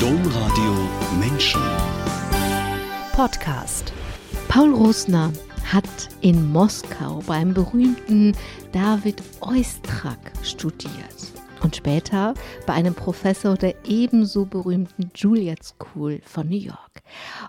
Domradio 0.00 0.74
Menschen. 1.18 1.60
Podcast. 3.12 3.94
Paul 4.46 4.74
Rosner 4.74 5.32
hat 5.64 5.84
in 6.20 6.52
Moskau 6.52 7.22
beim 7.26 7.54
berühmten 7.54 8.36
David 8.72 9.22
Oistrakh 9.40 10.18
studiert 10.42 11.32
und 11.62 11.76
später 11.76 12.34
bei 12.66 12.74
einem 12.74 12.94
Professor 12.94 13.56
der 13.56 13.74
ebenso 13.86 14.44
berühmten 14.44 15.10
Juilliard 15.14 15.64
School 15.64 16.20
von 16.26 16.48
New 16.50 16.58
York. 16.58 17.02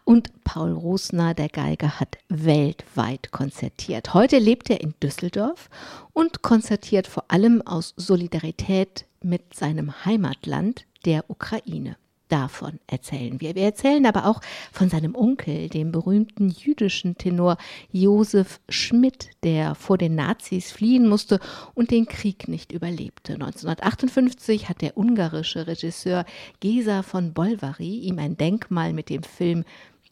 Und 0.05 0.31
Paul 0.45 0.71
Rosner, 0.71 1.33
der 1.33 1.49
Geiger, 1.49 1.99
hat 1.99 2.17
weltweit 2.29 3.31
konzertiert. 3.31 4.13
Heute 4.13 4.39
lebt 4.39 4.69
er 4.69 4.79
in 4.79 4.93
Düsseldorf 5.03 5.69
und 6.13 6.43
konzertiert 6.43 7.07
vor 7.07 7.25
allem 7.27 7.61
aus 7.61 7.93
Solidarität 7.97 9.05
mit 9.21 9.53
seinem 9.53 10.05
Heimatland, 10.05 10.85
der 11.05 11.29
Ukraine. 11.29 11.97
Davon 12.29 12.79
erzählen 12.87 13.39
wir. 13.39 13.55
Wir 13.55 13.63
erzählen 13.63 14.05
aber 14.05 14.25
auch 14.25 14.41
von 14.73 14.89
seinem 14.89 15.15
Onkel, 15.15 15.69
dem 15.69 15.91
berühmten 15.91 16.49
jüdischen 16.49 17.17
Tenor 17.17 17.57
Josef 17.91 18.59
Schmidt, 18.67 19.29
der 19.43 19.75
vor 19.75 19.97
den 19.97 20.15
Nazis 20.15 20.71
fliehen 20.71 21.07
musste 21.07 21.39
und 21.73 21.91
den 21.91 22.05
Krieg 22.05 22.47
nicht 22.47 22.73
überlebte. 22.73 23.33
1958 23.33 24.67
hat 24.67 24.81
der 24.81 24.97
ungarische 24.97 25.67
Regisseur 25.67 26.25
Gesa 26.59 27.01
von 27.01 27.33
Bolvary 27.33 27.99
ihm 27.99 28.19
ein 28.19 28.35
Denkmal 28.35 28.91
mit 28.91 29.09
dem 29.09 29.23
Film 29.23 29.63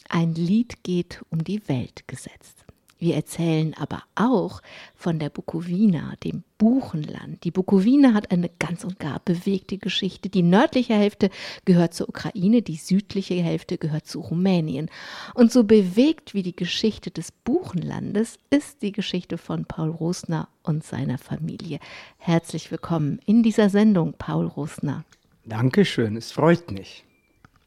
Ein 0.07 0.35
Lied 0.35 0.83
geht 0.83 1.21
um 1.31 1.43
die 1.43 1.67
Welt 1.67 2.07
gesetzt. 2.07 2.64
Wir 2.97 3.15
erzählen 3.15 3.73
aber 3.77 4.03
auch 4.15 4.61
von 4.95 5.19
der 5.19 5.29
Bukowina, 5.29 6.13
dem 6.23 6.43
Buchenland. 6.57 7.43
Die 7.43 7.51
Bukowina 7.51 8.13
hat 8.13 8.31
eine 8.31 8.49
ganz 8.57 8.85
und 8.85 8.99
gar 8.99 9.19
bewegte 9.19 9.77
Geschichte. 9.77 10.29
Die 10.29 10.43
nördliche 10.43 10.93
Hälfte 10.93 11.29
gehört 11.65 11.93
zur 11.93 12.07
Ukraine, 12.07 12.61
die 12.61 12.77
südliche 12.77 13.33
Hälfte 13.35 13.77
gehört 13.77 14.07
zu 14.07 14.21
Rumänien. 14.21 14.89
Und 15.33 15.51
so 15.51 15.65
bewegt 15.65 16.33
wie 16.33 16.43
die 16.43 16.55
Geschichte 16.55 17.11
des 17.11 17.33
Buchenlandes 17.33 18.37
ist 18.49 18.81
die 18.81 18.93
Geschichte 18.93 19.37
von 19.37 19.65
Paul 19.65 19.89
Rosner 19.89 20.47
und 20.63 20.83
seiner 20.83 21.17
Familie. 21.17 21.79
Herzlich 22.17 22.71
willkommen 22.71 23.19
in 23.25 23.43
dieser 23.43 23.69
Sendung, 23.69 24.13
Paul 24.17 24.47
Rosner. 24.47 25.03
Dankeschön, 25.43 26.15
es 26.15 26.31
freut 26.31 26.71
mich. 26.71 27.03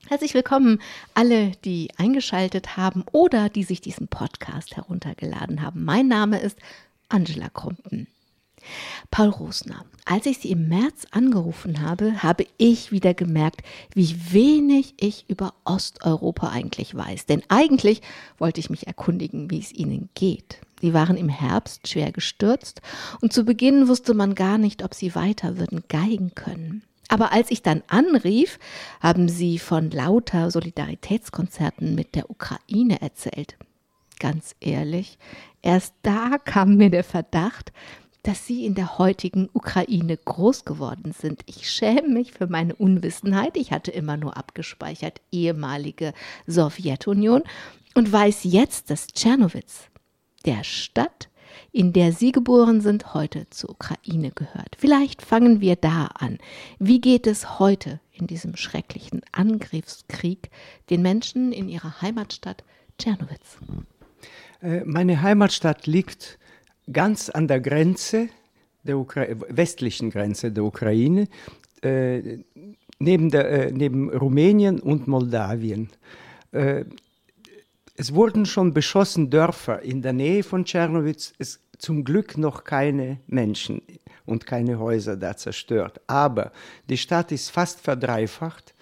Herzlich 0.08 0.32
willkommen 0.32 0.80
alle, 1.12 1.52
die 1.66 1.90
eingeschaltet 1.98 2.78
haben 2.78 3.04
oder 3.12 3.50
die 3.50 3.62
sich 3.62 3.82
diesen 3.82 4.08
Podcast 4.08 4.74
heruntergeladen 4.74 5.60
haben. 5.60 5.84
Mein 5.84 6.08
Name 6.08 6.38
ist 6.38 6.56
Angela 7.10 7.50
Krumpen. 7.50 8.06
Paul 9.10 9.28
Rosner, 9.28 9.84
als 10.06 10.24
ich 10.24 10.38
Sie 10.38 10.50
im 10.50 10.66
März 10.66 11.04
angerufen 11.10 11.82
habe, 11.82 12.22
habe 12.22 12.46
ich 12.56 12.90
wieder 12.90 13.12
gemerkt, 13.12 13.60
wie 13.92 14.16
wenig 14.32 14.94
ich 14.98 15.26
über 15.28 15.52
Osteuropa 15.66 16.48
eigentlich 16.48 16.94
weiß. 16.94 17.26
Denn 17.26 17.42
eigentlich 17.48 18.00
wollte 18.38 18.60
ich 18.60 18.70
mich 18.70 18.86
erkundigen, 18.86 19.50
wie 19.50 19.58
es 19.58 19.74
Ihnen 19.74 20.08
geht. 20.14 20.56
Sie 20.80 20.94
waren 20.94 21.18
im 21.18 21.28
Herbst 21.28 21.86
schwer 21.86 22.12
gestürzt 22.12 22.80
und 23.20 23.34
zu 23.34 23.44
Beginn 23.44 23.88
wusste 23.88 24.14
man 24.14 24.34
gar 24.34 24.56
nicht, 24.56 24.82
ob 24.82 24.94
Sie 24.94 25.14
weiter 25.14 25.58
würden 25.58 25.84
geigen 25.86 26.34
können. 26.34 26.82
Aber 27.08 27.32
als 27.32 27.50
ich 27.50 27.62
dann 27.62 27.82
anrief, 27.88 28.58
haben 29.00 29.28
sie 29.28 29.58
von 29.58 29.90
lauter 29.90 30.50
Solidaritätskonzerten 30.50 31.94
mit 31.94 32.14
der 32.14 32.30
Ukraine 32.30 33.00
erzählt. 33.00 33.56
Ganz 34.18 34.54
ehrlich, 34.60 35.18
erst 35.62 35.94
da 36.02 36.38
kam 36.44 36.76
mir 36.76 36.90
der 36.90 37.04
Verdacht, 37.04 37.72
dass 38.22 38.46
sie 38.46 38.66
in 38.66 38.74
der 38.74 38.98
heutigen 38.98 39.48
Ukraine 39.52 40.16
groß 40.16 40.64
geworden 40.64 41.12
sind. 41.18 41.42
Ich 41.46 41.70
schäme 41.70 42.08
mich 42.08 42.32
für 42.32 42.46
meine 42.46 42.74
Unwissenheit. 42.74 43.56
Ich 43.56 43.72
hatte 43.72 43.90
immer 43.90 44.16
nur 44.16 44.36
abgespeichert 44.36 45.20
ehemalige 45.32 46.12
Sowjetunion 46.46 47.42
und 47.94 48.12
weiß 48.12 48.40
jetzt, 48.42 48.90
dass 48.90 49.06
Tschernowitz, 49.06 49.84
der 50.44 50.62
Stadt, 50.64 51.30
in 51.72 51.92
der 51.92 52.12
Sie 52.12 52.32
geboren 52.32 52.80
sind, 52.80 53.14
heute 53.14 53.46
zur 53.50 53.70
Ukraine 53.70 54.30
gehört. 54.30 54.76
Vielleicht 54.78 55.22
fangen 55.22 55.60
wir 55.60 55.76
da 55.76 56.06
an. 56.06 56.38
Wie 56.78 57.00
geht 57.00 57.26
es 57.26 57.58
heute 57.58 58.00
in 58.12 58.26
diesem 58.26 58.56
schrecklichen 58.56 59.22
Angriffskrieg 59.32 60.50
den 60.90 61.02
Menschen 61.02 61.52
in 61.52 61.68
ihrer 61.68 62.00
Heimatstadt 62.02 62.64
Tschernowitz? 62.98 63.58
Äh, 64.62 64.82
meine 64.84 65.22
Heimatstadt 65.22 65.86
liegt 65.86 66.38
ganz 66.92 67.28
an 67.28 67.48
der 67.48 67.60
Grenze, 67.60 68.28
der 68.82 68.96
westlichen 69.48 70.10
Grenze 70.10 70.50
der 70.50 70.64
Ukraine, 70.64 71.28
äh, 71.82 72.38
neben, 72.98 73.30
der, 73.30 73.50
äh, 73.50 73.72
neben 73.72 74.10
Rumänien 74.10 74.80
und 74.80 75.06
Moldawien. 75.06 75.90
Äh, 76.52 76.84
es 77.98 78.14
wurden 78.14 78.46
schon 78.46 78.72
beschossen 78.72 79.28
Dörfer 79.28 79.82
in 79.82 80.02
der 80.02 80.12
Nähe 80.12 80.44
von 80.44 80.64
Tschernowitz. 80.64 81.32
Es 81.38 81.60
zum 81.78 82.04
Glück 82.04 82.38
noch 82.38 82.62
keine 82.62 83.18
Menschen 83.26 83.82
und 84.24 84.46
keine 84.46 84.78
Häuser 84.78 85.16
da 85.16 85.36
zerstört. 85.36 86.00
Aber 86.06 86.52
die 86.88 86.96
Stadt 86.96 87.32
ist 87.32 87.50
fast 87.50 87.80
verdreifacht. 87.80 88.72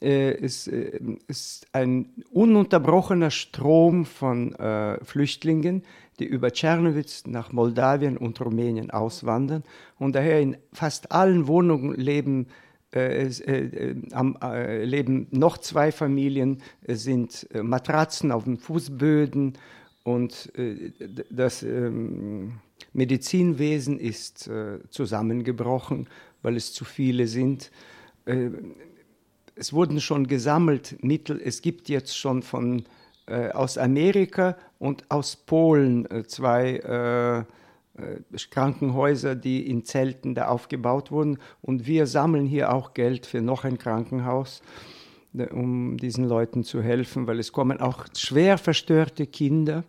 Äh, 0.00 0.32
es 0.32 0.66
äh, 0.66 1.00
ist 1.28 1.68
ein 1.72 2.12
ununterbrochener 2.32 3.30
Strom 3.30 4.04
von 4.04 4.52
äh, 4.56 5.02
Flüchtlingen, 5.04 5.84
die 6.18 6.24
über 6.24 6.50
Tschernowitz 6.50 7.24
nach 7.26 7.52
Moldawien 7.52 8.16
und 8.16 8.40
Rumänien 8.40 8.90
auswandern. 8.90 9.62
Und 9.96 10.16
daher 10.16 10.40
in 10.40 10.56
fast 10.72 11.12
allen 11.12 11.46
Wohnungen 11.46 11.94
leben 11.94 12.48
äh, 12.96 13.26
äh, 13.26 13.94
äh, 14.14 14.84
leben 14.84 15.26
noch 15.30 15.58
zwei 15.58 15.92
Familien, 15.92 16.62
es 16.82 17.02
sind 17.04 17.46
Matratzen 17.54 18.32
auf 18.32 18.44
den 18.44 18.56
Fußböden 18.56 19.58
und 20.02 20.52
das 21.30 21.62
ähm, 21.62 22.52
Medizinwesen 22.92 23.98
ist 23.98 24.48
zusammengebrochen, 24.90 26.08
weil 26.42 26.56
es 26.56 26.72
zu 26.72 26.84
viele 26.84 27.26
sind. 27.26 27.70
es 29.56 29.72
wurden 29.72 30.00
schon 30.00 30.26
gesammelt 30.26 30.96
Mittel, 31.02 31.40
es 31.44 31.60
gibt 31.60 31.88
jetzt 31.88 32.16
schon 32.16 32.42
von 32.42 32.84
aus 33.52 33.76
Amerika 33.76 34.56
und 34.78 35.10
aus 35.10 35.36
Polen 35.36 36.06
zwei 36.28 36.76
äh, 36.76 37.52
Krankenhäuser, 38.50 39.34
die 39.34 39.68
in 39.68 39.84
Zelten 39.84 40.34
da 40.34 40.48
aufgebaut 40.48 41.10
wurden. 41.10 41.38
Und 41.62 41.86
wir 41.86 42.06
sammeln 42.06 42.46
hier 42.46 42.72
auch 42.72 42.94
Geld 42.94 43.26
für 43.26 43.40
noch 43.40 43.64
ein 43.64 43.78
Krankenhaus, 43.78 44.62
um 45.50 45.96
diesen 45.96 46.24
Leuten 46.24 46.64
zu 46.64 46.82
helfen, 46.82 47.26
weil 47.26 47.38
es 47.38 47.52
kommen 47.52 47.80
auch 47.80 48.06
schwer 48.16 48.58
verstörte 48.58 49.26
Kinder, 49.26 49.84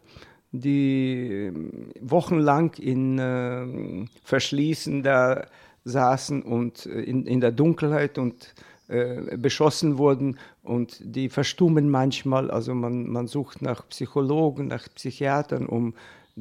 die 0.51 1.51
ähm, 1.53 1.91
wochenlang 2.00 2.73
in 2.75 3.19
äh, 3.19 4.06
Verschließen 4.24 5.03
da 5.03 5.45
saßen 5.84 6.41
und 6.41 6.85
äh, 6.85 7.01
in, 7.01 7.25
in 7.25 7.41
der 7.41 7.51
Dunkelheit 7.51 8.18
und 8.18 8.53
äh, 8.88 9.38
beschossen 9.38 9.97
wurden 9.97 10.38
und 10.63 11.00
die 11.03 11.29
verstummen 11.29 11.89
manchmal. 11.89 12.50
Also 12.50 12.74
man, 12.74 13.09
man 13.09 13.28
sucht 13.28 13.62
nach 13.62 13.88
Psychologen, 13.89 14.68
nach 14.68 14.88
Psychiatern, 14.95 15.66
um 15.66 15.94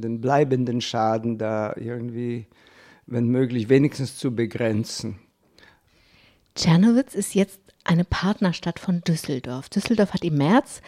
den 0.02 0.20
bleibenden 0.20 0.80
Schaden 0.80 1.38
da 1.38 1.74
irgendwie, 1.76 2.46
wenn 3.06 3.28
möglich, 3.28 3.68
wenigstens 3.68 4.16
zu 4.16 4.34
begrenzen. 4.34 5.18
Tschernowitz 6.54 7.14
ist 7.14 7.34
jetzt 7.34 7.60
eine 7.84 8.04
Partnerstadt 8.04 8.78
von 8.78 9.00
Düsseldorf. 9.02 9.68
Düsseldorf 9.68 10.14
hat 10.14 10.24
im 10.24 10.36
März 10.38 10.80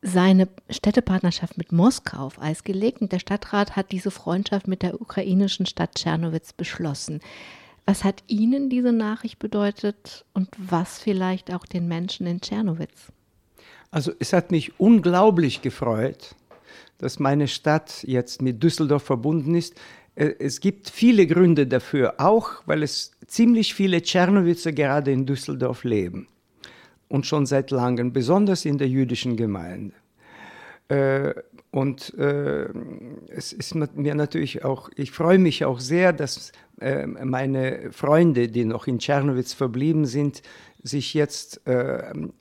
seine 0.00 0.48
Städtepartnerschaft 0.70 1.58
mit 1.58 1.72
Moskau 1.72 2.18
auf 2.18 2.40
Eis 2.40 2.62
gelegt 2.62 3.00
und 3.00 3.12
der 3.12 3.18
Stadtrat 3.18 3.76
hat 3.76 3.90
diese 3.90 4.10
Freundschaft 4.10 4.68
mit 4.68 4.82
der 4.82 5.00
ukrainischen 5.00 5.66
Stadt 5.66 5.96
Tschernowitz 5.96 6.52
beschlossen. 6.52 7.20
Was 7.84 8.04
hat 8.04 8.22
Ihnen 8.26 8.70
diese 8.70 8.92
Nachricht 8.92 9.38
bedeutet 9.38 10.24
und 10.34 10.48
was 10.56 10.98
vielleicht 10.98 11.52
auch 11.52 11.64
den 11.64 11.88
Menschen 11.88 12.26
in 12.26 12.40
Tschernowitz? 12.40 13.12
Also 13.90 14.12
es 14.18 14.32
hat 14.32 14.50
mich 14.50 14.78
unglaublich 14.78 15.62
gefreut, 15.62 16.34
dass 16.98 17.18
meine 17.18 17.48
Stadt 17.48 18.02
jetzt 18.02 18.42
mit 18.42 18.62
Düsseldorf 18.62 19.04
verbunden 19.04 19.54
ist. 19.54 19.74
Äh, 20.14 20.34
es 20.38 20.60
gibt 20.60 20.90
viele 20.90 21.26
Gründe 21.26 21.66
dafür, 21.66 22.14
auch 22.18 22.62
weil 22.66 22.82
es 22.82 23.12
ziemlich 23.26 23.74
viele 23.74 24.02
Tschernowitzer 24.02 24.72
gerade 24.72 25.12
in 25.12 25.24
Düsseldorf 25.24 25.84
leben 25.84 26.28
und 27.08 27.26
schon 27.26 27.46
seit 27.46 27.70
langem, 27.70 28.12
besonders 28.12 28.64
in 28.64 28.78
der 28.78 28.88
jüdischen 28.88 29.36
Gemeinde. 29.36 29.94
Äh, 30.88 31.34
und 31.70 32.14
äh, 32.18 32.66
es 33.28 33.52
ist 33.52 33.74
mir 33.74 34.14
natürlich 34.14 34.64
auch, 34.64 34.90
ich 34.96 35.10
freue 35.10 35.38
mich 35.38 35.64
auch 35.64 35.80
sehr, 35.80 36.12
dass 36.12 36.52
meine 36.80 37.90
Freunde, 37.90 38.46
die 38.48 38.64
noch 38.64 38.86
in 38.86 39.00
Tschernowitz 39.00 39.52
verblieben 39.52 40.06
sind, 40.06 40.42
sich 40.80 41.12
jetzt 41.12 41.60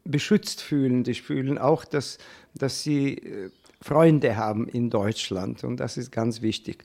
beschützt 0.05 0.61
fühlen. 0.61 1.03
Die 1.03 1.15
fühlen 1.15 1.57
auch, 1.57 1.85
dass, 1.85 2.19
dass 2.53 2.83
sie 2.83 3.49
Freunde 3.81 4.35
haben 4.35 4.67
in 4.67 4.89
Deutschland 4.89 5.63
und 5.63 5.77
das 5.77 5.97
ist 5.97 6.11
ganz 6.11 6.41
wichtig. 6.41 6.83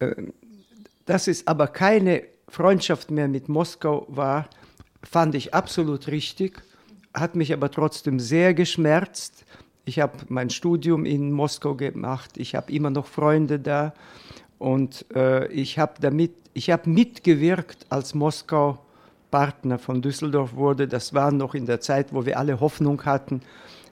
Ähm, 0.00 0.32
dass 1.06 1.26
es 1.26 1.46
aber 1.46 1.68
keine 1.68 2.24
Freundschaft 2.48 3.10
mehr 3.10 3.28
mit 3.28 3.48
Moskau 3.48 4.06
war, 4.08 4.48
fand 5.02 5.34
ich 5.34 5.54
absolut 5.54 6.08
richtig. 6.08 6.62
hat 7.14 7.34
mich 7.34 7.52
aber 7.52 7.70
trotzdem 7.70 8.20
sehr 8.20 8.52
geschmerzt. 8.54 9.44
Ich 9.86 9.98
habe 9.98 10.18
mein 10.28 10.50
Studium 10.50 11.06
in 11.06 11.32
Moskau 11.32 11.74
gemacht, 11.74 12.36
ich 12.36 12.54
habe 12.54 12.70
immer 12.70 12.90
noch 12.90 13.06
Freunde 13.06 13.58
da 13.58 13.94
und 14.58 15.06
äh, 15.14 15.48
ich 15.48 15.78
habe 15.78 15.94
damit, 16.00 16.32
ich 16.52 16.70
habe 16.70 16.90
mitgewirkt, 16.90 17.86
als 17.88 18.14
Moskau 18.14 18.78
Partner 19.30 19.78
von 19.78 20.02
Düsseldorf 20.02 20.54
wurde. 20.54 20.88
Das 20.88 21.14
war 21.14 21.32
noch 21.32 21.54
in 21.54 21.66
der 21.66 21.80
Zeit, 21.80 22.12
wo 22.12 22.24
wir 22.26 22.38
alle 22.38 22.60
Hoffnung 22.60 23.04
hatten. 23.04 23.42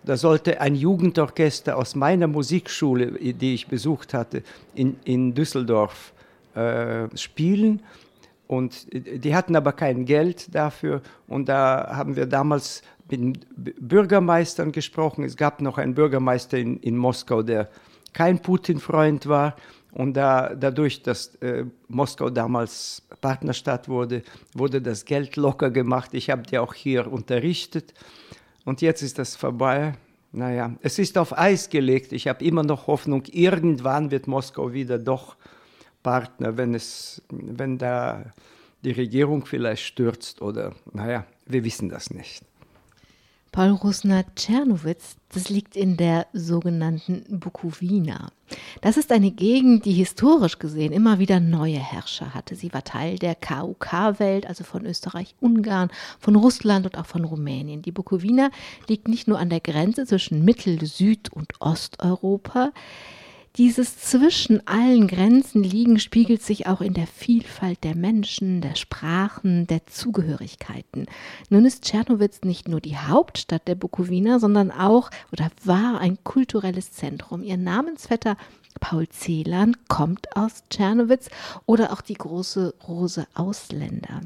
Da 0.06 0.16
sollte 0.16 0.60
ein 0.60 0.76
Jugendorchester 0.76 1.76
aus 1.76 1.96
meiner 1.96 2.28
Musikschule, 2.28 3.10
die 3.32 3.54
ich 3.54 3.66
besucht 3.66 4.14
hatte, 4.14 4.44
in, 4.72 4.96
in 5.04 5.34
Düsseldorf 5.34 6.12
äh, 6.54 7.08
spielen. 7.16 7.82
Und 8.46 8.86
die 8.92 9.34
hatten 9.34 9.56
aber 9.56 9.72
kein 9.72 10.04
Geld 10.04 10.54
dafür. 10.54 11.02
Und 11.26 11.48
da 11.48 11.88
haben 11.90 12.14
wir 12.14 12.26
damals 12.26 12.82
mit 13.10 13.46
Bürgermeistern 13.56 14.70
gesprochen. 14.70 15.24
Es 15.24 15.36
gab 15.36 15.60
noch 15.60 15.76
einen 15.76 15.94
Bürgermeister 15.94 16.56
in, 16.56 16.78
in 16.78 16.96
Moskau, 16.96 17.42
der 17.42 17.68
kein 18.12 18.38
Putin-Freund 18.38 19.26
war. 19.26 19.56
Und 19.90 20.14
da, 20.14 20.54
dadurch, 20.54 21.02
dass 21.02 21.34
äh, 21.36 21.64
Moskau 21.88 22.30
damals 22.30 23.02
Partnerstadt 23.20 23.88
wurde, 23.88 24.22
wurde 24.54 24.80
das 24.80 25.04
Geld 25.04 25.34
locker 25.34 25.70
gemacht. 25.70 26.10
Ich 26.12 26.30
habe 26.30 26.42
die 26.42 26.58
auch 26.58 26.74
hier 26.74 27.10
unterrichtet. 27.10 27.92
Und 28.66 28.82
jetzt 28.82 29.00
ist 29.00 29.18
das 29.18 29.36
vorbei. 29.36 29.94
Naja, 30.32 30.74
es 30.82 30.98
ist 30.98 31.16
auf 31.16 31.38
Eis 31.38 31.70
gelegt. 31.70 32.12
Ich 32.12 32.28
habe 32.28 32.44
immer 32.44 32.64
noch 32.64 32.88
Hoffnung, 32.88 33.22
irgendwann 33.30 34.10
wird 34.10 34.26
Moskau 34.26 34.72
wieder 34.74 34.98
doch 34.98 35.36
Partner, 36.02 36.56
wenn, 36.58 36.74
es, 36.74 37.22
wenn 37.30 37.78
da 37.78 38.34
die 38.84 38.90
Regierung 38.90 39.46
vielleicht 39.46 39.84
stürzt 39.84 40.42
oder, 40.42 40.74
naja, 40.92 41.24
wir 41.46 41.64
wissen 41.64 41.88
das 41.88 42.10
nicht. 42.10 42.44
Paul 43.52 43.70
Rusner 43.70 44.24
Czernowitz, 44.34 45.16
das 45.32 45.48
liegt 45.48 45.76
in 45.76 45.96
der 45.96 46.26
sogenannten 46.32 47.24
Bukowina. 47.40 48.32
Das 48.80 48.96
ist 48.96 49.10
eine 49.12 49.30
Gegend, 49.30 49.84
die 49.84 49.92
historisch 49.92 50.58
gesehen 50.58 50.92
immer 50.92 51.18
wieder 51.18 51.40
neue 51.40 51.78
Herrscher 51.78 52.34
hatte. 52.34 52.54
Sie 52.54 52.72
war 52.72 52.84
Teil 52.84 53.18
der 53.18 53.34
KUK-Welt, 53.34 54.46
also 54.46 54.64
von 54.64 54.86
Österreich, 54.86 55.34
Ungarn, 55.40 55.90
von 56.20 56.36
Russland 56.36 56.86
und 56.86 56.98
auch 56.98 57.06
von 57.06 57.24
Rumänien. 57.24 57.82
Die 57.82 57.92
Bukowina 57.92 58.50
liegt 58.88 59.08
nicht 59.08 59.28
nur 59.28 59.38
an 59.38 59.50
der 59.50 59.60
Grenze 59.60 60.06
zwischen 60.06 60.44
Mittel-, 60.44 60.84
Süd- 60.84 61.32
und 61.32 61.60
Osteuropa. 61.60 62.72
Dieses 63.56 63.96
zwischen 63.96 64.66
allen 64.66 65.08
Grenzen 65.08 65.62
liegen 65.62 65.98
spiegelt 65.98 66.42
sich 66.42 66.66
auch 66.66 66.82
in 66.82 66.92
der 66.92 67.06
Vielfalt 67.06 67.84
der 67.84 67.94
Menschen, 67.94 68.60
der 68.60 68.74
Sprachen, 68.74 69.66
der 69.66 69.86
Zugehörigkeiten. 69.86 71.06
Nun 71.48 71.64
ist 71.64 71.84
Tschernowitz 71.84 72.42
nicht 72.42 72.68
nur 72.68 72.82
die 72.82 72.98
Hauptstadt 72.98 73.66
der 73.66 73.74
Bukowina, 73.74 74.40
sondern 74.40 74.70
auch 74.70 75.10
oder 75.32 75.50
war 75.64 76.00
ein 76.00 76.18
kulturelles 76.22 76.92
Zentrum. 76.92 77.42
Ihr 77.42 77.56
Namensvetter 77.56 78.36
Paul 78.78 79.08
Celan 79.08 79.74
kommt 79.88 80.36
aus 80.36 80.64
Tschernowitz 80.68 81.30
oder 81.64 81.94
auch 81.94 82.02
die 82.02 82.14
große 82.14 82.74
Rose 82.86 83.26
Ausländer. 83.32 84.20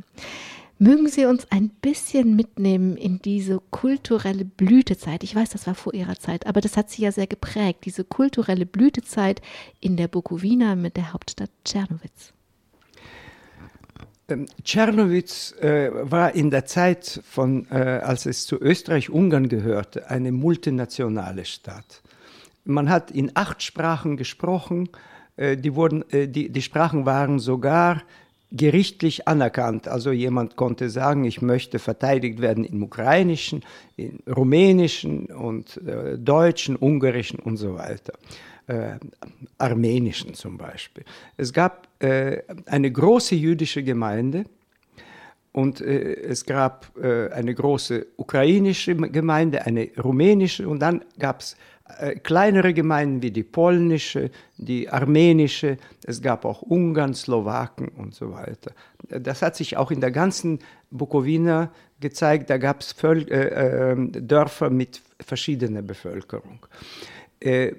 Mögen 0.83 1.09
Sie 1.09 1.27
uns 1.27 1.47
ein 1.51 1.69
bisschen 1.69 2.37
mitnehmen 2.37 2.97
in 2.97 3.21
diese 3.21 3.61
kulturelle 3.71 4.47
Blütezeit? 4.47 5.23
Ich 5.23 5.37
weiß, 5.37 5.51
das 5.51 5.67
war 5.67 5.75
vor 5.75 5.93
Ihrer 5.93 6.19
Zeit, 6.19 6.47
aber 6.47 6.63
das 6.63 6.79
hat 6.79 6.89
Sie 6.89 7.03
ja 7.03 7.13
sehr 7.13 7.27
geprägt, 7.27 7.81
diese 7.85 8.03
kulturelle 8.03 8.65
Blütezeit 8.65 9.43
in 9.81 9.99
der 9.99 10.09
Bukowina 10.09 10.77
mit 10.77 10.97
der 10.97 11.13
Hauptstadt 11.13 11.51
Tschernowitz. 11.67 12.33
Ähm, 14.29 14.47
Tschernowitz 14.65 15.53
äh, 15.61 15.91
war 15.93 16.35
in 16.35 16.51
der 16.51 16.65
Zeit, 16.65 17.21
von, 17.29 17.67
äh, 17.71 17.75
als 17.75 18.25
es 18.25 18.47
zu 18.47 18.59
Österreich-Ungarn 18.59 19.51
gehörte, 19.51 20.09
eine 20.09 20.33
multinationale 20.33 21.45
Stadt. 21.45 22.01
Man 22.65 22.89
hat 22.89 23.11
in 23.11 23.33
acht 23.35 23.63
Sprachen 23.63 24.17
gesprochen. 24.17 24.89
Äh, 25.37 25.59
die, 25.59 25.75
wurden, 25.75 26.11
äh, 26.11 26.27
die, 26.27 26.49
die 26.49 26.63
Sprachen 26.63 27.05
waren 27.05 27.39
sogar 27.39 28.01
gerichtlich 28.53 29.29
anerkannt. 29.29 29.89
Also 29.89 30.11
jemand 30.11 30.57
konnte 30.57 30.91
sagen, 30.91 31.25
ich 31.25 31.41
möchte 31.41 31.79
verteidigt 31.79 32.41
werden 32.41 32.65
im 32.65 32.83
ukrainischen, 32.83 33.63
im 33.97 34.19
rumänischen 34.29 35.27
und 35.27 35.77
äh, 35.87 36.19
deutschen, 36.19 36.77
ungarischen 36.77 37.39
und 37.39 37.57
so 37.57 37.75
weiter. 37.75 38.15
Äh, 38.67 38.99
armenischen 39.59 40.35
zum 40.35 40.57
Beispiel. 40.57 41.05
Es 41.37 41.53
gab 41.53 41.89
äh, 42.01 42.43
eine 42.67 42.91
große 42.91 43.35
jüdische 43.35 43.83
Gemeinde 43.83 44.45
und 45.53 45.81
äh, 45.81 46.15
es 46.15 46.45
gab 46.45 46.97
äh, 46.97 47.31
eine 47.31 47.55
große 47.55 48.07
ukrainische 48.17 48.95
Gemeinde, 48.95 49.67
eine 49.67 49.89
rumänische 50.03 50.69
und 50.69 50.81
dann 50.81 51.05
gab 51.19 51.41
es 51.41 51.57
äh, 51.99 52.15
kleinere 52.17 52.75
Gemeinden 52.75 53.23
wie 53.23 53.31
die 53.31 53.43
polnische, 53.43 54.31
die 54.57 54.89
armenische, 54.89 55.77
es 56.05 56.21
gab 56.21 56.45
auch 56.45 56.63
Ungarn, 56.63 57.15
Slowaken 57.15 57.89
und 57.89 58.15
so 58.15 58.33
weiter. 58.33 58.73
Das 59.09 59.43
hat 59.43 59.57
sich 59.57 59.77
auch 59.77 59.91
in 59.91 60.01
der 60.01 60.11
ganzen 60.11 60.59
Bukowina 60.91 61.71
gezeigt, 62.01 62.51
da 62.51 62.59
gab 62.59 62.81
es 62.81 62.95
äh, 63.03 63.93
äh, 63.93 63.97
Dörfer 64.21 64.71
mit 64.71 65.01
verschiedener 65.21 65.83
Bevölkerung. 65.83 66.67
Äh, 67.41 67.73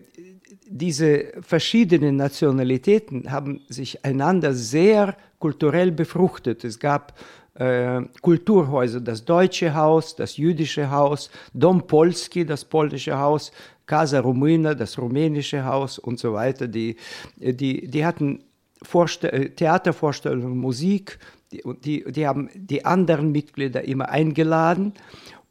diese 0.67 1.33
verschiedenen 1.41 2.15
Nationalitäten 2.15 3.31
haben 3.31 3.61
sich 3.67 4.05
einander 4.05 4.53
sehr 4.53 5.17
kulturell 5.39 5.91
befruchtet. 5.91 6.63
Es 6.63 6.79
gab 6.79 7.13
äh, 7.55 8.01
Kulturhäuser, 8.21 9.01
das 9.01 9.25
deutsche 9.25 9.73
Haus, 9.73 10.15
das 10.15 10.37
jüdische 10.37 10.89
Haus, 10.89 11.29
Dom 11.53 11.85
Polski, 11.85 12.45
das 12.45 12.65
polnische 12.65 13.17
Haus, 13.17 13.51
Casa 13.85 14.19
Rumina, 14.19 14.73
das 14.73 14.97
rumänische 14.97 15.65
Haus 15.65 15.99
und 15.99 16.19
so 16.19 16.33
weiter. 16.33 16.67
Die, 16.67 16.95
die, 17.35 17.87
die 17.87 18.05
hatten 18.05 18.43
Vorste 18.83 19.31
äh, 19.31 19.49
Theatervorstellungen, 19.49 20.57
Musik, 20.57 21.19
die, 21.51 22.03
die 22.07 22.27
haben 22.27 22.49
die 22.55 22.85
anderen 22.85 23.31
Mitglieder 23.31 23.83
immer 23.83 24.09
eingeladen. 24.09 24.93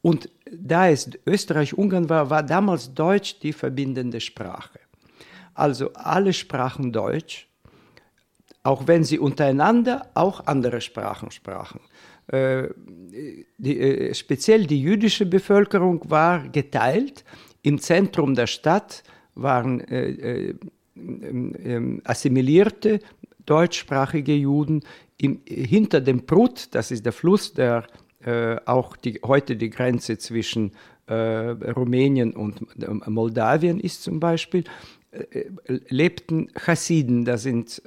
Und 0.03 0.31
da 0.51 0.89
es 0.89 1.11
Österreich-Ungarn 1.27 2.09
war, 2.09 2.31
war 2.31 2.43
damals 2.43 2.95
Deutsch 2.95 3.39
die 3.41 3.53
verbindende 3.53 4.21
Sprache. 4.21 4.81
Also 5.55 5.93
alle 5.93 6.33
sprachen 6.33 6.93
Deutsch, 6.93 7.50
auch 8.63 8.87
wenn 8.87 9.05
sie 9.05 9.19
untereinander 9.19 10.09
auch 10.15 10.47
andere 10.47 10.81
Sprachen 10.81 11.31
sprachen. 11.31 11.81
Äh, 12.29 12.69
die, 13.59 13.81
äh, 13.81 14.15
speziell 14.15 14.67
die 14.67 14.81
jüdische 14.81 15.27
Bevölkerung 15.27 16.09
war 16.09 16.49
geteilt 16.49 17.25
im 17.63 17.79
Zentrum 17.79 18.35
der 18.35 18.47
Stadt 18.47 19.03
waren 19.35 19.81
äh, 19.81 20.11
äh, 20.11 20.55
äh, 20.95 22.01
assimilierte 22.05 23.01
deutschsprachige 23.47 24.35
Juden. 24.35 24.83
Im, 25.17 25.41
hinter 25.47 26.01
dem 26.01 26.25
Prut, 26.25 26.75
das 26.75 26.91
ist 26.91 27.05
der 27.05 27.13
Fluss, 27.13 27.53
der 27.53 27.87
äh, 28.25 28.57
auch 28.67 28.97
die, 28.97 29.21
heute 29.25 29.57
die 29.57 29.71
Grenze 29.71 30.19
zwischen 30.19 30.73
äh, 31.07 31.15
Rumänien 31.15 32.33
und 32.33 32.61
äh, 32.81 33.11
Moldawien 33.11 33.81
ist 33.81 34.03
zum 34.03 34.21
Beispiel, 34.21 34.65
lebten 35.89 36.49
Chassiden, 36.55 37.25
das 37.25 37.43
sind 37.43 37.83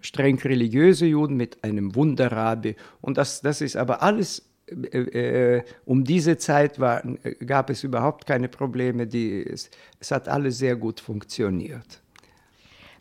streng 0.00 0.38
religiöse 0.38 1.06
Juden 1.06 1.36
mit 1.36 1.62
einem 1.64 1.94
Wunderrabi. 1.94 2.76
Und 3.00 3.16
das, 3.16 3.40
das 3.40 3.60
ist 3.60 3.76
aber 3.76 4.02
alles 4.02 4.42
äh, 4.66 5.56
äh, 5.56 5.62
um 5.84 6.04
diese 6.04 6.38
Zeit 6.38 6.80
war, 6.80 7.02
gab 7.46 7.70
es 7.70 7.84
überhaupt 7.84 8.26
keine 8.26 8.48
Probleme. 8.48 9.06
Die, 9.06 9.42
es, 9.42 9.70
es 10.00 10.10
hat 10.10 10.28
alles 10.28 10.58
sehr 10.58 10.76
gut 10.76 11.00
funktioniert. 11.00 12.00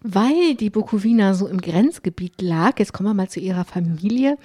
Weil 0.01 0.55
die 0.55 0.69
Bukowina 0.69 1.33
so 1.33 1.47
im 1.47 1.59
Grenzgebiet 1.59 2.41
lag, 2.41 2.77
jetzt 2.77 2.93
kommen 2.93 3.09
wir 3.09 3.15
mal 3.15 3.29
zu 3.29 3.39
ihrer 3.39 3.65
Familie, 3.65 4.37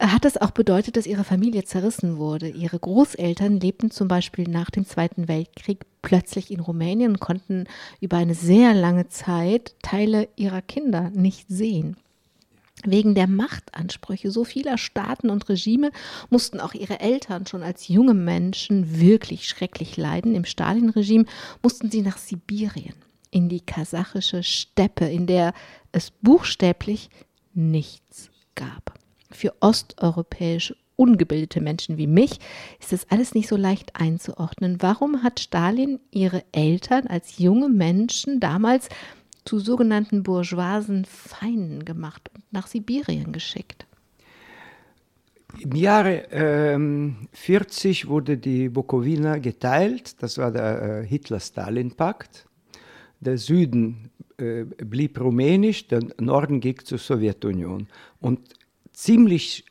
hat 0.00 0.24
das 0.24 0.36
auch 0.36 0.52
bedeutet, 0.52 0.96
dass 0.96 1.06
ihre 1.06 1.24
Familie 1.24 1.64
zerrissen 1.64 2.18
wurde. 2.18 2.48
Ihre 2.48 2.78
Großeltern 2.78 3.58
lebten 3.58 3.90
zum 3.90 4.06
Beispiel 4.06 4.48
nach 4.48 4.70
dem 4.70 4.86
Zweiten 4.86 5.26
Weltkrieg 5.26 5.84
plötzlich 6.02 6.52
in 6.52 6.60
Rumänien 6.60 7.12
und 7.12 7.20
konnten 7.20 7.64
über 8.00 8.16
eine 8.16 8.34
sehr 8.34 8.74
lange 8.74 9.08
Zeit 9.08 9.74
Teile 9.82 10.28
ihrer 10.36 10.62
Kinder 10.62 11.10
nicht 11.10 11.48
sehen. 11.48 11.96
Wegen 12.84 13.16
der 13.16 13.26
Machtansprüche 13.26 14.30
so 14.30 14.44
vieler 14.44 14.78
Staaten 14.78 15.30
und 15.30 15.48
Regime 15.48 15.90
mussten 16.30 16.60
auch 16.60 16.74
ihre 16.74 17.00
Eltern 17.00 17.44
schon 17.46 17.64
als 17.64 17.88
junge 17.88 18.14
Menschen 18.14 19.00
wirklich 19.00 19.48
schrecklich 19.48 19.96
leiden. 19.96 20.36
Im 20.36 20.44
Stalin-Regime 20.44 21.24
mussten 21.60 21.90
sie 21.90 22.02
nach 22.02 22.18
Sibirien, 22.18 22.94
in 23.32 23.48
die 23.48 23.62
kasachische 23.62 24.44
Steppe, 24.44 25.06
in 25.06 25.26
der 25.26 25.54
es 25.90 26.12
buchstäblich 26.12 27.10
nichts 27.52 28.30
gab. 28.54 28.97
Für 29.30 29.54
osteuropäische 29.60 30.76
ungebildete 30.96 31.60
Menschen 31.60 31.96
wie 31.96 32.08
mich 32.08 32.40
ist 32.80 32.92
das 32.92 33.08
alles 33.08 33.34
nicht 33.34 33.48
so 33.48 33.56
leicht 33.56 33.94
einzuordnen. 33.94 34.78
Warum 34.80 35.22
hat 35.22 35.38
Stalin 35.38 36.00
ihre 36.10 36.42
Eltern 36.50 37.06
als 37.06 37.38
junge 37.38 37.68
Menschen 37.68 38.40
damals 38.40 38.88
zu 39.48 39.58
sogenannten 39.58 40.22
bourgeoisen 40.22 41.06
Feinden 41.06 41.86
gemacht 41.86 42.30
und 42.34 42.44
nach 42.52 42.66
Sibirien 42.66 43.32
geschickt. 43.32 43.86
Im 45.58 45.74
Jahre 45.74 46.28
ähm, 46.30 47.28
40 47.32 48.08
wurde 48.08 48.36
die 48.36 48.68
Bukowina 48.68 49.38
geteilt. 49.38 50.22
Das 50.22 50.36
war 50.36 50.52
der 50.52 51.00
äh, 51.00 51.06
Hitler-Stalin-Pakt. 51.06 52.46
Der 53.20 53.38
Süden 53.38 54.10
äh, 54.36 54.64
blieb 54.64 55.18
rumänisch, 55.18 55.88
der 55.88 56.00
Norden 56.20 56.60
ging 56.60 56.84
zur 56.84 56.98
Sowjetunion. 56.98 57.86
Und 58.20 58.40
ziemlich 58.98 59.64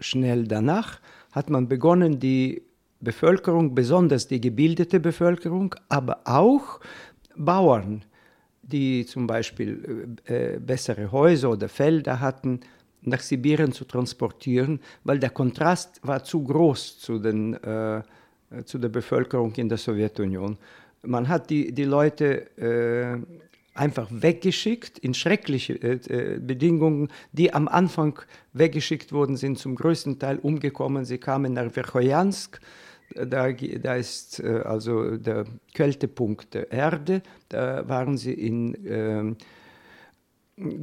schnell 0.00 0.46
danach 0.48 1.00
hat 1.30 1.48
man 1.48 1.68
begonnen, 1.68 2.18
die 2.18 2.62
Bevölkerung, 3.00 3.74
besonders 3.74 4.26
die 4.26 4.40
gebildete 4.40 4.98
Bevölkerung, 4.98 5.74
aber 5.88 6.20
auch 6.24 6.80
Bauern, 7.36 8.04
die 8.62 9.06
zum 9.06 9.26
Beispiel 9.26 10.16
äh, 10.24 10.58
bessere 10.58 11.12
Häuser 11.12 11.50
oder 11.50 11.68
Felder 11.68 12.18
hatten, 12.20 12.60
nach 13.02 13.20
Sibirien 13.20 13.72
zu 13.72 13.84
transportieren, 13.84 14.80
weil 15.04 15.18
der 15.18 15.30
Kontrast 15.30 16.00
war 16.02 16.24
zu 16.24 16.42
groß 16.42 16.98
zu, 16.98 17.18
den, 17.18 17.54
äh, 17.54 18.02
zu 18.64 18.78
der 18.78 18.88
Bevölkerung 18.88 19.52
in 19.56 19.68
der 19.68 19.78
Sowjetunion. 19.78 20.56
Man 21.02 21.28
hat 21.28 21.50
die, 21.50 21.70
die 21.72 21.84
Leute 21.84 22.56
äh, 22.56 23.18
einfach 23.74 24.08
weggeschickt 24.10 24.98
in 24.98 25.14
schreckliche 25.14 25.74
äh, 25.74 25.98
äh 26.08 26.38
Bedingungen, 26.38 27.08
die 27.32 27.52
am 27.52 27.68
Anfang 27.68 28.20
weggeschickt 28.52 29.12
worden 29.12 29.36
sind, 29.36 29.58
zum 29.58 29.74
größten 29.74 30.18
Teil 30.18 30.38
umgekommen. 30.38 31.04
Sie 31.04 31.18
kamen 31.18 31.52
nach 31.52 31.70
Verkhojansk, 31.70 32.60
da, 33.14 33.52
da 33.52 33.94
ist 33.94 34.40
äh, 34.40 34.62
also 34.64 35.16
der 35.16 35.44
Kältepunkt 35.74 36.54
der 36.54 36.70
Erde, 36.72 37.22
da 37.48 37.86
waren 37.88 38.16
sie 38.16 38.32
in 38.32 38.76
ähm, 38.86 39.36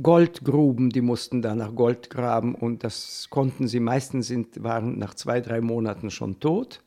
Goldgruben, 0.03 0.89
die 0.89 1.01
mussten 1.01 1.41
da 1.41 1.55
nach 1.55 1.73
Gold 1.73 2.09
graben 2.09 2.55
und 2.55 2.83
das 2.83 3.27
konnten 3.29 3.69
sie, 3.69 3.79
meistens 3.79 4.27
sind, 4.27 4.61
waren 4.61 4.99
nach 4.99 5.13
zwei, 5.13 5.39
drei 5.39 5.61
Monaten 5.61 6.11
schon 6.11 6.41
tot. 6.41 6.81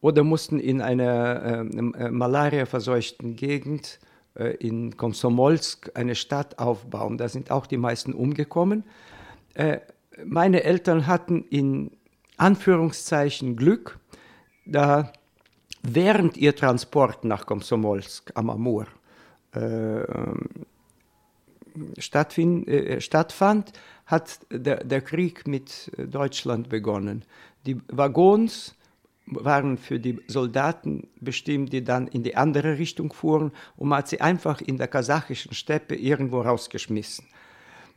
Oder 0.00 0.22
mussten 0.22 0.58
in 0.58 0.80
einer 0.80 1.66
äh, 1.74 2.04
äh 2.04 2.10
malariaverseuchten 2.10 3.36
Gegend 3.36 3.98
äh, 4.00 4.07
in 4.44 4.96
Komsomolsk 4.96 5.90
eine 5.94 6.14
Stadt 6.14 6.58
aufbauen. 6.58 7.18
Da 7.18 7.28
sind 7.28 7.50
auch 7.50 7.66
die 7.66 7.76
meisten 7.76 8.12
umgekommen. 8.12 8.84
Äh, 9.54 9.80
meine 10.24 10.62
Eltern 10.64 11.06
hatten 11.06 11.44
in 11.50 11.90
Anführungszeichen 12.36 13.56
Glück, 13.56 13.98
da 14.64 15.12
während 15.82 16.36
ihr 16.36 16.54
Transport 16.54 17.24
nach 17.24 17.46
Komsomolsk 17.46 18.30
am 18.34 18.50
Amur 18.50 18.86
äh, 19.52 20.02
stattfind, 21.98 22.68
äh, 22.68 23.00
stattfand, 23.00 23.72
hat 24.06 24.40
der, 24.50 24.84
der 24.84 25.00
Krieg 25.00 25.46
mit 25.46 25.90
Deutschland 25.98 26.68
begonnen. 26.68 27.24
Die 27.66 27.80
Waggons 27.88 28.74
waren 29.30 29.78
für 29.78 29.98
die 30.00 30.20
Soldaten 30.26 31.08
bestimmt, 31.20 31.72
die 31.72 31.84
dann 31.84 32.08
in 32.08 32.22
die 32.22 32.36
andere 32.36 32.78
Richtung 32.78 33.12
fuhren 33.12 33.52
und 33.76 33.88
man 33.88 33.98
hat 33.98 34.08
sie 34.08 34.20
einfach 34.20 34.60
in 34.60 34.76
der 34.78 34.88
kasachischen 34.88 35.54
Steppe 35.54 35.94
irgendwo 35.94 36.40
rausgeschmissen. 36.40 37.24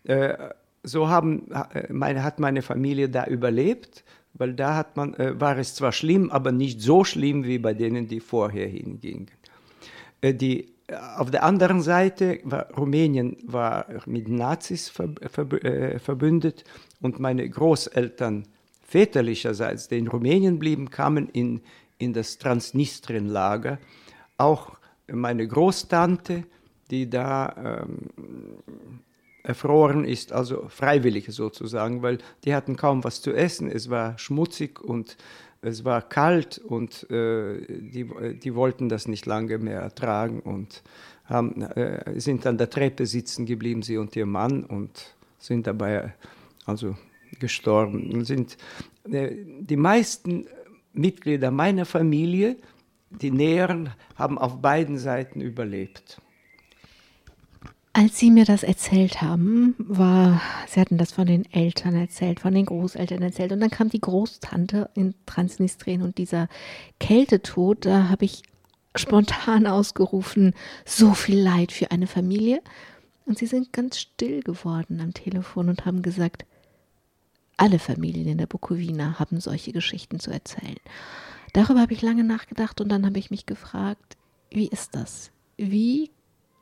Äh, 0.03 0.35
so 0.83 1.09
haben, 1.09 1.51
äh, 1.51 1.91
meine, 1.91 2.23
hat 2.23 2.39
meine 2.39 2.61
Familie 2.61 3.09
da 3.09 3.25
überlebt, 3.25 4.03
weil 4.33 4.53
da 4.53 4.75
hat 4.75 4.97
man, 4.97 5.13
äh, 5.15 5.39
war 5.39 5.57
es 5.57 5.75
zwar 5.75 5.91
schlimm, 5.91 6.31
aber 6.31 6.51
nicht 6.51 6.81
so 6.81 7.03
schlimm 7.03 7.43
wie 7.43 7.59
bei 7.59 7.73
denen, 7.73 8.07
die 8.07 8.19
vorher 8.19 8.67
hingingen. 8.67 9.27
Die 10.23 10.71
auf 11.17 11.31
der 11.31 11.43
anderen 11.43 11.81
Seite 11.81 12.39
war 12.43 12.69
Rumänien 12.77 13.37
war 13.43 13.87
mit 14.05 14.27
Nazis 14.27 14.89
verbündet 14.89 16.63
und 17.01 17.19
meine 17.19 17.49
Großeltern 17.49 18.45
väterlicherseits, 18.91 19.87
die 19.87 19.97
in 19.97 20.07
Rumänien 20.07 20.59
blieben, 20.59 20.89
kamen 20.89 21.29
in, 21.29 21.61
in 21.97 22.13
das 22.13 22.37
Transnistrienlager. 22.37 23.79
Auch 24.37 24.77
meine 25.07 25.47
Großtante, 25.47 26.43
die 26.89 27.09
da 27.09 27.79
ähm, 27.87 28.09
erfroren 29.43 30.03
ist, 30.03 30.33
also 30.33 30.67
freiwillig 30.67 31.27
sozusagen, 31.29 32.01
weil 32.01 32.17
die 32.43 32.53
hatten 32.53 32.75
kaum 32.75 33.03
was 33.03 33.21
zu 33.21 33.31
essen, 33.33 33.71
es 33.71 33.89
war 33.89 34.17
schmutzig 34.17 34.81
und 34.81 35.17
es 35.61 35.85
war 35.85 36.01
kalt 36.01 36.57
und 36.57 37.09
äh, 37.09 37.61
die, 37.67 38.09
die 38.43 38.55
wollten 38.55 38.89
das 38.89 39.07
nicht 39.07 39.25
lange 39.25 39.57
mehr 39.57 39.79
ertragen 39.79 40.41
und 40.41 40.83
haben, 41.25 41.61
äh, 41.61 42.19
sind 42.19 42.45
an 42.45 42.57
der 42.57 42.69
Treppe 42.69 43.05
sitzen 43.05 43.45
geblieben, 43.45 43.83
sie 43.83 43.97
und 43.97 44.15
ihr 44.15 44.25
Mann, 44.25 44.63
und 44.63 45.15
sind 45.39 45.65
dabei 45.65 46.13
also 46.65 46.95
gestorben. 47.41 48.23
Sind, 48.23 48.55
äh, 49.11 49.31
die 49.59 49.75
meisten 49.75 50.45
Mitglieder 50.93 51.51
meiner 51.51 51.85
Familie, 51.85 52.55
die 53.09 53.31
Näheren, 53.31 53.89
haben 54.15 54.37
auf 54.37 54.61
beiden 54.61 54.97
Seiten 54.97 55.41
überlebt. 55.41 56.21
Als 57.93 58.17
Sie 58.17 58.31
mir 58.31 58.45
das 58.45 58.63
erzählt 58.63 59.21
haben, 59.21 59.75
war, 59.77 60.41
Sie 60.65 60.79
hatten 60.79 60.97
das 60.97 61.11
von 61.11 61.27
den 61.27 61.43
Eltern 61.51 61.93
erzählt, 61.93 62.39
von 62.39 62.53
den 62.53 62.65
Großeltern 62.65 63.21
erzählt 63.21 63.51
und 63.51 63.59
dann 63.59 63.69
kam 63.69 63.89
die 63.89 63.99
Großtante 63.99 64.89
in 64.93 65.13
Transnistrien 65.25 66.01
und 66.01 66.17
dieser 66.17 66.47
Kältetod, 67.01 67.85
da 67.85 68.07
habe 68.07 68.23
ich 68.23 68.43
spontan 68.95 69.67
ausgerufen, 69.67 70.53
so 70.85 71.13
viel 71.13 71.39
Leid 71.39 71.73
für 71.73 71.91
eine 71.91 72.07
Familie. 72.07 72.61
Und 73.25 73.37
Sie 73.37 73.45
sind 73.45 73.73
ganz 73.73 73.99
still 73.99 74.41
geworden 74.41 74.99
am 75.01 75.13
Telefon 75.13 75.67
und 75.67 75.85
haben 75.85 76.01
gesagt, 76.01 76.45
alle 77.57 77.79
Familien 77.79 78.27
in 78.27 78.37
der 78.37 78.47
Bukowina 78.47 79.19
haben 79.19 79.39
solche 79.39 79.71
Geschichten 79.71 80.19
zu 80.19 80.31
erzählen. 80.31 80.79
Darüber 81.53 81.81
habe 81.81 81.93
ich 81.93 82.01
lange 82.01 82.23
nachgedacht 82.23 82.81
und 82.81 82.89
dann 82.89 83.05
habe 83.05 83.19
ich 83.19 83.31
mich 83.31 83.45
gefragt, 83.45 84.17
wie 84.49 84.67
ist 84.67 84.95
das? 84.95 85.31
Wie 85.57 86.11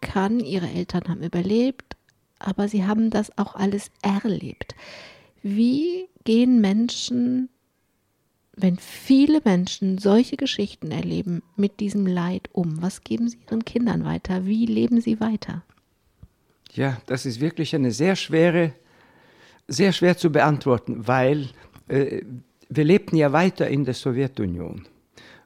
kann, 0.01 0.39
ihre 0.39 0.69
Eltern 0.69 1.03
haben 1.08 1.24
überlebt, 1.24 1.96
aber 2.39 2.67
sie 2.67 2.86
haben 2.86 3.10
das 3.10 3.38
auch 3.38 3.55
alles 3.55 3.91
erlebt. 4.01 4.75
Wie 5.43 6.08
gehen 6.24 6.62
Menschen, 6.62 7.50
wenn 8.55 8.77
viele 8.77 9.41
Menschen 9.43 9.98
solche 9.98 10.38
Geschichten 10.38 10.91
erleben, 10.91 11.43
mit 11.55 11.79
diesem 11.79 12.08
Leid 12.08 12.50
um? 12.51 12.81
Was 12.81 13.03
geben 13.03 13.29
sie 13.29 13.39
ihren 13.46 13.65
Kindern 13.65 14.03
weiter? 14.03 14.46
Wie 14.46 14.65
leben 14.65 15.01
sie 15.01 15.19
weiter? 15.19 15.63
Ja, 16.74 17.01
das 17.05 17.25
ist 17.25 17.39
wirklich 17.39 17.75
eine 17.75 17.91
sehr 17.91 18.15
schwere, 18.15 18.74
sehr 19.70 19.92
schwer 19.94 20.18
zu 20.18 20.32
beantworten, 20.32 21.08
weil 21.08 21.48
äh, 21.88 22.22
wir 22.70 22.84
lebten 22.84 23.16
ja 23.16 23.32
weiter 23.32 23.68
in 23.68 23.86
der 23.86 23.94
Sowjetunion. 23.94 24.86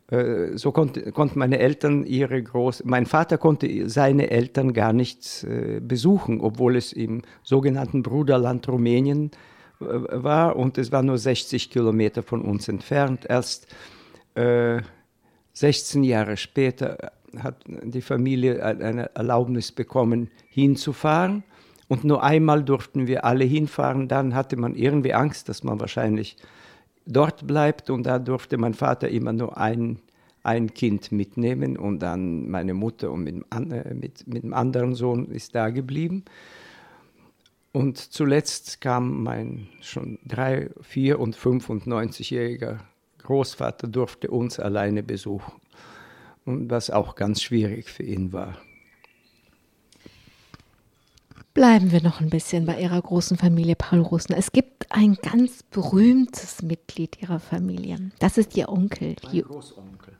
Äh, 0.07 0.57
so 0.57 0.71
konnte, 0.71 1.11
konnten 1.11 1.39
meine 1.39 1.59
Eltern 1.59 2.05
ihre 2.05 2.41
Groß... 2.41 2.83
Mein 2.85 3.05
Vater 3.05 3.37
konnte 3.37 3.89
seine 3.89 4.31
Eltern 4.31 4.73
gar 4.73 4.93
nicht 4.93 5.43
äh, 5.43 5.79
besuchen, 5.79 6.41
obwohl 6.41 6.75
es 6.75 6.93
im 6.93 7.21
sogenannten 7.43 8.03
Bruderland 8.03 8.67
Rumänien 8.67 9.31
äh, 9.79 9.85
war 9.85 10.55
und 10.55 10.77
es 10.77 10.91
war 10.91 11.03
nur 11.03 11.17
60 11.17 11.69
Kilometer 11.69 12.23
von 12.23 12.41
uns 12.41 12.67
entfernt. 12.67 13.25
Erst 13.27 13.67
äh, 14.35 14.81
16 15.53 16.03
Jahre 16.03 16.37
später 16.37 17.11
hat 17.37 17.55
die 17.65 18.01
Familie 18.01 18.63
eine 18.63 19.15
Erlaubnis 19.15 19.71
bekommen, 19.71 20.29
hinzufahren. 20.49 21.43
Und 21.93 22.03
nur 22.03 22.23
einmal 22.23 22.63
durften 22.63 23.05
wir 23.05 23.23
alle 23.23 23.43
hinfahren. 23.43 24.07
Dann 24.07 24.33
hatte 24.33 24.57
man 24.57 24.73
irgendwie 24.73 25.13
Angst, 25.13 25.47
dass 25.47 25.63
man 25.63 25.79
wahrscheinlich 25.79 26.37
dort 27.05 27.45
bleibt 27.45 27.91
und 27.91 28.01
da 28.01 28.17
durfte 28.17 28.57
mein 28.57 28.73
Vater 28.73 29.09
immer 29.09 29.31
nur 29.31 29.59
ein, 29.59 29.99
ein 30.41 30.73
Kind 30.73 31.11
mitnehmen 31.11 31.77
und 31.77 31.99
dann 31.99 32.49
meine 32.49 32.73
Mutter 32.73 33.11
und 33.11 33.25
mit, 33.25 33.45
äh, 33.53 33.93
mit, 33.93 34.27
mit 34.27 34.41
dem 34.41 34.55
anderen 34.55 34.95
Sohn 34.95 35.29
ist 35.29 35.53
da 35.53 35.69
geblieben. 35.69 36.25
Und 37.73 37.99
zuletzt 37.99 38.81
kam 38.81 39.21
mein 39.21 39.67
schon 39.79 40.17
drei, 40.25 40.71
vier 40.81 41.19
und 41.19 41.37
95-jähriger 41.37 42.79
Großvater 43.19 43.87
durfte 43.87 44.31
uns 44.31 44.59
alleine 44.59 45.03
besuchen. 45.03 45.53
Und 46.43 46.71
was 46.71 46.89
auch 46.89 47.13
ganz 47.13 47.43
schwierig 47.43 47.87
für 47.87 48.01
ihn 48.01 48.33
war. 48.33 48.57
Bleiben 51.53 51.91
wir 51.91 52.01
noch 52.01 52.19
ein 52.19 52.31
bisschen 52.31 52.65
bei 52.65 52.79
Ihrer 52.81 52.99
großen 52.99 53.37
Familie 53.37 53.75
Paul 53.75 53.99
Russner. 53.99 54.37
Es 54.37 54.51
gibt 54.51 54.91
ein 54.91 55.15
ganz 55.21 55.61
berühmtes 55.61 56.63
Mitglied 56.63 57.21
Ihrer 57.21 57.39
Familie. 57.39 58.11
Das 58.17 58.39
ist 58.39 58.57
Ihr 58.57 58.69
Onkel. 58.69 59.15
Mein 59.23 59.41
Großonkel. 59.43 60.17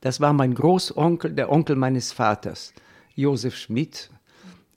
Das 0.00 0.20
war 0.20 0.32
mein 0.32 0.54
Großonkel, 0.54 1.34
der 1.34 1.52
Onkel 1.52 1.76
meines 1.76 2.12
Vaters, 2.12 2.72
Josef 3.14 3.56
Schmidt, 3.56 4.10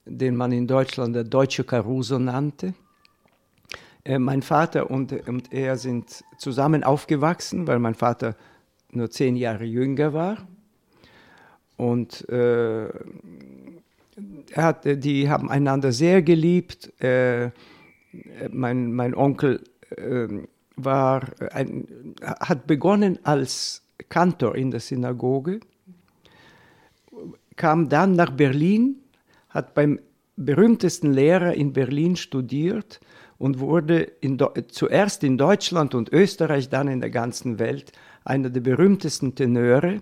den 0.03 0.35
man 0.35 0.51
in 0.51 0.67
Deutschland 0.67 1.15
der 1.15 1.23
deutsche 1.23 1.63
Caruso 1.63 2.19
nannte. 2.19 2.73
Äh, 4.03 4.19
mein 4.19 4.41
Vater 4.41 4.91
und, 4.91 5.13
und 5.29 5.53
er 5.53 5.77
sind 5.77 6.25
zusammen 6.37 6.83
aufgewachsen, 6.83 7.65
weil 7.65 7.79
mein 7.79 7.95
Vater 7.95 8.35
nur 8.91 9.09
zehn 9.09 9.37
Jahre 9.37 9.63
jünger 9.63 10.11
war. 10.11 10.37
Und 11.77 12.27
äh, 12.27 12.89
hat, 14.55 14.85
die 14.85 15.29
haben 15.29 15.49
einander 15.49 15.91
sehr 15.91 16.21
geliebt. 16.21 16.91
Äh, 17.01 17.51
mein, 18.51 18.93
mein 18.93 19.15
Onkel 19.15 19.63
äh, 19.95 20.27
war 20.75 21.23
ein, 21.51 22.15
hat 22.21 22.67
begonnen 22.67 23.19
als 23.23 23.83
Kantor 24.09 24.55
in 24.55 24.71
der 24.71 24.79
Synagoge, 24.79 25.59
kam 27.55 27.89
dann 27.89 28.13
nach 28.13 28.31
Berlin, 28.31 28.97
hat 29.49 29.73
beim 29.73 29.99
berühmtesten 30.35 31.13
Lehrer 31.13 31.53
in 31.53 31.73
Berlin 31.73 32.15
studiert 32.15 32.99
und 33.37 33.59
wurde 33.59 34.01
in, 34.21 34.39
zuerst 34.69 35.23
in 35.23 35.37
Deutschland 35.37 35.93
und 35.95 36.11
Österreich, 36.11 36.69
dann 36.69 36.87
in 36.87 37.01
der 37.01 37.11
ganzen 37.11 37.59
Welt 37.59 37.91
einer 38.23 38.49
der 38.49 38.61
berühmtesten 38.61 39.35
Tenöre. 39.35 40.01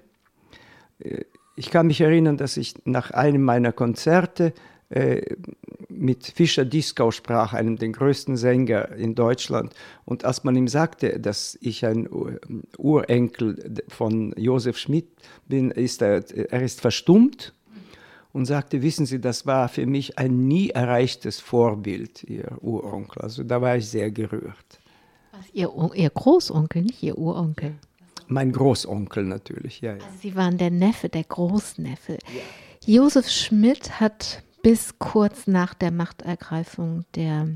Ich 1.55 1.69
kann 1.69 1.87
mich 1.87 2.01
erinnern, 2.01 2.37
dass 2.37 2.57
ich 2.57 2.75
nach 2.85 3.11
einem 3.11 3.43
meiner 3.43 3.71
Konzerte 3.71 4.53
äh, 4.89 5.21
mit 5.89 6.25
Fischer 6.25 6.65
Dieskau 6.65 7.11
sprach, 7.11 7.53
einem 7.53 7.77
der 7.77 7.89
größten 7.89 8.35
Sänger 8.37 8.91
in 8.93 9.15
Deutschland. 9.15 9.73
Und 10.05 10.25
als 10.25 10.43
man 10.43 10.55
ihm 10.55 10.67
sagte, 10.67 11.19
dass 11.19 11.57
ich 11.61 11.85
ein 11.85 12.09
Urenkel 12.77 13.83
von 13.87 14.33
Josef 14.37 14.77
Schmidt 14.77 15.07
bin, 15.47 15.71
ist 15.71 16.01
er, 16.01 16.23
er 16.51 16.61
ist 16.61 16.81
verstummt 16.81 17.53
und 18.33 18.45
sagte, 18.45 18.81
wissen 18.81 19.05
Sie, 19.05 19.19
das 19.19 19.45
war 19.45 19.69
für 19.69 19.85
mich 19.85 20.17
ein 20.17 20.47
nie 20.47 20.69
erreichtes 20.69 21.39
Vorbild, 21.39 22.23
Ihr 22.23 22.57
Uronkel. 22.61 23.21
Also 23.21 23.43
da 23.43 23.61
war 23.61 23.77
ich 23.77 23.87
sehr 23.87 24.11
gerührt. 24.11 24.79
Was, 25.31 25.45
Ihr, 25.53 25.69
Ihr 25.93 26.09
Großonkel, 26.09 26.83
nicht 26.83 27.03
Ihr 27.03 27.17
Uronkel? 27.17 27.75
Mein 28.31 28.53
Großonkel 28.53 29.25
natürlich, 29.25 29.81
ja. 29.81 29.91
ja. 29.91 30.05
Also 30.05 30.17
Sie 30.21 30.35
waren 30.35 30.57
der 30.57 30.71
Neffe, 30.71 31.09
der 31.09 31.25
Großneffe. 31.25 32.13
Ja. 32.13 32.93
Josef 32.93 33.29
Schmidt 33.29 33.99
hat 33.99 34.41
bis 34.63 34.97
kurz 34.99 35.47
nach 35.47 35.73
der 35.73 35.91
Machtergreifung 35.91 37.03
der 37.15 37.49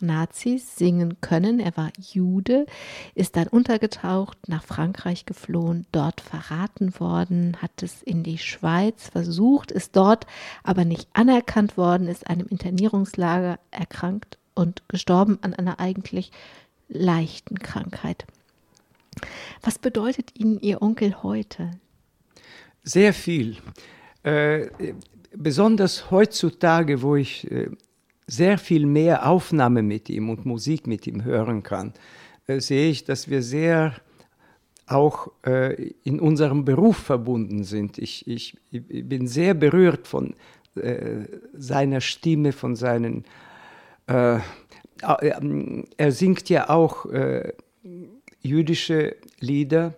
Nazis 0.00 0.76
singen 0.76 1.20
können. 1.20 1.58
Er 1.58 1.76
war 1.76 1.90
Jude, 1.98 2.66
ist 3.14 3.36
dann 3.36 3.48
untergetaucht, 3.48 4.48
nach 4.48 4.62
Frankreich 4.62 5.26
geflohen, 5.26 5.86
dort 5.90 6.20
verraten 6.20 6.98
worden, 7.00 7.56
hat 7.60 7.82
es 7.82 8.02
in 8.02 8.22
die 8.22 8.38
Schweiz 8.38 9.08
versucht, 9.08 9.72
ist 9.72 9.96
dort 9.96 10.26
aber 10.62 10.84
nicht 10.84 11.08
anerkannt 11.14 11.76
worden, 11.76 12.06
ist 12.06 12.28
einem 12.28 12.46
Internierungslager 12.46 13.58
erkrankt 13.72 14.38
und 14.54 14.82
gestorben 14.88 15.38
an 15.42 15.54
einer 15.54 15.80
eigentlich 15.80 16.30
leichten 16.88 17.58
Krankheit. 17.58 18.26
Was 19.62 19.78
bedeutet 19.78 20.38
Ihnen 20.38 20.60
Ihr 20.60 20.82
Onkel 20.82 21.22
heute? 21.22 21.70
Sehr 22.82 23.12
viel. 23.12 23.56
Äh, 24.22 24.68
besonders 25.34 26.10
heutzutage, 26.10 27.02
wo 27.02 27.16
ich 27.16 27.50
äh, 27.50 27.70
sehr 28.26 28.58
viel 28.58 28.86
mehr 28.86 29.28
Aufnahme 29.28 29.82
mit 29.82 30.08
ihm 30.08 30.30
und 30.30 30.46
Musik 30.46 30.86
mit 30.86 31.06
ihm 31.06 31.24
hören 31.24 31.62
kann, 31.62 31.92
äh, 32.46 32.60
sehe 32.60 32.90
ich, 32.90 33.04
dass 33.04 33.28
wir 33.28 33.42
sehr 33.42 33.94
auch 34.86 35.30
äh, 35.46 35.92
in 36.02 36.20
unserem 36.20 36.64
Beruf 36.64 36.96
verbunden 36.96 37.64
sind. 37.64 37.98
Ich, 37.98 38.26
ich, 38.26 38.56
ich 38.70 39.08
bin 39.08 39.26
sehr 39.26 39.54
berührt 39.54 40.06
von 40.06 40.34
äh, 40.74 41.26
seiner 41.54 42.00
Stimme, 42.00 42.52
von 42.52 42.76
seinen... 42.76 43.24
Äh, 44.06 44.38
er 45.96 46.12
singt 46.12 46.48
ja 46.48 46.70
auch 46.70 47.06
jüdische 48.42 49.16
Lieder. 49.40 49.94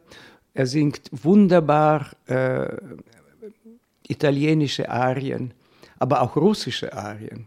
Er 0.54 0.66
singt 0.66 1.10
wunderbar 1.10 2.10
italienische 4.08 4.88
Arien, 4.88 5.52
aber 5.98 6.22
auch 6.22 6.36
russische 6.36 6.92
Arien. 6.92 7.46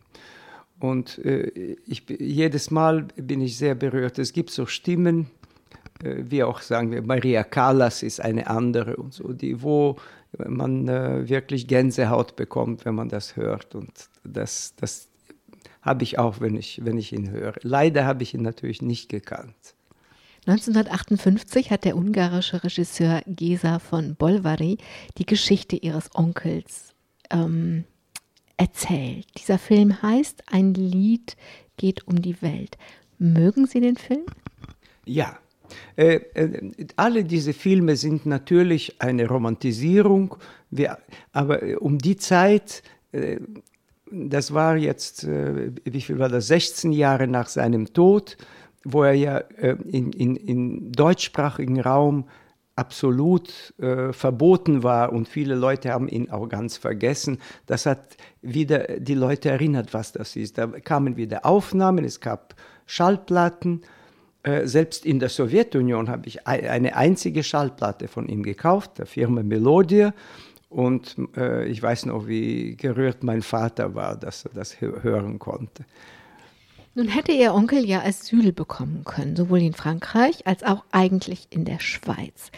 Und 0.80 1.18
äh, 1.25 1.75
ich, 1.88 2.04
jedes 2.08 2.70
Mal 2.70 3.08
bin 3.16 3.42
ich 3.42 3.58
sehr 3.58 3.75
berührt. 3.75 4.20
Es 4.20 4.32
gibt 4.32 4.51
so 4.51 4.66
Stimmen, 4.66 5.27
äh, 6.04 6.18
wie 6.20 6.44
auch 6.44 6.62
sagen 6.62 6.92
wir, 6.92 7.01
Maria 7.01 7.44
Callas 7.44 8.04
ist 8.04 8.22
eine 8.22 8.48
andere 8.48 8.96
und 8.98 9.13
so, 9.13 9.34
die, 9.34 9.62
wo 9.62 9.98
man 10.46 10.88
äh, 10.88 11.28
wirklich 11.28 11.67
Gänsehaut 11.67 12.36
bekommt, 12.36 12.86
wenn 12.86 12.95
man 12.95 13.10
das 13.10 13.36
hört. 13.36 13.74
Und 13.74 13.91
das, 14.24 14.76
das 14.76 15.08
habe 15.82 16.04
ich 16.04 16.19
auch, 16.19 16.41
wenn 16.41 16.56
ich, 16.56 16.82
wenn 16.84 16.98
ich 16.98 17.12
ihn 17.12 17.32
höre. 17.32 17.54
Leider 17.63 18.06
habe 18.06 18.22
ich 18.22 18.36
ihn 18.36 18.43
natürlich 18.43 18.82
nicht 18.82 19.10
gekannt. 19.10 19.56
1958 20.48 21.72
hat 21.72 21.84
der 21.84 21.98
ungarische 21.98 22.64
Regisseur 22.64 23.22
Gesa 23.28 23.80
von 23.80 24.16
Bolvari 24.16 24.78
die 25.18 25.26
Geschichte 25.26 25.76
ihres 25.76 26.10
Onkels 26.16 26.94
ähm, 27.30 27.84
erzählt. 28.56 29.28
Dieser 29.38 29.58
Film 29.58 30.02
heißt 30.02 30.44
Ein 30.50 30.74
Lied 30.74 31.36
geht 31.76 32.08
um 32.08 32.22
die 32.22 32.42
Welt. 32.42 32.78
Mögen 33.20 33.68
Sie 33.68 33.82
den 33.82 33.98
Film? 33.98 34.26
Ja. 35.06 35.38
Äh, 35.98 36.22
äh, 36.34 36.72
alle 36.96 37.26
diese 37.26 37.52
Filme 37.52 37.98
sind 37.98 38.26
natürlich 38.26 39.02
eine 39.02 39.28
Romantisierung, 39.28 40.38
wir, 40.70 40.98
aber 41.34 41.62
äh, 41.62 41.76
um 41.76 41.98
die 41.98 42.16
Zeit, 42.16 42.84
äh, 43.12 43.38
das 44.10 44.54
war 44.54 44.78
jetzt, 44.78 45.26
äh, 45.26 45.72
wie 45.84 46.02
viel 46.02 46.20
war 46.20 46.30
das, 46.30 46.48
16 46.48 46.94
Jahre 46.94 47.28
nach 47.28 47.50
seinem 47.50 47.94
Tod, 47.94 48.38
wo 48.89 49.04
er 49.04 49.13
ja 49.13 49.38
äh, 49.58 49.76
in, 49.86 50.13
in, 50.13 50.36
in 50.38 50.91
deutschsprachigen 50.93 51.82
Raum 51.82 52.26
absolut 52.78 53.73
äh, 53.80 54.13
verboten 54.13 54.84
war 54.84 55.12
und 55.12 55.28
viele 55.28 55.56
Leute 55.56 55.91
haben 55.91 56.08
ihn 56.08 56.30
auch 56.30 56.47
ganz 56.47 56.78
vergessen. 56.78 57.39
Das 57.65 57.86
hat 57.86 58.15
wieder 58.41 59.00
die 59.00 59.15
Leute 59.15 59.50
erinnert, 59.50 59.93
was 59.93 60.13
das 60.13 60.36
ist. 60.36 60.58
Da 60.58 60.67
kamen 60.67 61.17
wieder 61.17 61.45
Aufnahmen, 61.45 62.06
es 62.06 62.21
gab 62.21 62.56
Schallplatten. 62.86 63.82
Äh, 64.43 64.67
selbst 64.67 65.06
in 65.06 65.19
der 65.19 65.30
Sowjetunion 65.30 66.08
habe 66.08 66.28
ich 66.28 66.47
eine 66.47 66.95
einzige 66.95 67.43
Schallplatte 67.43 68.08
von 68.08 68.30
ihm 68.30 68.43
gekauft, 68.43 69.00
der 69.00 69.06
Firma 69.06 69.43
Melodia. 69.43 70.13
Und 70.69 71.17
äh, 71.36 71.65
ich 71.65 71.82
weiß 71.82 72.06
noch, 72.06 72.28
wie 72.28 72.78
gerührt 72.78 73.23
mein 73.23 73.41
Vater 73.41 73.95
war, 73.95 74.15
dass 74.15 74.45
er 74.45 74.52
das 74.54 74.80
hören 74.80 75.39
konnte. 75.39 75.84
Nun 76.98 77.10
hätte 77.10 77.32
Ihr 77.32 77.54
Onkel 77.54 77.86
ja 77.86 78.02
Asyl 78.04 78.52
bekommen 78.52 79.04
können, 79.06 79.36
sowohl 79.36 79.62
in 79.62 79.76
Frankreich 79.76 80.48
als 80.48 80.64
auch 80.64 80.84
eigentlich 80.92 81.46
in 81.52 81.64
der 81.64 81.80
Schweiz. 81.80 82.50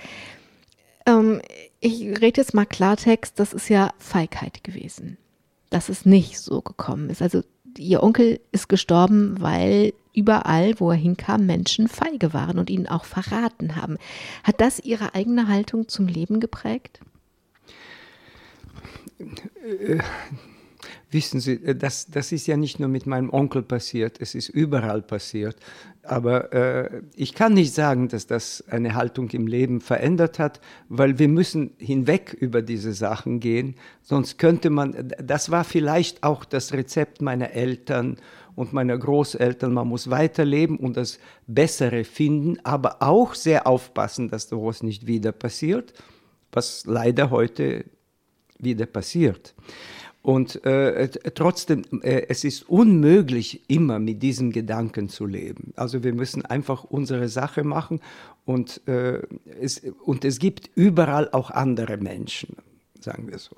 Ähm, 1.05 1.41
ich 1.81 2.03
rede 2.03 2.39
jetzt 2.39 2.53
mal 2.53 2.65
Klartext, 2.65 3.37
das 3.37 3.51
ist 3.51 3.67
ja 3.67 3.91
Feigheit 3.97 4.63
gewesen, 4.63 5.17
dass 5.69 5.89
es 5.89 6.05
nicht 6.05 6.39
so 6.39 6.61
gekommen 6.61 7.09
ist. 7.09 7.21
Also 7.21 7.41
Ihr 7.77 8.01
Onkel 8.01 8.39
ist 8.53 8.69
gestorben, 8.69 9.35
weil 9.41 9.93
überall, 10.13 10.79
wo 10.79 10.89
er 10.89 10.95
hinkam, 10.95 11.45
Menschen 11.45 11.89
feige 11.89 12.33
waren 12.33 12.59
und 12.59 12.69
ihn 12.69 12.87
auch 12.87 13.03
verraten 13.03 13.75
haben. 13.75 13.97
Hat 14.45 14.61
das 14.61 14.79
Ihre 14.79 15.15
eigene 15.15 15.49
Haltung 15.49 15.89
zum 15.89 16.07
Leben 16.07 16.39
geprägt? 16.39 17.01
Wissen 21.11 21.39
Sie, 21.39 21.53
äh, 21.53 21.75
das, 21.75 22.07
das 22.07 22.31
ist 22.31 22.47
ja 22.47 22.57
nicht 22.57 22.79
nur 22.79 22.89
mit 22.89 23.05
meinem 23.05 23.31
Onkel 23.31 23.63
passiert, 23.63 24.17
es 24.19 24.35
ist 24.35 24.49
überall 24.49 25.01
passiert. 25.01 25.55
Aber 26.03 26.53
äh, 26.53 27.01
ich 27.15 27.35
kann 27.35 27.53
nicht 27.53 27.73
sagen, 27.73 28.07
dass 28.07 28.25
das 28.25 28.63
eine 28.69 28.95
Haltung 28.95 29.29
im 29.29 29.47
Leben 29.47 29.81
verändert 29.81 30.39
hat, 30.39 30.59
weil 30.87 31.19
wir 31.19 31.27
müssen 31.27 31.71
hinweg 31.77 32.33
über 32.33 32.61
diese 32.61 32.93
Sachen 32.93 33.39
gehen. 33.39 33.75
Sonst 34.01 34.37
könnte 34.39 34.69
man, 34.69 35.13
das 35.21 35.51
war 35.51 35.63
vielleicht 35.63 36.23
auch 36.23 36.45
das 36.45 36.73
Rezept 36.73 37.21
meiner 37.21 37.51
Eltern 37.51 38.17
und 38.55 38.73
meiner 38.73 38.97
Großeltern. 38.97 39.73
Man 39.73 39.87
muss 39.87 40.09
weiterleben 40.09 40.77
und 40.77 40.97
das 40.97 41.19
Bessere 41.47 42.03
finden, 42.03 42.57
aber 42.63 43.01
auch 43.01 43.33
sehr 43.33 43.67
aufpassen, 43.67 44.29
dass 44.29 44.49
sowas 44.49 44.83
nicht 44.83 45.07
wieder 45.07 45.31
passiert, 45.31 45.93
was 46.51 46.85
leider 46.85 47.29
heute 47.29 47.85
wieder 48.57 48.85
passiert. 48.85 49.53
Und 50.21 50.63
äh, 50.65 51.07
trotzdem, 51.33 51.83
äh, 52.01 52.25
es 52.27 52.43
ist 52.43 52.69
unmöglich, 52.69 53.61
immer 53.69 53.99
mit 53.99 54.21
diesem 54.21 54.51
Gedanken 54.51 55.07
zu 55.07 55.25
leben. 55.25 55.73
Also 55.77 56.03
wir 56.03 56.13
müssen 56.13 56.45
einfach 56.45 56.83
unsere 56.83 57.29
Sache 57.29 57.63
machen 57.63 58.01
und, 58.45 58.85
äh, 58.87 59.21
es, 59.61 59.81
und 60.03 60.25
es 60.25 60.39
gibt 60.39 60.69
überall 60.75 61.29
auch 61.31 61.51
andere 61.51 61.97
Menschen, 61.97 62.57
sagen 62.99 63.29
wir 63.29 63.39
so. 63.39 63.55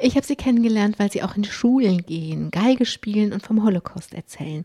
Ich 0.00 0.16
habe 0.16 0.26
Sie 0.26 0.36
kennengelernt, 0.36 0.98
weil 0.98 1.10
Sie 1.10 1.22
auch 1.22 1.36
in 1.36 1.44
Schulen 1.44 2.02
gehen, 2.06 2.50
Geige 2.50 2.84
spielen 2.84 3.32
und 3.32 3.42
vom 3.42 3.64
Holocaust 3.64 4.14
erzählen. 4.14 4.64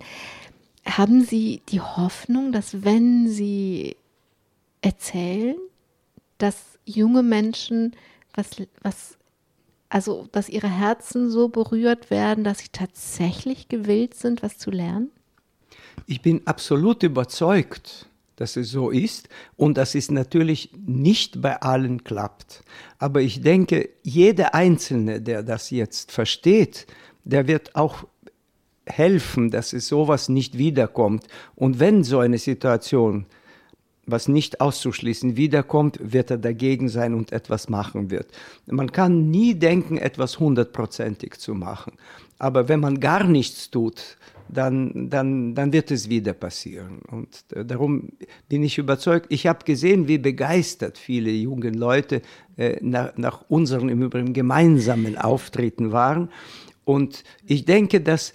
Haben 0.86 1.22
Sie 1.22 1.62
die 1.70 1.82
Hoffnung, 1.82 2.52
dass 2.52 2.84
wenn 2.84 3.28
Sie 3.28 3.96
erzählen, 4.82 5.58
dass 6.38 6.80
junge 6.86 7.24
Menschen 7.24 7.96
was, 8.34 8.50
was 8.82 9.18
also 9.90 10.28
dass 10.32 10.50
ihre 10.50 10.70
Herzen 10.70 11.30
so 11.30 11.50
berührt 11.50 12.10
werden, 12.10 12.44
dass 12.44 12.60
sie 12.60 12.70
tatsächlich 12.72 13.70
gewillt 13.70 14.14
sind, 14.14 14.44
was 14.44 14.58
zu 14.58 14.72
lernen? 14.72 15.12
Ich 16.06 16.22
bin 16.22 16.46
absolut 16.46 17.04
überzeugt, 17.04 18.08
dass 18.36 18.56
es 18.56 18.70
so 18.70 18.90
ist 18.92 19.30
und 19.56 19.78
dass 19.78 19.96
es 19.96 20.12
natürlich 20.12 20.72
nicht 20.86 21.42
bei 21.42 21.60
allen 21.62 22.04
klappt. 22.04 22.64
Aber 23.00 23.22
ich 23.22 23.42
denke, 23.42 23.90
jeder 24.04 24.54
Einzelne, 24.54 25.22
der 25.22 25.44
das 25.44 25.72
jetzt 25.72 26.12
versteht, 26.12 26.86
der 27.24 27.48
wird 27.48 27.76
auch 27.76 28.06
helfen, 28.86 29.52
dass 29.52 29.74
es 29.74 29.88
sowas 29.88 30.30
nicht 30.30 30.58
wiederkommt. 30.58 31.28
Und 31.56 31.80
wenn 31.80 32.04
so 32.04 32.20
eine 32.20 32.38
Situation 32.38 33.26
was 34.08 34.28
nicht 34.28 34.62
auszuschließen, 34.62 35.38
wiederkommt, 35.38 36.00
wird 36.02 36.32
er 36.32 36.38
dagegen 36.38 36.90
sein 36.90 37.14
und 37.14 37.32
etwas 37.32 37.70
machen 37.70 38.10
wird. 38.10 38.28
Man 38.66 38.92
kann 38.92 39.30
nie 39.30 39.54
denken, 39.54 39.98
etwas 39.98 40.40
hundertprozentig 40.40 41.38
zu 41.38 41.54
machen. 41.54 41.94
Aber 42.40 42.70
wenn 42.70 42.80
man 42.80 43.00
gar 43.00 43.26
nichts 43.26 43.70
tut, 43.70 44.18
dann, 44.50 45.10
dann, 45.10 45.56
dann 45.56 45.74
wird 45.74 45.92
es 45.92 46.10
wieder 46.10 46.34
passieren. 46.34 47.00
Und 47.12 47.44
äh, 47.54 47.66
darum 47.66 48.10
bin 48.48 48.64
ich 48.64 48.78
überzeugt. 48.78 49.28
Ich 49.30 49.46
habe 49.46 49.66
gesehen, 49.66 50.08
wie 50.08 50.18
begeistert 50.18 50.98
viele 50.98 51.32
junge 51.32 51.70
Leute 51.70 52.22
äh, 52.56 52.78
nach, 52.82 53.18
nach 53.18 53.44
unseren 53.50 53.90
im 53.90 54.02
Übrigen 54.02 54.34
gemeinsamen 54.34 55.18
Auftritten 55.18 55.92
waren. 55.92 56.30
Und 56.86 57.24
ich 57.46 57.66
denke, 57.66 58.00
dass 58.00 58.34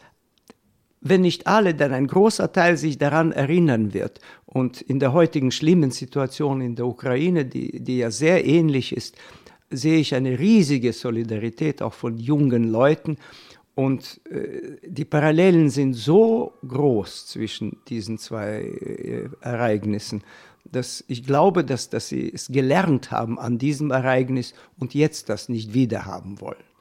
wenn 1.03 1.23
nicht 1.23 1.47
alle, 1.47 1.75
dann 1.75 1.93
ein 1.93 2.07
großer 2.07 2.53
Teil 2.53 2.77
sich 2.77 2.97
daran 2.97 3.33
erinnern 3.33 3.93
wird. 3.93 4.21
Und 4.47 4.81
in 4.81 5.01
der 5.01 5.13
heutigen 5.13 5.51
schlimmen 5.51 5.91
Situation 5.91 6.61
in 6.61 6.77
der 6.77 6.87
Ukraine, 6.87 7.45
die, 7.45 7.81
die 7.81 7.99
ja 7.99 8.11
sehr 8.11 8.47
ähnlich 8.47 8.97
ist, 8.97 9.17
sehe 9.71 9.99
ich 9.99 10.15
eine 10.15 10.39
riesige 10.39 10.93
Solidarität 10.93 11.83
auch 11.83 11.95
von 11.95 12.19
jungen 12.19 12.71
Leuten. 12.71 13.17
Und 13.75 14.21
äh, 14.31 14.77
die 14.87 15.05
Parallelen 15.05 15.71
sind 15.71 15.95
so 15.95 16.53
groß 16.67 17.27
zwischen 17.27 17.79
diesen 17.89 18.19
zwei 18.19 18.61
äh, 18.61 19.29
Ereignissen, 19.41 20.23
dass 20.65 21.03
ich 21.09 21.25
glaube, 21.25 21.65
dass, 21.65 21.89
dass 21.89 22.09
sie 22.09 22.31
es 22.33 22.49
gelernt 22.49 23.11
haben 23.11 23.39
an 23.39 23.59
diesem 23.59 23.91
Ereignis 23.91 24.55
und 24.79 24.95
jetzt 24.95 25.29
das 25.29 25.49
nicht 25.49 25.75
wiederhaben 25.75 26.41
wollen. 26.41 26.72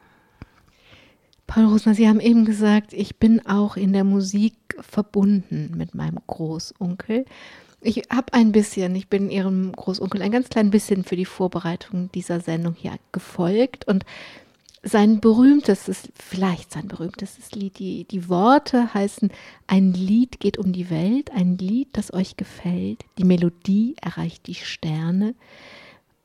Paul 1.52 1.66
Rosner, 1.66 1.94
Sie 1.94 2.08
haben 2.08 2.22
eben 2.22 2.46
gesagt, 2.46 2.94
ich 2.94 3.18
bin 3.18 3.46
auch 3.46 3.76
in 3.76 3.92
der 3.92 4.06
Musik 4.06 4.54
verbunden 4.80 5.74
mit 5.76 5.94
meinem 5.94 6.20
Großonkel. 6.26 7.26
Ich 7.82 8.04
habe 8.10 8.32
ein 8.32 8.54
bisschen, 8.54 8.96
ich 8.96 9.10
bin 9.10 9.30
Ihrem 9.30 9.74
Großonkel 9.74 10.22
ein 10.22 10.32
ganz 10.32 10.48
klein 10.48 10.72
bisschen 10.72 11.04
für 11.04 11.18
die 11.18 11.26
Vorbereitung 11.26 12.10
dieser 12.14 12.40
Sendung 12.40 12.74
hier 12.74 12.94
gefolgt 13.12 13.86
und 13.86 14.06
sein 14.82 15.20
berühmtestes, 15.20 16.08
vielleicht 16.16 16.72
sein 16.72 16.88
berühmtestes 16.88 17.52
Lied, 17.52 17.80
die, 17.80 18.06
die 18.06 18.30
Worte 18.30 18.94
heißen, 18.94 19.30
ein 19.68 19.92
Lied 19.92 20.40
geht 20.40 20.58
um 20.58 20.72
die 20.72 20.90
Welt, 20.90 21.32
ein 21.32 21.58
Lied, 21.58 21.90
das 21.92 22.14
euch 22.14 22.38
gefällt, 22.38 23.04
die 23.18 23.26
Melodie 23.26 23.98
erreicht 24.02 24.48
die 24.48 24.56
Sterne. 24.56 25.36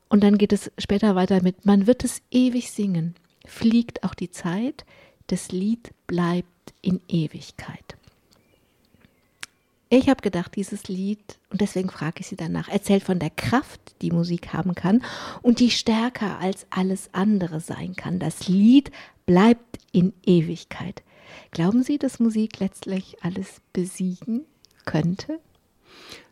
Und 0.08 0.22
dann 0.22 0.38
geht 0.38 0.52
es 0.52 0.70
später 0.78 1.16
weiter 1.16 1.42
mit, 1.42 1.66
man 1.66 1.88
wird 1.88 2.04
es 2.04 2.22
ewig 2.30 2.70
singen, 2.70 3.16
fliegt 3.44 4.04
auch 4.04 4.14
die 4.14 4.30
Zeit, 4.30 4.84
das 5.26 5.52
Lied 5.52 5.92
bleibt 6.06 6.74
in 6.82 7.00
Ewigkeit. 7.08 7.96
Ich 9.88 10.08
habe 10.08 10.20
gedacht, 10.20 10.56
dieses 10.56 10.88
Lied, 10.88 11.38
und 11.50 11.60
deswegen 11.60 11.90
frage 11.90 12.20
ich 12.20 12.26
Sie 12.26 12.36
danach, 12.36 12.68
erzählt 12.68 13.04
von 13.04 13.20
der 13.20 13.30
Kraft, 13.30 13.80
die 14.02 14.10
Musik 14.10 14.52
haben 14.52 14.74
kann 14.74 15.02
und 15.42 15.60
die 15.60 15.70
stärker 15.70 16.40
als 16.40 16.66
alles 16.70 17.08
andere 17.12 17.60
sein 17.60 17.94
kann. 17.94 18.18
Das 18.18 18.48
Lied 18.48 18.90
bleibt 19.26 19.78
in 19.92 20.12
Ewigkeit. 20.24 21.02
Glauben 21.52 21.84
Sie, 21.84 21.98
dass 21.98 22.18
Musik 22.18 22.58
letztlich 22.58 23.16
alles 23.22 23.60
besiegen 23.72 24.44
könnte? 24.86 25.38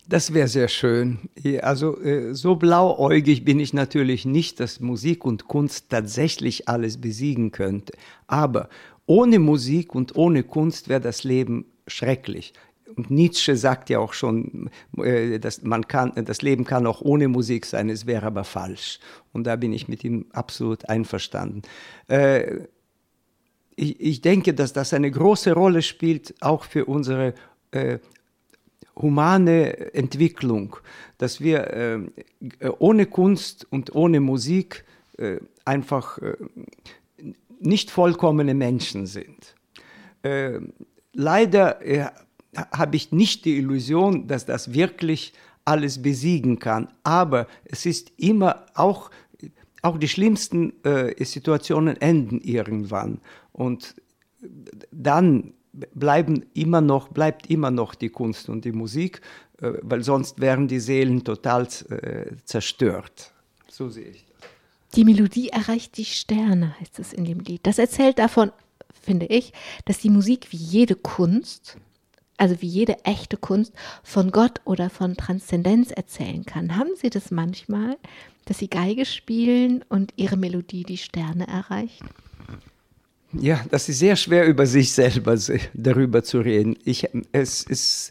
Das 0.06 0.34
wäre 0.34 0.48
sehr 0.48 0.68
schön. 0.68 1.18
Also 1.62 1.98
äh, 2.00 2.34
so 2.34 2.56
blauäugig 2.56 3.44
bin 3.44 3.58
ich 3.58 3.72
natürlich 3.72 4.26
nicht, 4.26 4.60
dass 4.60 4.80
Musik 4.80 5.24
und 5.24 5.48
Kunst 5.48 5.88
tatsächlich 5.88 6.68
alles 6.68 7.00
besiegen 7.00 7.52
könnte. 7.52 7.94
Aber 8.26 8.68
ohne 9.06 9.38
Musik 9.38 9.94
und 9.94 10.14
ohne 10.14 10.42
Kunst 10.42 10.88
wäre 10.88 11.00
das 11.00 11.24
Leben 11.24 11.64
schrecklich. 11.86 12.52
Und 12.96 13.10
Nietzsche 13.10 13.56
sagt 13.56 13.90
ja 13.90 13.98
auch 13.98 14.12
schon, 14.12 14.70
äh, 14.98 15.38
dass 15.38 15.62
man 15.62 15.88
kann, 15.88 16.12
das 16.24 16.42
Leben 16.42 16.64
kann 16.64 16.86
auch 16.86 17.00
ohne 17.00 17.28
Musik 17.28 17.64
sein, 17.64 17.88
es 17.88 18.06
wäre 18.06 18.26
aber 18.26 18.44
falsch. 18.44 19.00
Und 19.32 19.46
da 19.46 19.56
bin 19.56 19.72
ich 19.72 19.88
mit 19.88 20.04
ihm 20.04 20.26
absolut 20.32 20.88
einverstanden. 20.88 21.62
Äh, 22.08 22.66
ich, 23.76 24.20
denke, 24.20 24.54
dass 24.54 24.72
das 24.72 24.94
eine 24.94 25.10
große 25.10 25.52
Rolle 25.52 25.82
spielt, 25.82 26.34
auch 26.40 26.62
für 26.62 26.84
unsere 26.84 27.34
humane 28.96 29.94
Entwicklung, 29.94 30.76
dass 31.18 31.40
wir 31.40 31.72
äh, 31.72 31.98
ohne 32.78 33.06
Kunst 33.06 33.66
und 33.70 33.94
ohne 33.94 34.20
Musik 34.20 34.84
äh, 35.18 35.38
einfach 35.64 36.18
äh, 36.18 36.36
nicht 37.60 37.90
vollkommene 37.90 38.54
Menschen 38.54 39.06
sind. 39.06 39.54
Äh, 40.22 40.60
leider 41.12 41.84
äh, 41.84 42.06
habe 42.72 42.96
ich 42.96 43.12
nicht 43.12 43.44
die 43.44 43.56
Illusion, 43.56 44.26
dass 44.26 44.46
das 44.46 44.74
wirklich 44.74 45.32
alles 45.64 46.02
besiegen 46.02 46.58
kann, 46.58 46.88
aber 47.02 47.46
es 47.64 47.86
ist 47.86 48.12
immer 48.18 48.66
auch, 48.74 49.10
auch 49.82 49.98
die 49.98 50.08
schlimmsten 50.08 50.72
äh, 50.84 51.24
Situationen 51.24 51.96
enden 52.00 52.40
irgendwann 52.40 53.20
und 53.52 53.94
dann 54.90 55.54
bleiben 55.94 56.44
immer 56.54 56.80
noch, 56.80 57.08
bleibt 57.08 57.46
immer 57.46 57.70
noch 57.70 57.94
die 57.94 58.08
Kunst 58.08 58.48
und 58.48 58.64
die 58.64 58.72
Musik, 58.72 59.20
äh, 59.60 59.72
weil 59.82 60.02
sonst 60.02 60.40
wären 60.40 60.68
die 60.68 60.80
Seelen 60.80 61.24
total 61.24 61.66
äh, 61.90 62.36
zerstört. 62.44 63.32
So 63.68 63.88
sehe 63.88 64.08
ich 64.08 64.24
das. 64.26 64.48
Die 64.94 65.04
Melodie 65.04 65.48
erreicht 65.48 65.96
die 65.96 66.04
Sterne, 66.04 66.78
heißt 66.78 67.00
es 67.00 67.12
in 67.12 67.24
dem 67.24 67.40
Lied. 67.40 67.66
Das 67.66 67.78
erzählt 67.78 68.20
davon, 68.20 68.52
finde 68.92 69.26
ich, 69.26 69.52
dass 69.84 69.98
die 69.98 70.10
Musik 70.10 70.52
wie 70.52 70.56
jede 70.56 70.94
Kunst, 70.94 71.76
also 72.36 72.62
wie 72.62 72.68
jede 72.68 73.04
echte 73.04 73.36
Kunst, 73.36 73.72
von 74.04 74.30
Gott 74.30 74.60
oder 74.64 74.90
von 74.90 75.16
Transzendenz 75.16 75.90
erzählen 75.90 76.44
kann. 76.44 76.76
Haben 76.76 76.90
Sie 76.96 77.10
das 77.10 77.32
manchmal, 77.32 77.96
dass 78.44 78.58
Sie 78.58 78.68
Geige 78.68 79.04
spielen 79.04 79.84
und 79.88 80.12
Ihre 80.16 80.36
Melodie 80.36 80.84
die 80.84 80.98
Sterne 80.98 81.48
erreicht? 81.48 82.02
Ja, 83.40 83.64
das 83.70 83.88
ist 83.88 83.98
sehr 83.98 84.16
schwer 84.16 84.46
über 84.46 84.66
sich 84.66 84.92
selber 84.92 85.36
darüber 85.74 86.22
zu 86.22 86.40
reden. 86.40 86.76
Ich, 86.84 87.08
es, 87.32 87.64
es, 87.68 88.10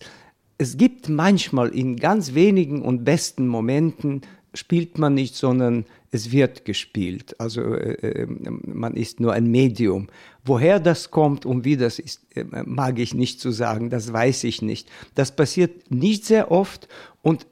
es 0.57 0.77
gibt 0.77 1.09
manchmal 1.09 1.69
in 1.69 1.95
ganz 1.95 2.33
wenigen 2.33 2.81
und 2.81 3.03
besten 3.03 3.47
Momenten 3.47 4.21
spielt 4.53 4.97
man 4.97 5.15
nicht, 5.15 5.36
sondern 5.36 5.86
es 6.12 6.31
wird 6.31 6.65
gespielt. 6.65 7.39
Also 7.39 7.62
äh, 7.73 8.23
äh, 8.23 8.27
man 8.27 8.95
ist 8.95 9.19
nur 9.19 9.33
ein 9.33 9.49
Medium. 9.49 10.09
Woher 10.45 10.79
das 10.79 11.09
kommt 11.09 11.45
und 11.45 11.65
wie 11.65 11.77
das 11.77 11.99
ist, 11.99 12.21
äh, 12.36 12.45
mag 12.65 12.99
ich 12.99 13.13
nicht 13.13 13.39
zu 13.39 13.51
sagen, 13.51 13.89
das 13.89 14.13
weiß 14.13 14.43
ich 14.43 14.62
nicht. 14.62 14.89
Das 15.15 15.36
passiert 15.36 15.89
nicht 15.89 16.25
sehr 16.25 16.51
oft 16.51 16.88
und 17.21 17.47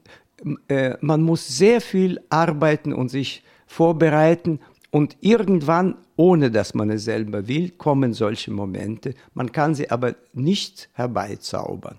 äh, 0.67 0.95
man 1.01 1.21
muss 1.23 1.47
sehr 1.47 1.81
viel 1.81 2.21
arbeiten 2.29 2.93
und 2.93 3.10
sich 3.10 3.43
vorbereiten 3.65 4.60
und 4.91 5.17
irgendwann, 5.21 5.95
ohne 6.17 6.51
dass 6.51 6.73
man 6.73 6.89
es 6.89 7.06
selber 7.06 7.47
will, 7.47 7.71
kommen 7.71 8.13
solche 8.13 8.51
Momente. 8.51 9.15
Man 9.34 9.51
kann 9.51 9.73
sie 9.73 9.89
aber 9.89 10.15
nicht 10.34 10.89
herbeizaubern. 10.93 11.97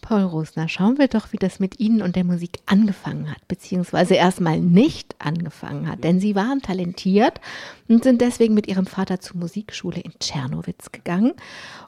Paul 0.00 0.22
Rosner, 0.22 0.68
schauen 0.68 0.98
wir 0.98 1.08
doch, 1.08 1.32
wie 1.32 1.38
das 1.38 1.60
mit 1.60 1.80
Ihnen 1.80 2.02
und 2.02 2.14
der 2.14 2.24
Musik 2.24 2.58
angefangen 2.66 3.30
hat, 3.30 3.48
beziehungsweise 3.48 4.14
erstmal 4.14 4.60
nicht 4.60 5.16
angefangen 5.18 5.88
hat. 5.88 6.04
Denn 6.04 6.20
Sie 6.20 6.34
waren 6.34 6.60
talentiert 6.60 7.40
und 7.88 8.04
sind 8.04 8.20
deswegen 8.20 8.52
mit 8.52 8.68
Ihrem 8.68 8.84
Vater 8.84 9.20
zur 9.20 9.38
Musikschule 9.38 10.00
in 10.00 10.12
Tschernowitz 10.20 10.92
gegangen. 10.92 11.32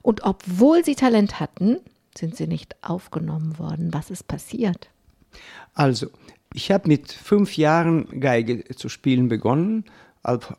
Und 0.01 0.25
obwohl 0.25 0.83
Sie 0.83 0.95
Talent 0.95 1.41
hatten, 1.41 1.77
sind 2.17 2.37
Sie 2.37 2.47
nicht 2.47 2.75
aufgenommen 2.83 3.59
worden. 3.59 3.93
Was 3.93 4.11
ist 4.11 4.27
passiert? 4.27 4.89
Also, 5.75 6.09
ich 6.57 6.73
habe 6.73 6.89
mit 6.89 7.13
fünf 7.13 7.59
Jahren 7.59 8.19
Geige 8.19 8.65
zu 8.75 8.89
spielen 8.89 9.29
begonnen, 9.29 9.85
auf, 10.23 10.57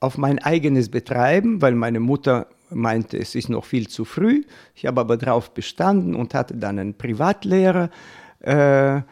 auf 0.00 0.16
mein 0.16 0.38
eigenes 0.38 0.88
Betreiben, 0.88 1.60
weil 1.60 1.74
meine 1.74 2.00
Mutter 2.00 2.46
meinte, 2.70 3.18
es 3.18 3.34
ist 3.34 3.50
noch 3.50 3.66
viel 3.66 3.86
zu 3.86 4.06
früh. 4.06 4.44
Ich 4.74 4.86
habe 4.86 5.02
aber 5.02 5.18
darauf 5.18 5.52
bestanden 5.52 6.14
und 6.14 6.32
hatte 6.32 6.56
dann 6.56 6.78
einen 6.78 6.94
Privatlehrer, 6.94 7.90
äh, 8.40 9.02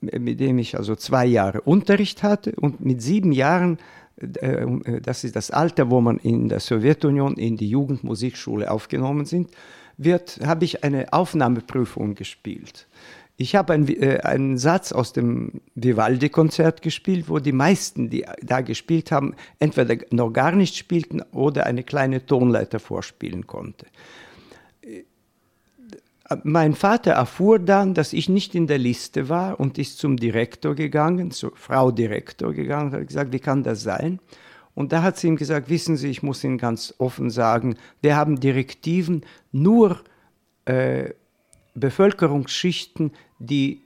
mit 0.00 0.38
dem 0.38 0.58
ich 0.58 0.76
also 0.76 0.94
zwei 0.94 1.24
Jahre 1.24 1.62
Unterricht 1.62 2.22
hatte. 2.22 2.52
Und 2.52 2.84
mit 2.84 3.00
sieben 3.00 3.32
Jahren, 3.32 3.78
äh, 4.18 4.66
das 5.00 5.24
ist 5.24 5.36
das 5.36 5.50
Alter, 5.50 5.90
wo 5.90 6.02
man 6.02 6.18
in 6.18 6.50
der 6.50 6.60
Sowjetunion 6.60 7.34
in 7.36 7.56
die 7.56 7.70
Jugendmusikschule 7.70 8.70
aufgenommen 8.70 9.24
sind, 9.24 9.50
wird, 9.96 10.40
habe 10.44 10.66
ich 10.66 10.84
eine 10.84 11.14
Aufnahmeprüfung 11.14 12.14
gespielt. 12.14 12.86
Ich 13.40 13.54
habe 13.54 13.72
ein, 13.72 13.86
äh, 13.88 14.18
einen 14.24 14.58
Satz 14.58 14.90
aus 14.90 15.12
dem 15.12 15.60
Vivaldi-Konzert 15.76 16.82
gespielt, 16.82 17.28
wo 17.28 17.38
die 17.38 17.52
meisten, 17.52 18.10
die 18.10 18.26
da 18.42 18.62
gespielt 18.62 19.12
haben, 19.12 19.36
entweder 19.60 19.96
noch 20.10 20.32
gar 20.32 20.50
nicht 20.50 20.76
spielten 20.76 21.22
oder 21.30 21.64
eine 21.64 21.84
kleine 21.84 22.26
Tonleiter 22.26 22.80
vorspielen 22.80 23.46
konnte. 23.46 23.86
Mein 26.42 26.74
Vater 26.74 27.12
erfuhr 27.12 27.60
dann, 27.60 27.94
dass 27.94 28.12
ich 28.12 28.28
nicht 28.28 28.56
in 28.56 28.66
der 28.66 28.76
Liste 28.76 29.28
war 29.28 29.60
und 29.60 29.78
ist 29.78 29.98
zum 29.98 30.16
Direktor 30.16 30.74
gegangen, 30.74 31.30
zur 31.30 31.52
Frau 31.54 31.92
Direktor 31.92 32.52
gegangen 32.52 32.92
und 32.92 33.00
hat 33.00 33.06
gesagt, 33.06 33.32
wie 33.32 33.38
kann 33.38 33.62
das 33.62 33.82
sein? 33.82 34.18
Und 34.74 34.92
da 34.92 35.02
hat 35.02 35.16
sie 35.16 35.28
ihm 35.28 35.36
gesagt, 35.36 35.70
wissen 35.70 35.96
Sie, 35.96 36.08
ich 36.08 36.22
muss 36.24 36.42
Ihnen 36.42 36.58
ganz 36.58 36.92
offen 36.98 37.30
sagen, 37.30 37.76
wir 38.02 38.16
haben 38.16 38.40
Direktiven 38.40 39.22
nur 39.52 40.00
äh, 40.66 41.10
Bevölkerungsschichten, 41.74 43.12
die 43.38 43.82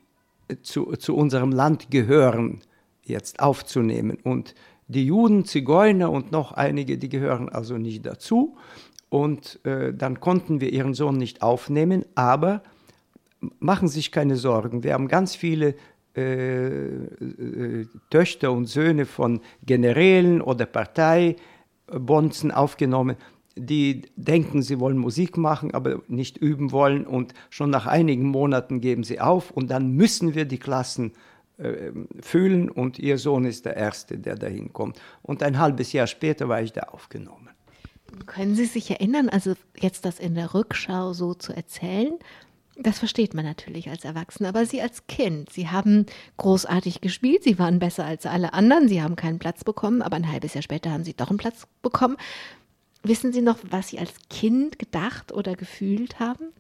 zu, 0.63 0.97
zu 0.97 1.17
unserem 1.17 1.53
Land 1.53 1.91
gehören, 1.91 2.61
jetzt 3.05 3.41
aufzunehmen. 3.41 4.19
Und 4.23 4.55
die 4.89 5.07
Juden, 5.07 5.45
Zigeuner 5.45 6.11
und 6.11 6.33
noch 6.33 6.53
einige, 6.53 6.99
die 6.99 7.09
gehören 7.09 7.49
also 7.49 7.79
nicht 7.79 8.05
dazu. 8.07 8.57
Und 9.09 9.65
äh, 9.65 9.93
dann 9.93 10.21
konnten 10.21 10.61
wir 10.61 10.73
ihren 10.73 10.95
Sohn 10.95 11.17
nicht 11.17 11.43
aufnehmen, 11.43 12.05
aber 12.15 12.63
machen 13.59 13.89
Sie 13.89 13.95
sich 13.95 14.13
keine 14.13 14.37
Sorgen, 14.37 14.85
wir 14.85 14.95
haben 14.95 15.09
ganz 15.09 15.35
viele 15.35 15.75
äh, 16.17 16.67
äh, 16.67 17.87
Töchter 18.11 18.53
und 18.53 18.67
Söhne 18.67 19.07
von 19.07 19.41
Generälen 19.65 20.43
oder 20.43 20.67
Parteibonzen 20.67 22.51
aufgenommen, 22.51 23.17
die 23.57 24.03
denken, 24.17 24.63
sie 24.63 24.81
wollen 24.81 24.99
Musik 24.99 25.37
machen, 25.37 25.75
aber 25.75 26.03
nicht 26.09 26.39
üben 26.39 26.73
wollen 26.73 27.07
und 27.07 27.35
schon 27.51 27.71
nach 27.71 27.87
einigen 27.87 28.29
Monaten 28.29 28.81
geben 28.81 29.05
sie 29.05 29.21
auf 29.21 29.51
und 29.51 29.71
dann 29.71 29.93
müssen 29.93 30.35
wir 30.35 30.45
die 30.45 30.59
Klassen 30.59 31.13
äh, 31.59 31.93
füllen 32.21 32.69
und 32.71 32.99
ihr 32.99 33.19
Sohn 33.19 33.45
ist 33.45 33.67
der 33.67 33.77
Erste, 33.77 34.19
der 34.19 34.37
dahin 34.37 34.73
kommt. 34.73 35.01
Und 35.23 35.43
ein 35.43 35.59
halbes 35.59 35.93
Jahr 35.93 36.07
später 36.07 36.49
war 36.49 36.63
ich 36.63 36.73
da 36.73 36.83
aufgenommen. 36.83 37.51
Können 38.27 38.55
Sie 38.55 38.67
sich 38.67 38.91
erinnern, 38.91 39.29
also 39.29 39.55
jetzt 39.79 40.05
das 40.05 40.19
in 40.19 40.35
der 40.35 40.53
Rückschau 40.55 41.13
so 41.13 41.35
zu 41.35 41.55
erzählen, 41.55 42.19
das 42.77 42.99
versteht 42.99 43.35
man 43.35 43.45
natürlich 43.45 43.91
als 43.91 44.05
Erwachsener, 44.05 44.49
aber 44.49 44.65
Sie 44.65 44.81
als 44.81 45.07
Kind, 45.07 45.51
Sie 45.51 45.69
haben 45.69 46.07
großartig 46.39 47.01
gespielt, 47.01 47.45
Sie 47.45 47.59
waren 47.59 47.79
besser 47.79 48.05
als 48.05 48.25
alle 48.25 48.55
anderen, 48.55 48.89
Sie 48.89 49.03
haben 49.03 49.17
keinen 49.17 49.39
Platz 49.39 49.63
bekommen, 49.63 50.01
aber 50.01 50.17
ein 50.17 50.31
halbes 50.31 50.55
Jahr 50.55 50.63
später 50.63 50.91
haben 50.91 51.05
Sie 51.05 51.15
doch 51.15 51.29
einen 51.29 51.39
Platz 51.39 51.67
bekommen. 51.83 52.17
Wissen 53.03 53.33
Sie 53.33 53.43
noch, 53.43 53.59
was 53.71 53.89
Sie 53.89 53.99
als 53.99 54.13
Kind 54.31 54.79
gedacht 54.79 55.33
oder 55.33 55.55
gefühlt 55.57 56.21
haben? 56.21 56.53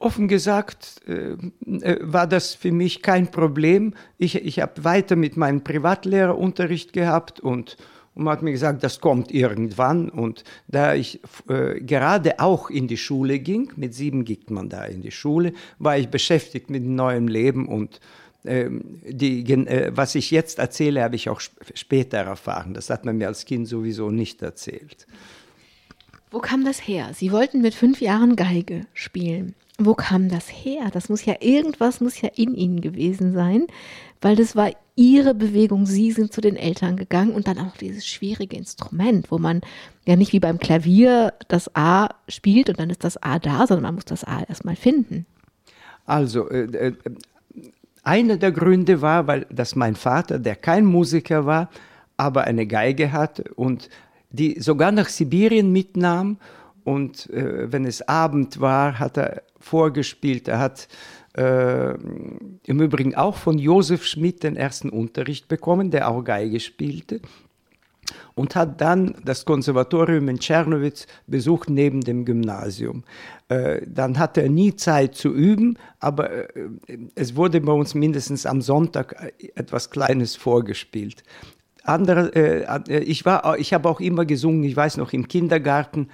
Offen 0.00 0.28
gesagt 0.28 1.00
äh, 1.08 1.36
äh 1.66 1.98
war 2.00 2.26
das 2.26 2.54
für 2.54 2.72
mich 2.72 3.02
kein 3.02 3.30
Problem. 3.30 3.94
Ich, 4.16 4.36
ich 4.36 4.60
habe 4.60 4.84
weiter 4.84 5.16
mit 5.16 5.36
meinem 5.36 5.62
Privatlehrerunterricht 5.62 6.92
gehabt 6.92 7.40
und 7.40 7.76
und 8.18 8.24
man 8.24 8.32
hat 8.32 8.42
mir 8.42 8.50
gesagt, 8.50 8.82
das 8.82 8.98
kommt 8.98 9.30
irgendwann. 9.30 10.08
Und 10.08 10.42
da 10.66 10.92
ich 10.92 11.20
äh, 11.48 11.80
gerade 11.80 12.40
auch 12.40 12.68
in 12.68 12.88
die 12.88 12.96
Schule 12.96 13.38
ging, 13.38 13.70
mit 13.76 13.94
sieben 13.94 14.24
ging 14.24 14.40
man 14.48 14.68
da 14.68 14.84
in 14.86 15.02
die 15.02 15.12
Schule, 15.12 15.52
war 15.78 15.96
ich 15.96 16.08
beschäftigt 16.08 16.68
mit 16.68 16.82
neuem 16.82 17.28
Leben 17.28 17.68
und 17.68 18.00
ähm, 18.44 19.00
die, 19.06 19.44
äh, 19.52 19.92
was 19.94 20.16
ich 20.16 20.32
jetzt 20.32 20.58
erzähle, 20.58 21.04
habe 21.04 21.14
ich 21.14 21.28
auch 21.28 21.40
später 21.74 22.18
erfahren. 22.18 22.74
Das 22.74 22.90
hat 22.90 23.04
man 23.04 23.18
mir 23.18 23.28
als 23.28 23.44
Kind 23.44 23.68
sowieso 23.68 24.10
nicht 24.10 24.42
erzählt. 24.42 25.06
Wo 26.30 26.40
kam 26.40 26.64
das 26.64 26.86
her? 26.86 27.10
Sie 27.14 27.32
wollten 27.32 27.60
mit 27.60 27.74
fünf 27.74 28.00
Jahren 28.00 28.36
Geige 28.36 28.82
spielen. 28.92 29.54
Wo 29.78 29.94
kam 29.94 30.28
das 30.28 30.48
her? 30.48 30.90
Das 30.92 31.08
muss 31.08 31.24
ja 31.24 31.36
irgendwas 31.40 32.00
muss 32.00 32.20
ja 32.20 32.28
in 32.34 32.54
Ihnen 32.54 32.80
gewesen 32.80 33.32
sein, 33.32 33.66
weil 34.20 34.36
das 34.36 34.56
war 34.56 34.72
ihre 34.96 35.32
Bewegung, 35.32 35.86
sie 35.86 36.10
sind 36.10 36.32
zu 36.32 36.40
den 36.40 36.56
Eltern 36.56 36.96
gegangen 36.96 37.30
und 37.30 37.46
dann 37.46 37.58
auch 37.58 37.76
dieses 37.76 38.04
schwierige 38.04 38.56
Instrument, 38.56 39.30
wo 39.30 39.38
man 39.38 39.60
ja 40.06 40.16
nicht 40.16 40.32
wie 40.32 40.40
beim 40.40 40.58
Klavier 40.58 41.34
das 41.46 41.74
A 41.76 42.08
spielt 42.26 42.68
und 42.68 42.80
dann 42.80 42.90
ist 42.90 43.04
das 43.04 43.22
A 43.22 43.38
da, 43.38 43.68
sondern 43.68 43.84
man 43.84 43.94
muss 43.94 44.06
das 44.06 44.24
A 44.24 44.42
erstmal 44.42 44.74
finden. 44.74 45.24
Also, 46.04 46.50
äh, 46.50 46.64
äh, 46.64 46.92
einer 48.02 48.36
der 48.38 48.50
Gründe 48.50 49.00
war, 49.02 49.28
weil 49.28 49.46
dass 49.50 49.76
mein 49.76 49.94
Vater, 49.94 50.40
der 50.40 50.56
kein 50.56 50.84
Musiker 50.84 51.46
war, 51.46 51.70
aber 52.16 52.44
eine 52.44 52.66
Geige 52.66 53.12
hatte 53.12 53.44
und 53.54 53.88
die 54.30 54.60
sogar 54.60 54.92
nach 54.92 55.08
Sibirien 55.08 55.72
mitnahm 55.72 56.38
und 56.84 57.28
äh, 57.30 57.70
wenn 57.72 57.84
es 57.84 58.06
Abend 58.08 58.60
war, 58.60 58.98
hat 58.98 59.16
er 59.18 59.42
vorgespielt, 59.60 60.48
er 60.48 60.58
hat 60.58 60.88
äh, 61.36 61.94
im 61.94 62.80
Übrigen 62.80 63.14
auch 63.14 63.36
von 63.36 63.58
Josef 63.58 64.04
Schmidt 64.06 64.42
den 64.42 64.56
ersten 64.56 64.88
Unterricht 64.88 65.48
bekommen, 65.48 65.90
der 65.90 66.08
auch 66.08 66.22
Geige 66.22 66.60
spielte 66.60 67.20
und 68.34 68.54
hat 68.54 68.80
dann 68.80 69.14
das 69.24 69.44
Konservatorium 69.44 70.28
in 70.28 70.38
Czernowitz 70.38 71.06
besucht 71.26 71.70
neben 71.70 72.00
dem 72.00 72.24
Gymnasium. 72.24 73.04
Äh, 73.48 73.82
dann 73.86 74.18
hatte 74.18 74.42
er 74.42 74.48
nie 74.48 74.76
Zeit 74.76 75.14
zu 75.14 75.34
üben, 75.34 75.78
aber 76.00 76.56
äh, 76.56 76.68
es 77.14 77.36
wurde 77.36 77.60
bei 77.60 77.72
uns 77.72 77.94
mindestens 77.94 78.46
am 78.46 78.60
Sonntag 78.62 79.14
äh, 79.20 79.48
etwas 79.54 79.90
Kleines 79.90 80.36
vorgespielt. 80.36 81.22
Andere, 81.88 82.34
äh, 82.34 83.02
ich, 83.02 83.24
ich 83.58 83.74
habe 83.74 83.88
auch 83.88 84.00
immer 84.00 84.24
gesungen, 84.24 84.64
ich 84.64 84.76
weiß 84.76 84.96
noch 84.96 85.12
im 85.12 85.28
Kindergarten, 85.28 86.08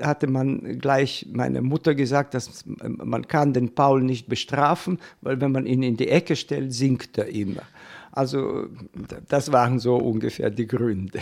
hatte 0.00 0.26
man 0.26 0.78
gleich 0.78 1.26
meine 1.32 1.62
Mutter 1.62 1.94
gesagt, 1.94 2.34
dass 2.34 2.64
man 2.66 3.28
kann 3.28 3.52
den 3.52 3.74
Paul 3.74 4.02
nicht 4.02 4.28
bestrafen, 4.28 4.98
weil 5.20 5.40
wenn 5.40 5.52
man 5.52 5.66
ihn 5.66 5.82
in 5.82 5.96
die 5.96 6.08
Ecke 6.08 6.36
stellt, 6.36 6.72
singt 6.72 7.16
er 7.18 7.28
immer. 7.28 7.62
Also 8.12 8.68
das 9.28 9.52
waren 9.52 9.78
so 9.78 9.96
ungefähr 9.96 10.50
die 10.50 10.66
Gründe. 10.66 11.20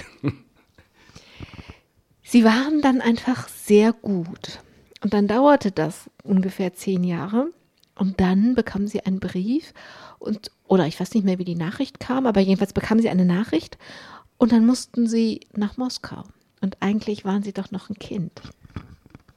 Sie 2.22 2.44
waren 2.44 2.80
dann 2.80 3.00
einfach 3.00 3.48
sehr 3.48 3.92
gut. 3.92 4.60
Und 5.02 5.12
dann 5.12 5.26
dauerte 5.26 5.72
das 5.72 6.08
ungefähr 6.22 6.74
zehn 6.74 7.04
Jahre. 7.04 7.50
Und 7.94 8.20
dann 8.20 8.54
bekamen 8.54 8.88
Sie 8.88 9.00
einen 9.00 9.20
Brief 9.20 9.74
und, 10.18 10.50
oder 10.66 10.86
ich 10.86 10.98
weiß 10.98 11.14
nicht 11.14 11.24
mehr, 11.24 11.38
wie 11.38 11.44
die 11.44 11.54
Nachricht 11.54 12.00
kam, 12.00 12.26
aber 12.26 12.40
jedenfalls 12.40 12.72
bekamen 12.72 13.02
Sie 13.02 13.10
eine 13.10 13.24
Nachricht 13.24 13.76
und 14.38 14.52
dann 14.52 14.66
mussten 14.66 15.06
Sie 15.06 15.40
nach 15.54 15.76
Moskau. 15.76 16.24
Und 16.60 16.76
eigentlich 16.80 17.24
waren 17.24 17.42
Sie 17.42 17.52
doch 17.52 17.70
noch 17.70 17.90
ein 17.90 17.98
Kind. 17.98 18.40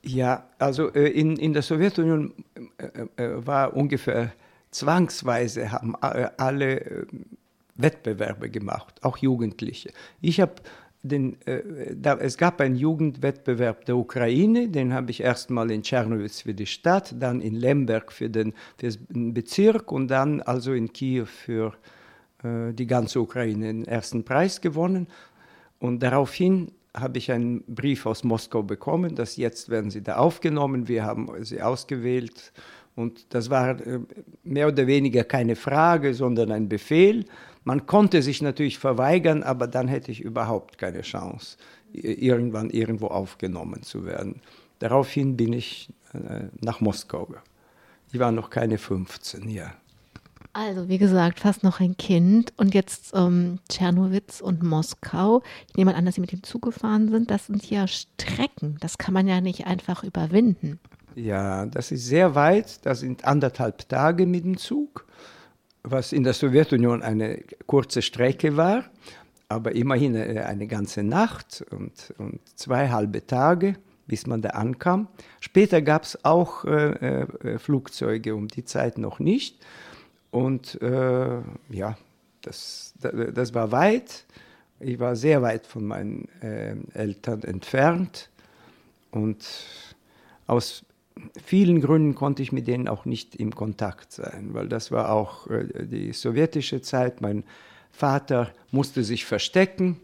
Ja, 0.03 0.47
also 0.59 0.93
äh, 0.93 1.09
in, 1.09 1.35
in 1.37 1.53
der 1.53 1.63
Sowjetunion 1.63 2.33
äh, 2.77 3.23
äh, 3.23 3.45
war 3.45 3.75
ungefähr 3.75 4.31
zwangsweise 4.71 5.71
haben 5.71 5.95
alle 5.95 7.07
Wettbewerbe 7.75 8.49
gemacht, 8.49 9.03
auch 9.03 9.17
Jugendliche. 9.17 9.93
Ich 10.19 10.41
habe 10.41 10.55
den, 11.07 11.37
da, 11.95 12.15
es 12.17 12.37
gab 12.37 12.59
einen 12.61 12.75
Jugendwettbewerb 12.75 13.85
der 13.85 13.97
Ukraine, 13.97 14.69
den 14.69 14.93
habe 14.93 15.11
ich 15.11 15.21
erstmal 15.21 15.69
in 15.71 15.83
Tschernowitz 15.83 16.41
für 16.41 16.53
die 16.53 16.65
Stadt, 16.65 17.15
dann 17.19 17.41
in 17.41 17.55
Lemberg 17.55 18.11
für 18.11 18.29
den, 18.29 18.53
für 18.77 18.91
den 18.91 19.33
Bezirk 19.33 19.91
und 19.91 20.07
dann 20.07 20.41
also 20.41 20.73
in 20.73 20.91
Kiew 20.91 21.25
für 21.25 21.73
äh, 22.43 22.73
die 22.73 22.87
ganze 22.87 23.19
Ukraine 23.19 23.67
den 23.67 23.85
ersten 23.85 24.23
Preis 24.23 24.61
gewonnen. 24.61 25.07
Und 25.79 26.01
daraufhin 26.01 26.71
habe 26.95 27.17
ich 27.17 27.31
einen 27.31 27.63
Brief 27.67 28.05
aus 28.05 28.23
Moskau 28.23 28.63
bekommen, 28.63 29.15
dass 29.15 29.35
jetzt 29.35 29.69
werden 29.69 29.91
sie 29.91 30.01
da 30.01 30.15
aufgenommen, 30.15 30.87
wir 30.87 31.03
haben 31.03 31.29
sie 31.43 31.61
ausgewählt. 31.61 32.53
Und 32.95 33.33
das 33.33 33.49
war 33.49 33.79
äh, 33.85 33.99
mehr 34.43 34.67
oder 34.67 34.87
weniger 34.87 35.23
keine 35.23 35.55
Frage, 35.55 36.13
sondern 36.13 36.51
ein 36.51 36.69
Befehl. 36.69 37.25
Man 37.65 37.87
konnte 37.87 38.21
sich 38.21 38.41
natürlich 38.41 38.79
verweigern, 38.79 39.43
aber 39.43 39.67
dann 39.67 39.87
hätte 39.87 40.11
ich 40.11 40.21
überhaupt 40.21 40.77
keine 40.77 41.01
Chance, 41.01 41.57
irgendwann 41.91 42.69
irgendwo 42.69 43.07
aufgenommen 43.07 43.83
zu 43.83 44.05
werden. 44.05 44.41
Daraufhin 44.79 45.35
bin 45.35 45.51
ich 45.51 45.89
äh, 46.13 46.45
nach 46.61 46.79
Moskau. 46.79 47.35
Ich 48.13 48.19
war 48.19 48.31
noch 48.31 48.49
keine 48.49 48.77
15, 48.77 49.49
ja. 49.49 49.73
Also, 50.53 50.87
wie 50.87 50.99
gesagt, 50.99 51.39
fast 51.39 51.63
noch 51.63 51.81
ein 51.81 51.97
Kind 51.97 52.53
und 52.55 52.73
jetzt 52.73 53.11
ähm, 53.13 53.59
Tschernowitz 53.67 54.39
und 54.39 54.63
Moskau. 54.63 55.43
Ich 55.67 55.75
nehme 55.75 55.95
an, 55.95 56.05
dass 56.05 56.15
Sie 56.15 56.21
mit 56.21 56.31
dem 56.31 56.43
Zug 56.43 56.61
gefahren 56.61 57.09
sind. 57.09 57.29
Das 57.29 57.47
sind 57.47 57.69
ja 57.69 57.87
Strecken. 57.87 58.77
Das 58.79 58.97
kann 58.97 59.13
man 59.13 59.27
ja 59.27 59.41
nicht 59.41 59.67
einfach 59.67 60.05
überwinden. 60.05 60.79
Ja, 61.15 61.65
das 61.65 61.91
ist 61.91 62.05
sehr 62.05 62.35
weit. 62.35 62.85
Das 62.85 63.01
sind 63.01 63.25
anderthalb 63.25 63.89
Tage 63.89 64.25
mit 64.25 64.45
dem 64.45 64.57
Zug, 64.57 65.05
was 65.85 66.11
in 66.11 66.23
der 66.23 66.33
Sowjetunion 66.33 67.01
eine 67.01 67.41
kurze 67.67 68.01
Strecke 68.01 68.57
war, 68.57 68.85
aber 69.49 69.73
immerhin 69.73 70.15
äh, 70.15 70.43
eine 70.45 70.67
ganze 70.67 71.03
Nacht 71.03 71.65
und, 71.71 72.13
und 72.17 72.39
zwei 72.55 72.89
halbe 72.89 73.25
Tage 73.25 73.75
bis 74.07 74.27
man 74.27 74.41
da 74.41 74.49
ankam. 74.49 75.07
Später 75.39 75.81
gab 75.81 76.03
es 76.03 76.23
auch 76.23 76.65
äh, 76.65 77.21
äh, 77.21 77.59
Flugzeuge, 77.59 78.35
um 78.35 78.47
die 78.47 78.65
Zeit 78.65 78.97
noch 78.97 79.19
nicht. 79.19 79.57
Und 80.31 80.81
äh, 80.81 81.41
ja, 81.69 81.97
das, 82.41 82.93
das 82.99 83.53
war 83.53 83.71
weit. 83.71 84.25
Ich 84.79 84.99
war 84.99 85.15
sehr 85.15 85.41
weit 85.41 85.65
von 85.65 85.85
meinen 85.85 86.27
äh, 86.41 86.75
Eltern 86.93 87.43
entfernt. 87.43 88.29
Und 89.11 89.45
aus 90.47 90.83
vielen 91.41 91.81
Gründen 91.81 92.15
konnte 92.15 92.41
ich 92.43 92.51
mit 92.51 92.67
denen 92.67 92.87
auch 92.87 93.05
nicht 93.05 93.35
im 93.35 93.53
Kontakt 93.53 94.11
sein, 94.11 94.49
weil 94.53 94.67
das 94.67 94.91
war 94.91 95.11
auch 95.11 95.47
äh, 95.47 95.85
die 95.85 96.13
sowjetische 96.13 96.81
Zeit. 96.81 97.21
Mein 97.21 97.43
Vater 97.91 98.51
musste 98.71 99.03
sich 99.03 99.25
verstecken, 99.25 99.97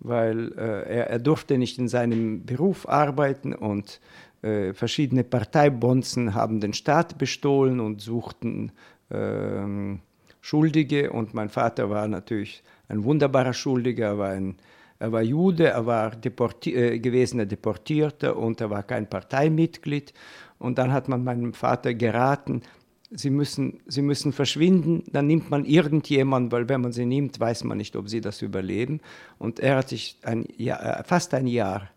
weil 0.00 0.52
äh, 0.52 0.96
er, 0.96 1.10
er, 1.10 1.18
durfte 1.18 1.58
nicht 1.58 1.78
in 1.78 1.88
seinem 1.88 2.44
Beruf 2.44 2.88
arbeiten 2.88 3.54
und 3.54 4.00
äh, 4.42 4.72
verschiedene 4.72 5.24
Parteibonzen 5.24 6.34
haben 6.34 6.60
den 6.60 6.72
Staat 6.72 7.18
bestohlen 7.18 7.80
und 7.80 8.00
suchten 8.00 8.72
ähm, 9.10 10.00
Schuldige 10.40 11.10
und 11.10 11.34
mein 11.34 11.48
Vater 11.48 11.90
war 11.90 12.06
natürlich 12.06 12.62
ein 12.88 13.02
wunderbarer 13.02 13.52
Schuldiger, 13.52 14.06
er 14.06 14.18
war, 14.18 14.30
ein, 14.30 14.56
er 14.98 15.10
war 15.10 15.22
Jude, 15.22 15.68
er 15.68 15.86
war 15.86 16.10
deporti 16.10 16.74
äh, 16.74 16.98
gewesener 16.98 17.46
Deportierter 17.46 18.36
und 18.36 18.60
er 18.60 18.70
war 18.70 18.84
kein 18.84 19.08
Parteimitglied. 19.08 20.14
Und 20.58 20.78
dann 20.78 20.92
hat 20.92 21.08
man 21.08 21.24
meinem 21.24 21.52
Vater 21.52 21.94
geraten, 21.94 22.62
sie 23.10 23.30
müssen, 23.30 23.80
sie 23.86 24.02
müssen 24.02 24.32
verschwinden, 24.32 25.04
dann 25.12 25.26
nimmt 25.26 25.50
man 25.50 25.64
irgendjemand, 25.64 26.52
weil 26.52 26.68
wenn 26.68 26.80
man 26.80 26.92
sie 26.92 27.06
nimmt, 27.06 27.38
weiß 27.38 27.64
man 27.64 27.78
nicht, 27.78 27.96
ob 27.96 28.08
sie 28.08 28.20
das 28.20 28.42
überleben. 28.42 29.00
Und 29.38 29.60
er 29.60 29.76
hat 29.76 29.88
sich 29.88 30.16
ein 30.22 30.46
Jahr, 30.56 31.00
äh, 31.00 31.04
fast 31.04 31.34
ein 31.34 31.46
Jahr 31.46 31.90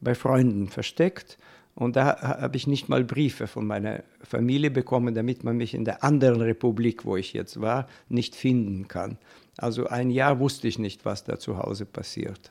bei 0.00 0.14
Freunden 0.14 0.68
versteckt. 0.68 1.38
Und 1.74 1.94
da 1.94 2.20
habe 2.40 2.56
ich 2.56 2.66
nicht 2.66 2.88
mal 2.88 3.04
Briefe 3.04 3.46
von 3.46 3.66
meiner 3.66 4.02
Familie 4.22 4.70
bekommen, 4.70 5.14
damit 5.14 5.44
man 5.44 5.58
mich 5.58 5.74
in 5.74 5.84
der 5.84 6.02
anderen 6.02 6.40
Republik, 6.40 7.04
wo 7.04 7.16
ich 7.16 7.34
jetzt 7.34 7.60
war, 7.60 7.86
nicht 8.08 8.34
finden 8.34 8.88
kann. 8.88 9.18
Also 9.58 9.86
ein 9.86 10.10
Jahr 10.10 10.40
wusste 10.40 10.68
ich 10.68 10.78
nicht, 10.78 11.04
was 11.04 11.24
da 11.24 11.38
zu 11.38 11.58
Hause 11.58 11.84
passiert. 11.84 12.50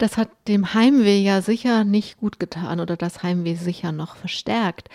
Das 0.00 0.16
hat 0.16 0.30
dem 0.48 0.72
Heimweh 0.72 1.20
ja 1.20 1.42
sicher 1.42 1.84
nicht 1.84 2.16
gut 2.16 2.40
getan 2.40 2.80
oder 2.80 2.96
das 2.96 3.22
Heimweh 3.22 3.54
sicher 3.54 3.92
noch 3.92 4.16
verstärkt. 4.16 4.88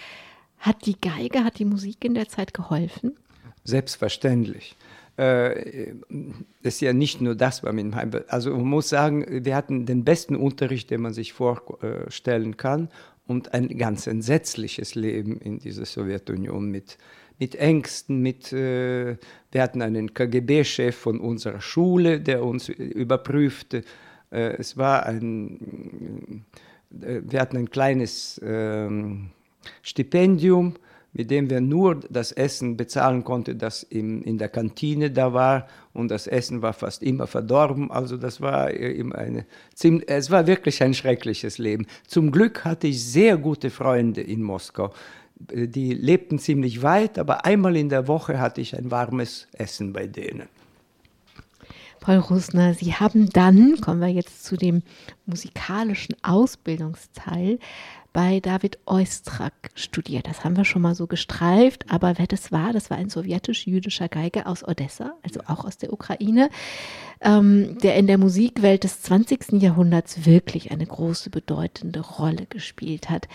Hat 0.58 0.88
die 0.88 1.00
Geige, 1.00 1.44
hat 1.44 1.60
die 1.60 1.66
Musik 1.66 2.04
in 2.04 2.16
der 2.16 2.28
Zeit 2.28 2.56
geholfen? 2.56 3.16
Selbstverständlich. 3.64 4.76
Äh, 5.20 5.94
ist 6.64 6.82
ja 6.82 6.92
nicht 6.92 7.22
nur 7.22 7.36
das 7.36 7.62
bei 7.62 7.72
mir. 7.72 8.26
Also 8.30 8.50
man 8.50 8.66
muss 8.66 8.90
sagen, 8.90 9.46
wir 9.46 9.56
hatten 9.56 9.86
den 9.86 10.04
besten 10.04 10.36
Unterricht, 10.36 10.90
den 10.90 11.02
man 11.02 11.14
sich 11.14 11.34
vorstellen 11.34 12.58
kann 12.58 12.90
und 13.28 13.54
ein 13.54 13.78
ganz 13.78 14.08
entsetzliches 14.08 14.96
Leben 14.96 15.40
in 15.40 15.60
dieser 15.60 15.86
Sowjetunion 15.86 16.72
mit, 16.72 16.98
mit 17.38 17.54
Ängsten, 17.54 18.24
mit, 18.24 18.52
äh, 18.52 19.18
wir 19.52 19.62
hatten 19.62 19.84
einen 19.84 20.16
KGB-Chef 20.16 20.96
von 20.96 21.20
unserer 21.20 21.62
Schule, 21.62 22.20
der 22.20 22.44
uns 22.44 22.70
überprüfte. 22.70 23.84
Äh, 24.36 24.58
es 24.58 24.78
war 24.78 25.06
ein, 25.06 26.46
äh, 27.02 27.22
wir 27.24 27.40
hatten 27.40 27.58
ein 27.58 27.70
kleines 27.70 28.40
ähm, 28.44 29.30
Stipendium, 29.82 30.76
mit 31.14 31.32
dem 31.32 31.50
wir 31.50 31.62
nur 31.62 32.02
das 32.10 32.34
Essen 32.34 32.76
bezahlen 32.76 33.24
konnten, 33.24 33.58
das 33.58 33.84
in, 33.84 34.22
in 34.24 34.38
der 34.38 34.50
Kantine 34.50 35.12
da 35.12 35.34
war. 35.34 35.68
Und 35.94 36.12
das 36.12 36.28
Essen 36.28 36.62
war 36.62 36.74
fast 36.74 37.02
immer 37.02 37.26
verdorben. 37.26 37.90
Also 37.90 38.18
das 38.18 38.42
war 38.42 38.70
immer 38.72 39.16
eine, 39.16 39.46
es 40.08 40.30
war 40.30 40.46
wirklich 40.46 40.84
ein 40.84 40.94
schreckliches 40.94 41.58
Leben. 41.58 41.88
Zum 42.06 42.32
Glück 42.32 42.66
hatte 42.66 42.88
ich 42.88 43.02
sehr 43.02 43.38
gute 43.38 43.70
Freunde 43.70 44.20
in 44.20 44.44
Moskau. 44.44 44.94
Die 45.38 45.94
lebten 45.94 46.38
ziemlich 46.38 46.82
weit, 46.82 47.18
aber 47.18 47.46
einmal 47.46 47.78
in 47.78 47.88
der 47.88 48.10
Woche 48.10 48.40
hatte 48.40 48.60
ich 48.60 48.78
ein 48.78 48.92
warmes 48.92 49.48
Essen 49.54 49.94
bei 49.94 50.08
denen. 50.08 50.50
Paul 52.00 52.18
Rusner, 52.18 52.74
Sie 52.74 52.94
haben 52.94 53.30
dann, 53.30 53.80
kommen 53.82 54.02
wir 54.02 54.08
jetzt 54.08 54.44
zu 54.44 54.58
dem 54.58 54.84
musikalischen 55.26 56.16
Ausbildungsteil, 56.24 57.60
bei 58.16 58.40
David 58.40 58.80
Oistrakh 58.86 59.52
studiert. 59.74 60.26
Das 60.26 60.46
haben 60.46 60.56
wir 60.56 60.64
schon 60.64 60.82
mal 60.82 60.96
so 60.96 61.06
gestreift, 61.06 61.92
aber 61.92 62.18
wer 62.18 62.28
das 62.28 62.50
war, 62.50 62.72
das 62.72 62.90
war 62.90 62.98
ein 62.98 63.10
sowjetisch-jüdischer 63.10 64.08
Geiger 64.08 64.48
aus 64.48 64.66
Odessa, 64.66 65.16
also 65.22 65.42
auch 65.48 65.66
aus 65.66 65.78
der 65.78 65.92
Ukraine, 65.92 66.50
ähm, 67.20 67.78
der 67.80 67.98
in 67.98 68.08
der 68.08 68.18
Musikwelt 68.18 68.86
des 68.86 69.02
20. 69.02 69.62
Jahrhunderts 69.62 70.26
wirklich 70.26 70.72
eine 70.72 70.86
große, 70.86 71.30
bedeutende 71.30 72.00
Rolle 72.00 72.46
gespielt 72.46 73.10
hat. 73.10 73.28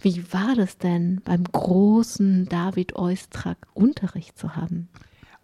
Wie 0.00 0.32
war 0.32 0.54
das 0.54 0.78
denn, 0.78 1.20
beim 1.24 1.42
großen 1.42 2.46
David 2.48 2.94
Oistrakh 2.94 3.56
Unterricht 3.74 4.38
zu 4.38 4.54
haben? 4.54 4.88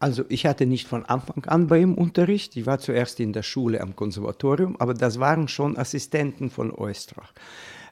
Also 0.00 0.24
ich 0.28 0.46
hatte 0.46 0.66
nicht 0.66 0.86
von 0.86 1.04
Anfang 1.04 1.44
an 1.46 1.66
bei 1.66 1.80
ihm 1.80 1.94
Unterricht. 1.94 2.56
Ich 2.56 2.66
war 2.66 2.78
zuerst 2.78 3.18
in 3.20 3.32
der 3.32 3.42
Schule 3.42 3.80
am 3.80 3.96
Konservatorium, 3.96 4.76
aber 4.78 4.94
das 4.94 5.18
waren 5.18 5.48
schon 5.48 5.76
Assistenten 5.76 6.50
von 6.50 6.72
Oistrakh. 6.72 7.32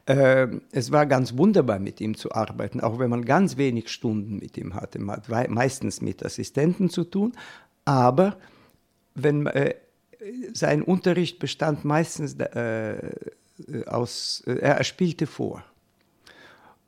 Äh, 0.06 0.46
es 0.70 0.92
war 0.92 1.06
ganz 1.06 1.36
wunderbar, 1.36 1.80
mit 1.80 2.00
ihm 2.00 2.16
zu 2.16 2.30
arbeiten, 2.30 2.80
auch 2.80 3.00
wenn 3.00 3.10
man 3.10 3.24
ganz 3.24 3.56
wenig 3.56 3.88
Stunden 3.88 4.38
mit 4.38 4.56
ihm 4.56 4.74
hatte. 4.74 5.00
Man 5.00 5.16
hat 5.16 5.50
meistens 5.50 6.00
mit 6.00 6.24
Assistenten 6.24 6.90
zu 6.90 7.02
tun, 7.02 7.32
aber 7.84 8.36
wenn, 9.14 9.46
äh, 9.46 9.74
sein 10.52 10.82
Unterricht 10.82 11.40
bestand 11.40 11.84
meistens 11.84 12.34
äh, 12.34 13.10
aus, 13.86 14.44
äh, 14.46 14.58
er 14.58 14.84
spielte 14.84 15.26
vor. 15.26 15.64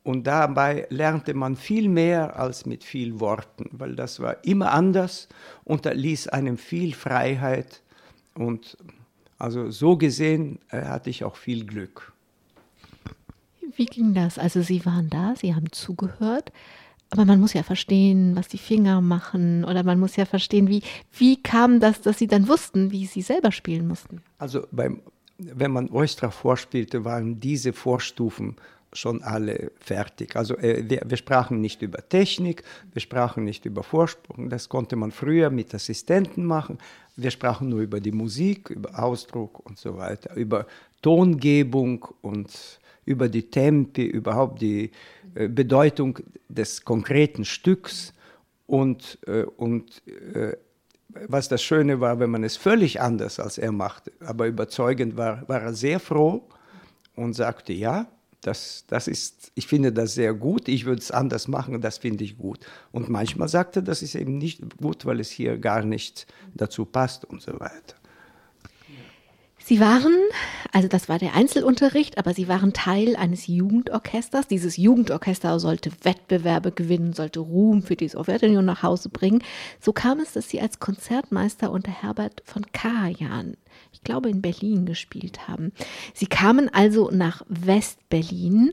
Und 0.08 0.26
dabei 0.26 0.86
lernte 0.88 1.34
man 1.34 1.54
viel 1.54 1.86
mehr 1.86 2.40
als 2.40 2.64
mit 2.64 2.82
viel 2.82 3.20
Worten, 3.20 3.68
weil 3.72 3.94
das 3.94 4.20
war 4.20 4.42
immer 4.42 4.72
anders 4.72 5.28
und 5.64 5.84
da 5.84 5.90
ließ 5.90 6.28
einem 6.28 6.56
viel 6.56 6.94
Freiheit. 6.94 7.82
Und 8.34 8.78
also 9.36 9.70
so 9.70 9.98
gesehen 9.98 10.60
äh, 10.70 10.80
hatte 10.80 11.10
ich 11.10 11.24
auch 11.24 11.36
viel 11.36 11.66
Glück. 11.66 12.14
Wie 13.76 13.84
ging 13.84 14.14
das? 14.14 14.38
Also 14.38 14.62
Sie 14.62 14.86
waren 14.86 15.10
da, 15.10 15.34
Sie 15.36 15.54
haben 15.54 15.70
zugehört, 15.72 16.52
aber 17.10 17.26
man 17.26 17.38
muss 17.38 17.52
ja 17.52 17.62
verstehen, 17.62 18.34
was 18.34 18.48
die 18.48 18.56
Finger 18.56 19.02
machen 19.02 19.62
oder 19.62 19.82
man 19.82 20.00
muss 20.00 20.16
ja 20.16 20.24
verstehen, 20.24 20.68
wie, 20.68 20.80
wie 21.12 21.42
kam 21.42 21.80
das, 21.80 22.00
dass 22.00 22.16
Sie 22.16 22.28
dann 22.28 22.48
wussten, 22.48 22.92
wie 22.92 23.04
Sie 23.04 23.20
selber 23.20 23.52
spielen 23.52 23.86
mussten? 23.86 24.22
Also 24.38 24.66
beim, 24.72 25.02
wenn 25.36 25.70
man 25.70 25.90
Oistra 25.90 26.30
vorspielte, 26.30 27.04
waren 27.04 27.40
diese 27.40 27.74
Vorstufen 27.74 28.56
schon 28.92 29.22
alle 29.22 29.70
fertig. 29.81 30.37
Also 30.37 30.57
äh, 30.57 30.88
wir, 30.88 31.03
wir, 31.05 31.16
sprachen 31.16 31.61
nicht 31.61 31.83
über 31.83 32.09
Technik, 32.09 32.62
wir 32.92 33.01
sprachen 33.01 33.44
nicht 33.44 33.66
über 33.66 33.83
Vorsprung, 33.83 34.48
das 34.48 34.68
konnte 34.68 34.96
man 34.96 35.11
früher 35.11 35.51
mit 35.51 35.74
Assistenten 35.74 36.44
machen. 36.44 36.79
Wir 37.16 37.31
sprachen 37.31 37.68
nur 37.68 37.81
über 37.81 38.01
die 38.01 38.12
Musik, 38.12 38.70
über 38.70 39.03
Ausdruck 39.03 39.61
und 39.66 39.79
so 39.79 39.96
weiter, 39.96 40.35
über 40.37 40.66
Tongebung 41.03 42.07
und 42.22 42.81
über 43.05 43.29
die 43.29 43.51
Tempi, 43.51 44.05
überhaupt 44.05 44.61
die 44.61 44.90
äh, 45.35 45.48
Bedeutung 45.48 46.18
des 46.48 46.85
konkreten 46.85 47.44
Stücks 47.44 48.12
und, 48.66 49.18
äh, 49.27 49.42
und 49.42 50.03
äh, 50.35 50.57
was 51.27 51.48
das 51.48 51.62
Schöne 51.62 52.01
war, 52.01 52.20
wenn 52.20 52.31
man 52.31 52.44
es 52.44 52.57
völlig 52.57 53.01
anders 53.01 53.40
als 53.40 53.59
er 53.59 53.72
machte, 53.72 54.12
aber 54.20 54.46
überzeugend 54.46 55.16
war, 55.16 55.48
war 55.48 55.62
er 55.62 55.74
sehr 55.74 56.01
froh 56.01 56.46
und 57.16 57.35
sagte, 57.35 57.72
ja, 57.72 58.07
das, 58.40 58.85
das 58.87 59.09
ist, 59.09 59.53
ich 59.55 59.66
finde 59.66 59.92
das 59.92 60.14
sehr 60.14 60.33
gut, 60.35 60.68
ich 60.68 60.85
würde 60.85 61.01
es 61.01 61.11
anders 61.11 61.48
machen, 61.48 61.81
das 61.81 61.98
finde 61.98 62.24
ich 62.24 62.38
gut. 62.38 62.61
Und 62.92 63.09
manchmal 63.09 63.48
sagte 63.48 63.81
er, 63.81 63.83
das 63.83 64.03
ist 64.03 64.14
eben 64.14 64.38
nicht 64.38 64.79
gut, 64.79 65.07
weil 65.07 65.20
es 65.20 65.31
hier 65.31 65.59
gar 65.59 65.85
nicht 65.85 66.27
dazu 66.55 66.85
passt 66.85 67.24
und 67.24 67.42
so 67.42 67.59
weiter. 67.59 67.96
Sie 69.68 69.81
waren, 69.81 70.14
also 70.72 70.88
das 70.88 71.11
war 71.11 71.18
der 71.18 71.35
Einzelunterricht, 71.35 72.16
aber 72.16 72.33
Sie 72.33 72.48
waren 72.48 72.72
Teil 72.72 73.16
eines 73.16 73.48
Jugendorchesters. 73.48 74.48
Dieses 74.48 74.79
Jugendorchester 74.79 75.61
sollte 75.61 75.90
Wettbewerbe 76.05 76.72
gewinnen, 76.72 77.12
sollte 77.12 77.40
Ruhm 77.40 77.83
für 77.83 77.94
die 77.94 78.09
Sowjetunion 78.09 78.64
nach 78.64 78.83
Hause 78.83 79.11
bringen. 79.11 79.42
So 79.79 79.92
kam 79.92 80.20
es, 80.20 80.33
dass 80.33 80.48
Sie 80.48 80.62
als 80.62 80.79
Konzertmeister 80.79 81.70
unter 81.70 81.90
Herbert 81.90 82.40
von 82.46 82.64
Karajan, 82.72 83.59
ich 83.92 84.03
glaube 84.03 84.29
in 84.31 84.42
Berlin, 84.42 84.87
gespielt 84.87 85.48
haben. 85.48 85.72
Sie 86.14 86.27
kamen 86.27 86.68
also 86.72 87.11
nach 87.11 87.42
West-Berlin 87.48 88.72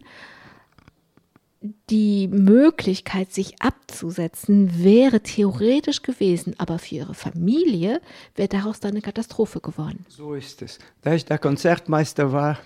die 1.90 2.28
Möglichkeit, 2.28 3.34
sich 3.34 3.62
abzusetzen, 3.62 4.84
wäre 4.84 5.22
theoretisch 5.22 6.02
gewesen, 6.02 6.54
aber 6.58 6.80
für 6.80 6.96
ihre 6.96 7.14
Familie 7.14 8.02
wäre 8.36 8.50
daraus 8.50 8.80
dann 8.80 8.92
eine 8.92 9.02
Katastrophe 9.02 9.60
geworden. 9.62 10.06
So 10.10 10.34
ist 10.36 10.62
es. 10.62 10.80
Da 11.02 11.14
ich 11.14 11.26
der 11.26 11.40
Konzertmeister 11.40 12.32
war, 12.32 12.60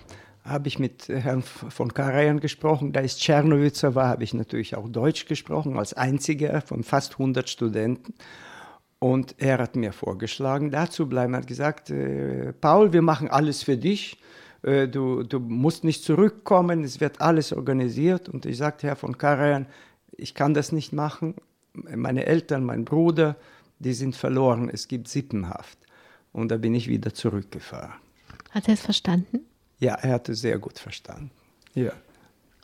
habe 0.44 0.68
ich 0.68 0.80
mit 0.80 1.08
Herrn 1.08 1.44
von 1.44 1.94
Karajan 1.94 2.40
gesprochen. 2.40 2.92
Da 2.92 3.04
ich 3.04 3.16
Tschernowitzer 3.18 3.96
war, 3.96 4.08
habe 4.08 4.24
ich 4.24 4.34
natürlich 4.34 4.76
auch 4.76 4.90
Deutsch 4.90 5.26
gesprochen, 5.26 5.78
als 5.78 5.94
einziger 5.94 6.62
von 6.62 6.84
fast 6.84 7.14
100 7.14 7.50
Studenten. 7.50 8.14
Und 9.00 9.36
er 9.38 9.60
hat 9.60 9.78
mir 9.78 9.94
vorgeschlagen, 9.94 10.72
da 10.72 10.90
zu 10.90 11.08
bleiben. 11.08 11.34
Er 11.34 11.40
hat 11.40 11.48
gesagt, 11.48 11.90
äh, 11.90 12.52
Paul, 12.54 12.92
wir 12.92 13.02
machen 13.02 13.30
alles 13.30 13.64
für 13.64 13.78
dich. 13.78 14.18
Äh, 14.62 14.90
du, 14.90 15.24
du 15.24 15.40
musst 15.40 15.86
nicht 15.86 16.04
zurückkommen, 16.04 16.84
es 16.84 17.00
wird 17.00 17.22
alles 17.22 17.54
organisiert. 17.54 18.28
Und 18.28 18.46
ich 18.46 18.58
sagte, 18.58 18.88
Herr 18.88 18.98
von 18.98 19.18
Karajan, 19.18 19.68
ich 20.12 20.36
kann 20.36 20.54
das 20.54 20.74
nicht 20.74 20.92
machen. 20.92 21.36
Meine 21.74 22.26
Eltern, 22.26 22.66
mein 22.66 22.84
Bruder, 22.84 23.38
die 23.80 23.94
sind 23.94 24.18
verloren. 24.18 24.70
Es 24.70 24.90
gibt 24.90 25.08
Sippenhaft. 25.08 25.78
Und 26.34 26.52
da 26.52 26.58
bin 26.58 26.76
ich 26.76 26.90
wieder 26.90 27.14
zurückgefahren. 27.14 27.94
Hat 28.52 28.68
er 28.68 28.74
es 28.74 28.82
verstanden? 28.82 29.40
Ja, 29.80 29.96
er 29.96 30.16
hat 30.16 30.28
es 30.28 30.42
sehr 30.42 30.60
gut 30.60 30.78
verstanden. 30.78 31.32
Ja. 31.74 31.94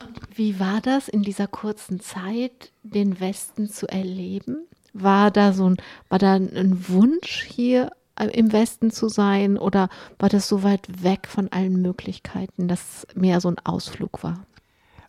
Und 0.04 0.20
wie 0.34 0.60
war 0.60 0.82
das 0.82 1.08
in 1.08 1.22
dieser 1.22 1.46
kurzen 1.46 2.00
Zeit, 2.00 2.72
den 2.82 3.18
Westen 3.20 3.70
zu 3.70 3.88
erleben? 3.88 4.66
War 4.98 5.30
da 5.30 5.52
so 5.52 5.70
ein, 5.70 5.76
war 6.08 6.18
da 6.18 6.34
ein 6.34 6.84
Wunsch 6.88 7.44
hier 7.44 7.90
im 8.32 8.52
Westen 8.52 8.90
zu 8.90 9.08
sein 9.08 9.58
oder 9.58 9.88
war 10.18 10.28
das 10.28 10.48
so 10.48 10.62
weit 10.62 11.02
weg 11.02 11.26
von 11.28 11.52
allen 11.52 11.82
Möglichkeiten, 11.82 12.66
dass 12.68 13.06
mehr 13.14 13.40
so 13.40 13.48
ein 13.48 13.58
Ausflug 13.64 14.22
war? 14.22 14.46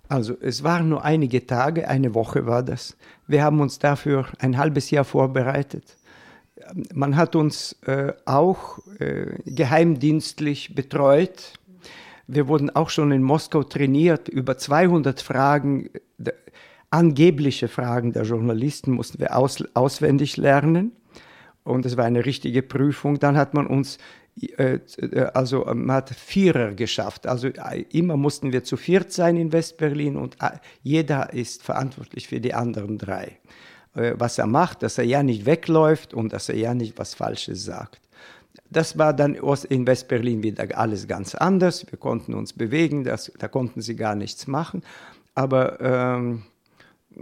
Also 0.09 0.35
es 0.39 0.63
waren 0.63 0.89
nur 0.89 1.03
einige 1.03 1.45
Tage, 1.45 1.88
eine 1.88 2.13
Woche 2.13 2.45
war 2.45 2.63
das. 2.63 2.97
Wir 3.27 3.43
haben 3.43 3.59
uns 3.59 3.79
dafür 3.79 4.25
ein 4.39 4.57
halbes 4.57 4.89
Jahr 4.89 5.03
vorbereitet. 5.03 5.97
Man 6.93 7.15
hat 7.15 7.35
uns 7.35 7.73
äh, 7.85 8.13
auch 8.25 8.79
äh, 8.99 9.38
geheimdienstlich 9.45 10.75
betreut. 10.75 11.53
Wir 12.25 12.47
wurden 12.47 12.69
auch 12.69 12.89
schon 12.89 13.11
in 13.11 13.23
Moskau 13.23 13.63
trainiert, 13.63 14.27
über 14.27 14.57
200 14.57 15.21
Fragen 15.21 15.89
angebliche 16.97 17.67
Fragen 17.67 18.11
der 18.11 18.23
Journalisten 18.23 18.91
mussten 18.91 19.19
wir 19.19 19.37
aus, 19.37 19.63
auswendig 19.75 20.35
lernen. 20.37 20.93
Und 21.63 21.85
es 21.85 21.95
war 21.95 22.05
eine 22.05 22.25
richtige 22.25 22.63
Prüfung. 22.63 23.19
Dann 23.19 23.37
hat 23.37 23.53
man 23.53 23.67
uns, 23.67 23.99
äh, 24.57 24.79
also 25.33 25.65
man 25.65 25.97
hat 25.97 26.09
Vierer 26.09 26.73
geschafft. 26.73 27.27
Also 27.27 27.49
äh, 27.49 27.85
immer 27.91 28.17
mussten 28.17 28.51
wir 28.51 28.63
zu 28.63 28.77
viert 28.77 29.11
sein 29.11 29.37
in 29.37 29.51
Westberlin 29.51 30.15
und 30.15 30.37
äh, 30.41 30.57
jeder 30.81 31.33
ist 31.33 31.61
verantwortlich 31.61 32.27
für 32.27 32.39
die 32.39 32.53
anderen 32.53 32.97
drei. 32.97 33.37
Äh, 33.93 34.15
was 34.17 34.39
er 34.39 34.47
macht, 34.47 34.81
dass 34.81 34.97
er 34.97 35.03
ja 35.03 35.21
nicht 35.21 35.45
wegläuft 35.45 36.15
und 36.15 36.33
dass 36.33 36.49
er 36.49 36.57
ja 36.57 36.73
nicht 36.73 36.97
was 36.97 37.13
Falsches 37.13 37.63
sagt. 37.63 38.01
Das 38.71 38.97
war 38.97 39.13
dann 39.13 39.37
in 39.69 39.85
Westberlin 39.85 40.41
wieder 40.41 40.65
alles 40.75 41.07
ganz 41.07 41.35
anders. 41.35 41.85
Wir 41.89 41.99
konnten 41.99 42.33
uns 42.33 42.53
bewegen, 42.53 43.03
das, 43.03 43.31
da 43.37 43.47
konnten 43.47 43.81
sie 43.81 43.95
gar 43.95 44.15
nichts 44.15 44.47
machen. 44.47 44.81
Aber 45.35 45.79
ähm, 45.79 46.43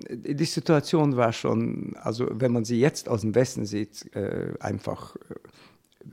die 0.09 0.45
Situation 0.45 1.15
war 1.15 1.33
schon, 1.33 1.95
also 2.01 2.27
wenn 2.31 2.51
man 2.51 2.65
sie 2.65 2.79
jetzt 2.79 3.09
aus 3.09 3.21
dem 3.21 3.35
Westen 3.35 3.65
sieht, 3.65 4.13
äh, 4.15 4.53
einfach 4.59 5.15
äh, 5.15 5.35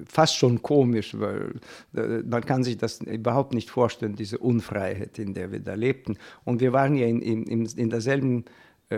fast 0.07 0.37
schon 0.37 0.62
komisch, 0.62 1.18
weil 1.18 1.55
äh, 1.95 2.22
man 2.24 2.45
kann 2.45 2.64
sich 2.64 2.76
das 2.78 3.01
überhaupt 3.01 3.55
nicht 3.55 3.70
vorstellen, 3.70 4.14
diese 4.14 4.39
Unfreiheit, 4.39 5.18
in 5.18 5.35
der 5.35 5.53
wir 5.53 5.61
da 5.61 5.74
lebten. 5.74 6.16
Und 6.45 6.61
wir 6.61 6.72
waren 6.72 6.95
ja 6.97 7.07
in, 7.07 7.20
in, 7.20 7.66
in 7.66 7.91
derselben 7.91 8.45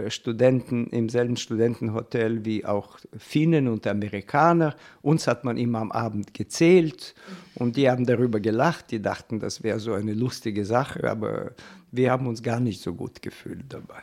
Studenten 0.09 0.89
im 0.89 1.09
selben 1.09 1.37
Studentenhotel 1.37 2.45
wie 2.45 2.67
auch 2.67 2.99
Finnen 3.17 3.69
und 3.69 3.87
Amerikaner. 3.87 4.75
Uns 5.03 5.29
hat 5.29 5.45
man 5.45 5.57
immer 5.57 5.79
am 5.79 5.93
Abend 5.93 6.35
gezählt 6.35 7.15
und 7.55 7.77
die 7.77 7.89
haben 7.89 8.05
darüber 8.05 8.41
gelacht. 8.41 8.91
Die 8.91 9.01
dachten, 9.01 9.39
das 9.39 9.63
wäre 9.63 9.79
so 9.79 9.93
eine 9.93 10.13
lustige 10.13 10.65
Sache, 10.65 11.09
aber 11.09 11.53
wir 11.93 12.11
haben 12.11 12.27
uns 12.27 12.43
gar 12.43 12.59
nicht 12.59 12.83
so 12.83 12.93
gut 12.93 13.23
gefühlt 13.23 13.67
dabei. 13.69 14.03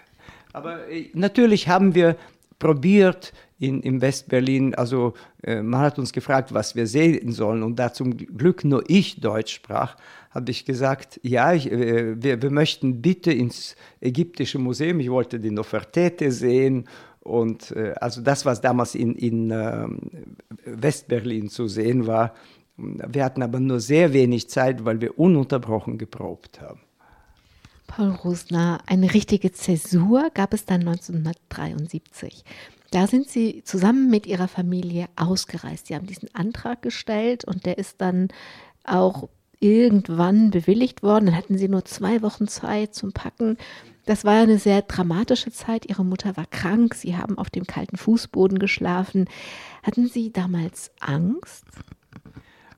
Aber 0.54 0.88
äh, 0.89 1.10
natürlich 1.14 1.68
haben 1.68 1.95
wir 1.95 2.18
probiert 2.60 3.34
in, 3.58 3.82
in 3.82 4.02
Westberlin, 4.02 4.76
also 4.76 5.14
äh, 5.43 5.62
man 5.62 5.82
hat 5.82 5.99
uns 5.99 6.14
gefragt, 6.14 6.54
was 6.54 6.76
wir 6.76 6.88
sehen 6.88 7.32
sollen 7.32 7.64
und 7.64 7.78
da 7.78 7.91
zum 7.93 8.16
Glück 8.18 8.64
nur 8.64 8.84
ich 8.88 9.20
Deutsch 9.20 9.54
sprach, 9.54 9.97
habe 10.30 10.52
ich 10.52 10.66
gesagt, 10.66 11.20
ja, 11.24 11.54
ich, 11.54 11.72
äh, 11.72 12.22
wir, 12.22 12.41
wir 12.41 12.52
möchten 12.52 13.02
bitte 13.02 13.32
ins 13.32 13.76
ägyptische 13.99 14.60
Museum, 14.60 14.99
ich 14.99 15.10
wollte 15.10 15.39
die 15.39 15.52
Nofertete 15.52 16.32
sehen 16.32 16.88
und 17.20 17.72
äh, 17.72 17.93
also 17.99 18.22
das, 18.22 18.45
was 18.45 18.62
damals 18.62 18.95
in, 18.95 19.16
in 19.16 19.52
äh, 19.52 19.88
Westberlin 20.66 21.49
zu 21.49 21.68
sehen 21.68 22.08
war. 22.08 22.34
Wir 22.78 23.24
hatten 23.26 23.43
aber 23.43 23.60
nur 23.60 23.80
sehr 23.80 24.14
wenig 24.14 24.49
Zeit, 24.49 24.86
weil 24.86 25.02
wir 25.02 25.20
ununterbrochen 25.20 25.97
geprobt 25.97 26.62
haben. 26.62 26.80
Paul 27.92 28.12
Rosner, 28.12 28.80
eine 28.86 29.14
richtige 29.14 29.52
Zäsur 29.52 30.30
gab 30.34 30.54
es 30.54 30.66
dann 30.66 30.88
1973. 30.88 32.46
Da 32.89 33.06
sind 33.06 33.28
Sie 33.28 33.64
zusammen 33.66 34.10
mit 34.10 34.26
Ihrer 34.26 34.48
Familie 34.48 35.08
ausgereist. 35.18 35.88
Sie 35.88 35.96
haben 35.96 36.08
diesen 36.08 36.34
Antrag 36.34 36.82
gestellt 36.82 37.44
und 37.44 37.66
der 37.66 37.78
ist 37.78 38.00
dann 38.00 38.30
auch 38.86 39.28
irgendwann 39.60 40.52
bewilligt 40.52 41.04
worden. 41.04 41.26
Dann 41.26 41.36
hatten 41.36 41.58
Sie 41.58 41.68
nur 41.68 41.84
zwei 41.84 42.22
Wochen 42.22 42.48
Zeit 42.48 42.96
zum 42.96 43.12
Packen. 43.12 43.58
Das 44.06 44.24
war 44.24 44.42
eine 44.42 44.58
sehr 44.58 44.84
dramatische 44.84 45.52
Zeit. 45.52 45.86
Ihre 45.86 46.06
Mutter 46.06 46.38
war 46.38 46.46
krank. 46.46 46.96
Sie 46.96 47.18
haben 47.18 47.38
auf 47.38 47.50
dem 47.50 47.68
kalten 47.68 47.98
Fußboden 47.98 48.58
geschlafen. 48.58 49.26
Hatten 49.84 50.08
Sie 50.08 50.32
damals 50.32 50.92
Angst? 51.02 51.66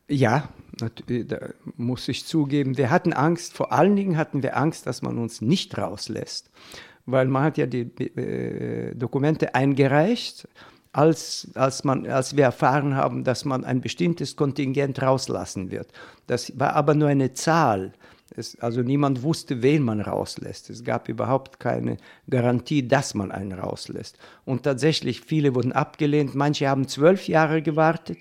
Ja, 0.10 0.50
da 0.78 1.40
muss 1.78 2.08
ich 2.08 2.26
zugeben, 2.26 2.78
wir 2.78 2.90
hatten 2.90 3.14
Angst, 3.14 3.54
vor 3.54 3.72
allen 3.72 3.96
Dingen 3.96 4.18
hatten 4.18 4.44
wir 4.44 4.58
Angst, 4.58 4.88
dass 4.88 5.02
man 5.02 5.18
uns 5.18 5.42
nicht 5.42 5.78
rauslässt, 5.78 6.50
weil 7.06 7.28
man 7.28 7.44
hat 7.44 7.58
ja 7.58 7.66
die 7.66 7.82
äh, 7.82 8.96
Dokumente 8.96 9.56
eingereicht, 9.56 10.48
als, 10.94 11.50
als, 11.56 11.84
man, 11.84 12.06
als 12.08 12.38
wir 12.38 12.46
erfahren 12.46 12.96
haben, 12.96 13.24
dass 13.24 13.46
man 13.46 13.66
ein 13.66 13.82
bestimmtes 13.82 14.36
Kontingent 14.36 15.02
rauslassen 15.02 15.72
wird. 15.72 15.92
Das 16.28 16.58
war 16.60 16.76
aber 16.76 16.94
nur 16.94 17.10
eine 17.10 17.34
Zahl. 17.34 17.94
Es, 18.36 18.60
also 18.60 18.82
niemand 18.82 19.24
wusste, 19.24 19.62
wen 19.62 19.84
man 19.84 20.02
rauslässt. 20.02 20.70
Es 20.70 20.84
gab 20.84 21.10
überhaupt 21.10 21.60
keine 21.60 21.98
Garantie, 22.30 22.88
dass 22.88 23.16
man 23.16 23.32
einen 23.32 23.54
rauslässt. 23.54 24.18
Und 24.46 24.64
tatsächlich, 24.64 25.22
viele 25.22 25.56
wurden 25.56 25.72
abgelehnt. 25.72 26.36
Manche 26.36 26.70
haben 26.70 26.88
zwölf 26.88 27.28
Jahre 27.28 27.62
gewartet, 27.62 28.20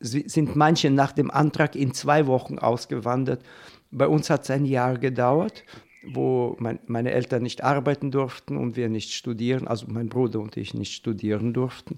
sind 0.00 0.56
manche 0.56 0.90
nach 0.90 1.12
dem 1.12 1.30
Antrag 1.30 1.76
in 1.76 1.94
zwei 1.94 2.26
Wochen 2.26 2.58
ausgewandert. 2.58 3.42
Bei 3.90 4.06
uns 4.06 4.28
hat 4.28 4.42
es 4.42 4.50
ein 4.50 4.64
Jahr 4.66 4.98
gedauert, 4.98 5.64
wo 6.06 6.56
mein, 6.58 6.78
meine 6.86 7.12
Eltern 7.12 7.42
nicht 7.42 7.62
arbeiten 7.62 8.10
durften 8.10 8.56
und 8.56 8.76
wir 8.76 8.88
nicht 8.88 9.12
studieren, 9.12 9.66
also 9.66 9.86
mein 9.88 10.08
Bruder 10.08 10.40
und 10.40 10.56
ich 10.56 10.74
nicht 10.74 10.92
studieren 10.92 11.54
durften. 11.54 11.96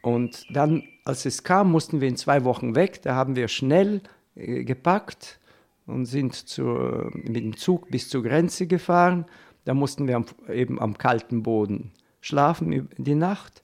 Und 0.00 0.46
dann, 0.50 0.84
als 1.04 1.26
es 1.26 1.42
kam, 1.42 1.70
mussten 1.70 2.00
wir 2.00 2.08
in 2.08 2.16
zwei 2.16 2.44
Wochen 2.44 2.74
weg. 2.74 3.02
Da 3.02 3.14
haben 3.14 3.36
wir 3.36 3.48
schnell 3.48 4.00
äh, 4.36 4.64
gepackt 4.64 5.40
und 5.86 6.06
sind 6.06 6.34
zur, 6.34 7.10
mit 7.14 7.36
dem 7.36 7.56
Zug 7.56 7.90
bis 7.90 8.08
zur 8.08 8.22
Grenze 8.22 8.66
gefahren. 8.66 9.26
Da 9.64 9.74
mussten 9.74 10.06
wir 10.06 10.16
am, 10.16 10.24
eben 10.48 10.80
am 10.80 10.96
kalten 10.96 11.42
Boden 11.42 11.92
schlafen 12.20 12.88
die 12.96 13.14
Nacht. 13.14 13.62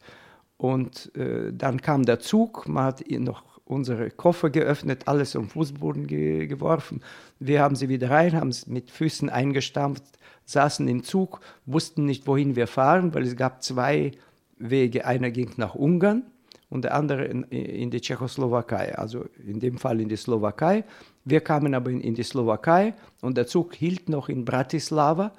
Und 0.65 1.15
äh, 1.15 1.53
dann 1.53 1.83
kam 1.83 2.07
der 2.07 2.21
Zug, 2.21 2.67
man 2.67 2.85
hat 2.85 3.05
noch 3.11 3.43
unsere 3.67 4.09
Koffer 4.09 4.49
geöffnet, 4.49 5.03
alles 5.05 5.37
um 5.37 5.51
Fußboden 5.51 6.07
ge 6.07 6.47
geworfen. 6.47 7.03
Wir 7.39 7.61
haben 7.61 7.77
sie 7.77 7.91
wieder 7.91 8.09
rein, 8.09 8.33
haben 8.33 8.49
es 8.49 8.67
mit 8.67 8.91
Füßen 8.91 9.29
eingestampft, 9.29 10.05
saßen 10.47 10.89
im 10.89 11.03
Zug, 11.03 11.41
wussten 11.67 12.07
nicht, 12.07 12.27
wohin 12.27 12.57
wir 12.57 12.67
fahren, 12.67 13.13
weil 13.13 13.25
es 13.25 13.37
gab 13.37 13.63
zwei 13.63 14.13
Wege. 14.57 15.05
Einer 15.05 15.31
ging 15.31 15.51
nach 15.59 15.75
Ungarn 15.75 16.23
und 16.71 16.85
der 16.85 16.95
andere 16.95 17.27
in, 17.27 17.43
in 17.43 17.91
die 17.91 18.01
Tschechoslowakei, 18.01 18.97
also 18.97 19.27
in 19.47 19.61
dem 19.61 19.77
Fall 19.77 20.01
in 20.01 20.09
die 20.09 20.17
Slowakei. 20.17 20.85
Wir 21.27 21.43
kamen 21.43 21.75
aber 21.75 21.91
in, 21.91 22.01
in 22.01 22.15
die 22.15 22.23
Slowakei 22.23 22.95
und 23.21 23.37
der 23.37 23.47
Zug 23.47 23.75
hielt 23.75 24.09
noch 24.09 24.31
in 24.31 24.47
Bratislava. 24.47 25.33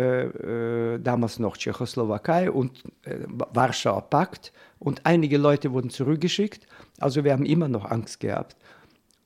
Äh, 0.00 0.94
äh, 0.94 0.98
damals 0.98 1.38
noch 1.38 1.58
Tschechoslowakei 1.58 2.50
und 2.50 2.84
äh, 3.02 3.18
Warschauer 3.26 4.08
Pakt 4.08 4.52
und 4.78 5.04
einige 5.04 5.36
Leute 5.36 5.72
wurden 5.72 5.90
zurückgeschickt 5.90 6.66
also 7.00 7.24
wir 7.24 7.32
haben 7.32 7.46
immer 7.46 7.68
noch 7.68 7.90
Angst 7.90 8.20
gehabt. 8.20 8.56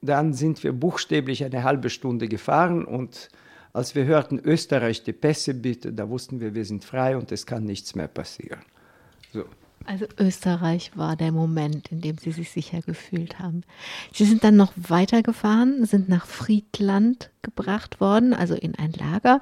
Dann 0.00 0.32
sind 0.32 0.62
wir 0.62 0.72
buchstäblich 0.72 1.44
eine 1.44 1.64
halbe 1.64 1.90
Stunde 1.90 2.28
gefahren 2.28 2.84
und 2.84 3.28
als 3.72 3.94
wir 3.94 4.04
hörten, 4.04 4.38
Österreich 4.38 5.02
die 5.02 5.12
Pässe 5.12 5.54
bitte, 5.54 5.92
da 5.92 6.08
wussten 6.08 6.40
wir, 6.40 6.54
wir 6.54 6.64
sind 6.64 6.84
frei 6.84 7.16
und 7.16 7.32
es 7.32 7.44
kann 7.44 7.64
nichts 7.64 7.94
mehr 7.94 8.08
passieren. 8.08 8.60
So. 9.32 9.44
Also 9.86 10.06
Österreich 10.18 10.92
war 10.94 11.16
der 11.16 11.32
Moment, 11.32 11.92
in 11.92 12.00
dem 12.00 12.16
Sie 12.16 12.30
sich 12.30 12.50
sicher 12.50 12.80
gefühlt 12.80 13.38
haben. 13.38 13.64
Sie 14.12 14.24
sind 14.24 14.42
dann 14.42 14.56
noch 14.56 14.72
weitergefahren, 14.76 15.84
sind 15.84 16.08
nach 16.08 16.26
Friedland 16.26 17.30
gebracht 17.42 18.00
worden, 18.00 18.32
also 18.32 18.54
in 18.54 18.74
ein 18.76 18.92
Lager, 18.92 19.40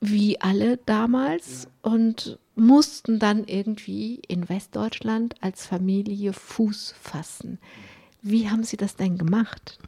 wie 0.00 0.40
alle 0.40 0.78
damals, 0.78 1.68
und 1.82 2.38
mussten 2.54 3.18
dann 3.18 3.44
irgendwie 3.44 4.20
in 4.26 4.48
Westdeutschland 4.48 5.36
als 5.40 5.66
Familie 5.66 6.32
Fuß 6.32 6.94
fassen. 7.00 7.58
Wie 8.22 8.50
haben 8.50 8.64
Sie 8.64 8.76
das 8.76 8.96
denn 8.96 9.16
gemacht? 9.16 9.78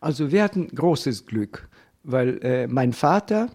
Also 0.00 0.32
wir 0.32 0.42
hatten 0.42 0.68
großes 0.68 1.26
Glück, 1.26 1.68
weil 2.02 2.38
äh, 2.42 2.66
mein 2.66 2.92
Vater, 2.92 3.50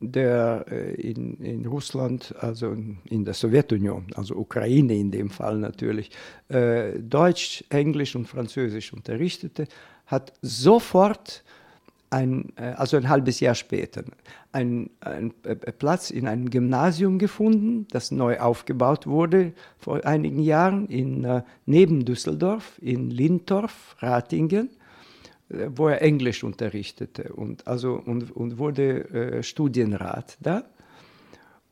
der 0.00 0.64
äh, 0.70 0.94
in, 0.94 1.36
in 1.38 1.66
Russland, 1.66 2.34
also 2.38 2.72
in 3.04 3.24
der 3.24 3.34
Sowjetunion, 3.34 4.06
also 4.14 4.36
Ukraine 4.36 4.96
in 4.96 5.10
dem 5.10 5.30
Fall 5.30 5.58
natürlich, 5.58 6.10
äh, 6.48 6.98
Deutsch, 6.98 7.64
Englisch 7.68 8.16
und 8.16 8.26
Französisch 8.26 8.92
unterrichtete, 8.92 9.66
hat 10.06 10.32
sofort 10.40 11.44
ein, 12.12 12.52
äh, 12.56 12.72
also 12.76 12.96
ein 12.96 13.08
halbes 13.08 13.40
Jahr 13.40 13.54
später, 13.54 14.04
einen 14.52 14.90
äh, 15.00 15.54
Platz 15.54 16.10
in 16.10 16.28
einem 16.28 16.50
Gymnasium 16.50 17.18
gefunden, 17.18 17.86
das 17.90 18.10
neu 18.10 18.38
aufgebaut 18.38 19.06
wurde 19.06 19.52
vor 19.78 20.04
einigen 20.04 20.42
Jahren 20.42 20.86
in, 20.88 21.24
äh, 21.24 21.42
neben 21.66 22.04
Düsseldorf, 22.04 22.78
in 22.80 23.10
Lintorf, 23.10 23.96
Ratingen, 24.00 24.68
äh, 25.48 25.68
wo 25.74 25.88
er 25.88 26.02
Englisch 26.02 26.44
unterrichtete 26.44 27.32
und, 27.32 27.66
also, 27.66 27.94
und, 27.94 28.30
und 28.30 28.58
wurde 28.58 29.08
äh, 29.10 29.42
Studienrat 29.42 30.36
da. 30.40 30.64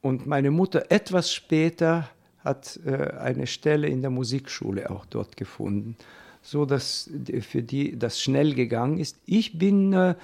Und 0.01 0.27
meine 0.27 0.51
Mutter 0.51 0.87
etwas 0.89 1.33
später 1.33 2.09
hat 2.43 2.81
äh, 2.87 3.11
eine 3.19 3.47
Stelle 3.47 3.89
in 3.89 4.01
der 4.01 4.11
Musikschule 4.11 4.91
auch 4.91 5.05
dort 5.05 5.37
gefunden 5.37 5.97
so 6.43 6.65
dass 6.65 7.11
für 7.41 7.63
die 7.63 7.99
das 7.99 8.21
schnell 8.21 8.55
gegangen 8.55 8.99
ist. 8.99 9.19
Ich 9.27 9.59
bin, 9.59 9.93
äh, 9.93 10.15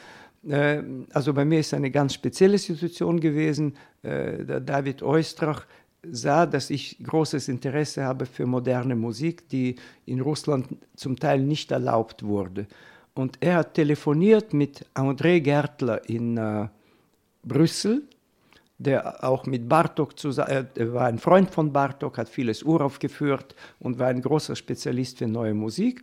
äh, 0.49 0.83
also 1.13 1.35
bei 1.35 1.45
mir 1.45 1.61
ist 1.61 1.75
eine 1.75 1.91
ganz 1.91 2.15
spezielle 2.15 2.59
Situation 2.59 3.21
gewesen. 3.21 3.75
Äh, 4.03 4.45
der 4.45 4.61
David 4.61 5.03
Oistrach 5.03 5.67
sah, 6.11 6.47
dass 6.47 6.71
ich 6.71 6.99
großes 7.03 7.49
Interesse 7.49 8.05
habe 8.05 8.27
für 8.27 8.47
moderne 8.47 8.97
Musik, 8.97 9.49
die 9.49 9.77
in 10.07 10.21
Russland 10.21 10.67
zum 10.95 11.19
Teil 11.19 11.41
nicht 11.41 11.71
erlaubt 11.71 12.23
wurde. 12.23 12.67
Und 13.15 13.39
er 13.41 13.57
hat 13.57 13.75
telefoniert 13.75 14.53
mit 14.53 14.85
André 14.95 15.41
Gertler 15.41 16.09
in 16.09 16.37
äh, 16.37 16.69
Brüssel, 17.43 18.03
der 18.79 19.25
auch 19.25 19.47
mit 19.47 19.69
Bartok 19.69 20.19
zusammen, 20.19 20.69
äh, 20.77 20.93
war 20.93 21.07
ein 21.07 21.19
Freund 21.19 21.51
von 21.51 21.73
Bartok, 21.73 22.19
hat 22.19 22.29
vieles 22.29 22.63
uraufgeführt 22.63 23.55
und 23.81 23.99
war 23.99 24.09
ein 24.09 24.21
großer 24.21 24.57
Spezialist 24.57 25.19
für 25.19 25.27
neue 25.27 25.55
Musik. 25.55 26.03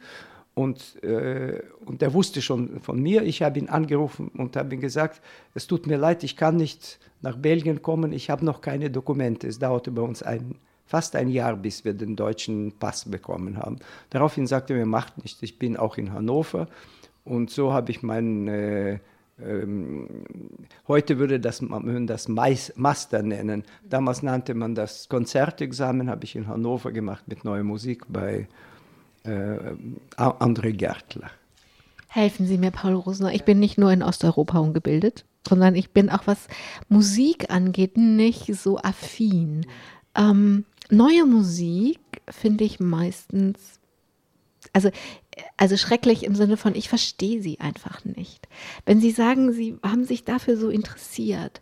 Und, 0.55 1.03
äh, 1.03 1.63
und 1.86 2.01
er 2.03 2.13
wusste 2.13 2.41
schon 2.41 2.80
von 2.80 3.01
mir. 3.01 3.24
Ich 3.24 3.41
habe 3.41 3.57
ihn 3.57 3.69
angerufen 3.69 4.30
und 4.38 4.55
habe 4.55 4.76
ihm 4.76 4.82
gesagt, 4.82 5.21
es 5.55 5.65
tut 5.65 5.88
mir 5.88 5.97
leid, 5.97 6.24
ich 6.24 6.38
kann 6.38 6.57
nicht 6.57 6.99
nach 7.21 7.38
Belgien 7.38 7.82
kommen, 7.82 8.13
ich 8.13 8.30
habe 8.30 8.45
noch 8.45 8.61
keine 8.61 8.91
Dokumente. 8.91 9.47
Es 9.47 9.57
dauerte 9.57 9.89
bei 9.89 10.03
uns 10.03 10.21
ein, 10.21 10.55
fast 10.86 11.15
ein 11.15 11.30
Jahr, 11.30 11.55
bis 11.55 11.86
wir 11.86 11.93
den 11.93 12.15
deutschen 12.15 12.71
Pass 12.74 13.09
bekommen 13.09 13.57
haben. 13.57 13.80
Daraufhin 14.11 14.45
sagte 14.45 14.74
er 14.74 14.80
mir, 14.80 14.86
macht 14.86 15.24
nicht, 15.24 15.41
ich 15.41 15.57
bin 15.57 15.76
auch 15.76 15.97
in 15.97 16.13
Hannover. 16.13 16.67
Und 17.26 17.49
so 17.49 17.74
habe 17.74 17.89
ich 17.89 18.03
meinen 18.03 18.47
äh, 18.47 18.99
ähm, 19.41 20.25
heute 20.88 21.17
würde 21.17 21.39
das, 21.39 21.61
man 21.61 22.07
das 22.07 22.27
Master 22.27 23.23
nennen. 23.23 23.63
Damals 23.88 24.21
nannte 24.23 24.53
man 24.53 24.75
das 24.75 25.09
Konzertexamen, 25.09 26.09
habe 26.09 26.25
ich 26.25 26.36
in 26.36 26.47
Hannover 26.47 26.91
gemacht 26.91 27.27
mit 27.27 27.43
neuer 27.43 27.63
Musik 27.63 28.03
bei 28.09 28.47
äh, 29.23 29.57
André 30.17 30.73
Gärtler. 30.73 31.31
Helfen 32.07 32.45
Sie 32.45 32.59
mir, 32.59 32.69
Paul 32.69 32.93
Rosner. 32.93 33.34
Ich 33.34 33.43
bin 33.43 33.59
nicht 33.59 33.79
nur 33.79 33.91
in 33.91 34.03
Osteuropa 34.03 34.59
ungebildet, 34.59 35.25
sondern 35.47 35.75
ich 35.75 35.91
bin 35.91 36.11
auch, 36.11 36.27
was 36.27 36.47
Musik 36.88 37.49
angeht, 37.49 37.97
nicht 37.97 38.53
so 38.53 38.77
affin. 38.77 39.65
Ähm, 40.15 40.65
neue 40.91 41.25
Musik 41.25 41.99
finde 42.29 42.65
ich 42.65 42.79
meistens 42.79 43.79
also, 44.74 44.89
also 45.55 45.78
schrecklich 45.78 46.24
im 46.24 46.36
Sinne 46.36 46.57
von, 46.57 46.76
ich 46.76 46.89
verstehe 46.89 47.41
sie 47.41 47.59
einfach 47.59 48.03
nicht. 48.03 48.47
Wenn 48.86 48.99
Sie 48.99 49.11
sagen, 49.11 49.53
Sie 49.53 49.78
haben 49.84 50.03
sich 50.05 50.26
dafür 50.26 50.57
so 50.57 50.69
interessiert, 50.69 51.61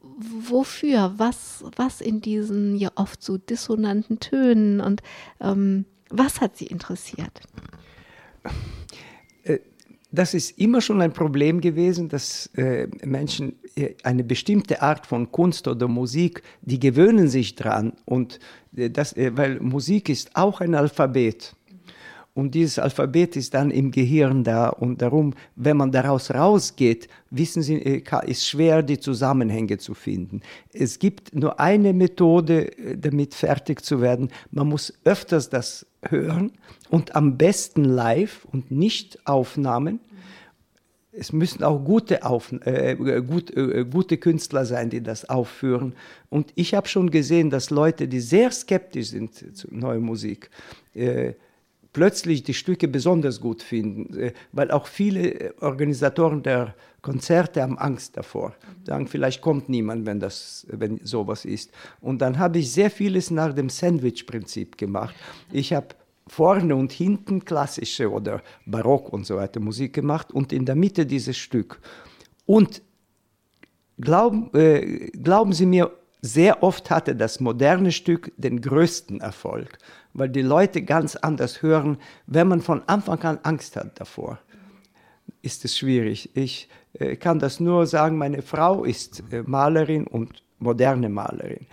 wofür, 0.00 1.14
was, 1.16 1.64
was 1.76 2.00
in 2.00 2.20
diesen 2.20 2.76
ja 2.76 2.90
oft 2.94 3.22
so 3.22 3.36
dissonanten 3.36 4.18
Tönen 4.18 4.80
und 4.80 5.02
ähm, 5.40 5.84
was 6.08 6.40
hat 6.40 6.56
Sie 6.56 6.66
interessiert? 6.66 7.40
Äh, 9.44 9.58
das 10.10 10.34
ist 10.34 10.58
immer 10.58 10.80
schon 10.80 11.00
ein 11.00 11.12
Problem 11.12 11.60
gewesen, 11.60 12.08
dass 12.08 12.46
äh, 12.56 12.88
Menschen 13.04 13.54
äh, 13.76 13.94
eine 14.02 14.24
bestimmte 14.24 14.82
Art 14.82 15.06
von 15.06 15.30
Kunst 15.30 15.68
oder 15.68 15.86
Musik, 15.86 16.42
die 16.62 16.80
gewöhnen 16.80 17.28
sich 17.28 17.54
dran 17.54 17.92
und 18.04 18.40
das, 18.72 19.16
weil 19.16 19.58
Musik 19.58 20.08
ist 20.08 20.36
auch 20.36 20.60
ein 20.60 20.76
Alphabet. 20.76 21.56
Und 22.32 22.54
dieses 22.54 22.78
Alphabet 22.78 23.34
ist 23.36 23.54
dann 23.54 23.70
im 23.70 23.90
Gehirn 23.90 24.44
da. 24.44 24.68
Und 24.68 25.02
darum, 25.02 25.34
wenn 25.56 25.76
man 25.76 25.90
daraus 25.90 26.30
rausgeht, 26.30 27.08
wissen 27.30 27.62
Sie, 27.62 27.74
äh, 27.74 28.02
ist 28.26 28.46
schwer, 28.46 28.82
die 28.82 29.00
Zusammenhänge 29.00 29.78
zu 29.78 29.94
finden. 29.94 30.40
Es 30.72 30.98
gibt 30.98 31.34
nur 31.34 31.58
eine 31.58 31.92
Methode, 31.92 32.78
äh, 32.78 32.96
damit 32.96 33.34
fertig 33.34 33.84
zu 33.84 34.00
werden. 34.00 34.30
Man 34.52 34.68
muss 34.68 34.94
öfters 35.04 35.50
das 35.50 35.86
hören 36.02 36.52
und 36.88 37.16
am 37.16 37.36
besten 37.36 37.84
live 37.84 38.46
und 38.52 38.70
nicht 38.70 39.26
Aufnahmen. 39.26 40.00
Es 41.12 41.32
müssen 41.32 41.64
auch 41.64 41.84
gute, 41.84 42.24
Auf, 42.24 42.52
äh, 42.64 42.94
gut, 43.22 43.50
äh, 43.56 43.84
gute 43.90 44.16
Künstler 44.18 44.64
sein, 44.64 44.88
die 44.88 45.02
das 45.02 45.28
aufführen. 45.28 45.94
Und 46.28 46.52
ich 46.54 46.74
habe 46.74 46.86
schon 46.86 47.10
gesehen, 47.10 47.50
dass 47.50 47.70
Leute, 47.70 48.06
die 48.06 48.20
sehr 48.20 48.52
skeptisch 48.52 49.08
sind 49.08 49.56
zu 49.56 49.66
neuer 49.72 49.98
Musik, 49.98 50.50
äh, 50.94 51.32
plötzlich 51.92 52.42
die 52.42 52.54
Stücke 52.54 52.88
besonders 52.88 53.40
gut 53.40 53.62
finden, 53.62 54.18
äh, 54.18 54.32
weil 54.52 54.70
auch 54.70 54.86
viele 54.86 55.34
äh, 55.34 55.52
Organisatoren 55.60 56.42
der 56.42 56.74
Konzerte 57.02 57.62
haben 57.62 57.78
Angst 57.78 58.16
davor. 58.16 58.54
Sagen, 58.84 59.06
vielleicht 59.06 59.40
kommt 59.40 59.68
niemand, 59.68 60.06
wenn, 60.06 60.20
das, 60.20 60.66
wenn 60.70 60.98
sowas 61.04 61.44
ist. 61.44 61.70
Und 62.00 62.20
dann 62.20 62.38
habe 62.38 62.58
ich 62.58 62.72
sehr 62.72 62.90
vieles 62.90 63.30
nach 63.30 63.54
dem 63.54 63.70
Sandwich-Prinzip 63.70 64.76
gemacht. 64.76 65.14
Ich 65.50 65.72
habe 65.72 65.88
vorne 66.26 66.76
und 66.76 66.92
hinten 66.92 67.44
klassische 67.44 68.10
oder 68.10 68.42
Barock 68.66 69.12
und 69.12 69.26
so 69.26 69.36
weiter 69.36 69.60
Musik 69.60 69.94
gemacht 69.94 70.30
und 70.32 70.52
in 70.52 70.64
der 70.64 70.76
Mitte 70.76 71.06
dieses 71.06 71.36
Stück. 71.36 71.80
Und 72.46 72.82
glauben, 73.98 74.50
äh, 74.54 75.10
glauben 75.10 75.52
Sie 75.52 75.66
mir, 75.66 75.90
sehr 76.22 76.62
oft 76.62 76.90
hatte 76.90 77.16
das 77.16 77.40
moderne 77.40 77.92
Stück 77.92 78.32
den 78.36 78.60
größten 78.60 79.20
Erfolg 79.20 79.78
weil 80.12 80.28
die 80.28 80.42
Leute 80.42 80.82
ganz 80.82 81.16
anders 81.16 81.62
hören. 81.62 81.98
Wenn 82.26 82.48
man 82.48 82.60
von 82.60 82.82
Anfang 82.86 83.22
an 83.22 83.38
Angst 83.42 83.76
hat 83.76 84.00
davor, 84.00 84.38
ist 85.42 85.64
es 85.64 85.76
schwierig. 85.78 86.30
Ich 86.34 86.68
äh, 86.94 87.16
kann 87.16 87.38
das 87.38 87.60
nur 87.60 87.86
sagen, 87.86 88.18
meine 88.18 88.42
Frau 88.42 88.84
ist 88.84 89.22
äh, 89.32 89.42
Malerin 89.42 90.06
und 90.06 90.42
moderne 90.58 91.08
Malerin. 91.08 91.66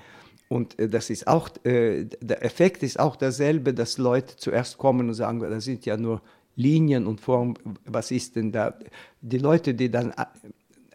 Und 0.49 0.79
äh, 0.79 0.87
das 0.87 1.09
ist 1.09 1.27
auch, 1.27 1.49
äh, 1.65 2.05
der 2.21 2.43
Effekt 2.43 2.83
ist 2.83 2.99
auch 2.99 3.15
derselbe, 3.15 3.73
dass 3.73 3.97
Leute 3.97 4.35
zuerst 4.37 4.77
kommen 4.77 5.09
und 5.09 5.13
sagen, 5.13 5.39
das 5.39 5.65
sind 5.65 5.85
ja 5.85 5.97
nur 5.97 6.21
Linien 6.55 7.05
und 7.05 7.21
Formen, 7.21 7.55
was 7.85 8.11
ist 8.11 8.35
denn 8.35 8.51
da? 8.51 8.73
Die 9.21 9.37
Leute, 9.37 9.73
die 9.73 9.91
dann 9.91 10.11
äh, 10.11 10.25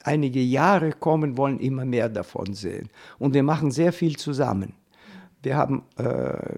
einige 0.03 0.41
Jahre 0.41 0.93
kommen, 0.93 1.37
wollen 1.37 1.61
immer 1.61 1.85
mehr 1.85 2.09
davon 2.09 2.55
sehen. 2.55 2.89
Und 3.19 3.35
wir 3.35 3.43
machen 3.43 3.71
sehr 3.71 3.93
viel 3.93 4.17
zusammen. 4.17 4.75
Wir 5.43 5.57
haben 5.57 5.83
äh, 5.97 6.57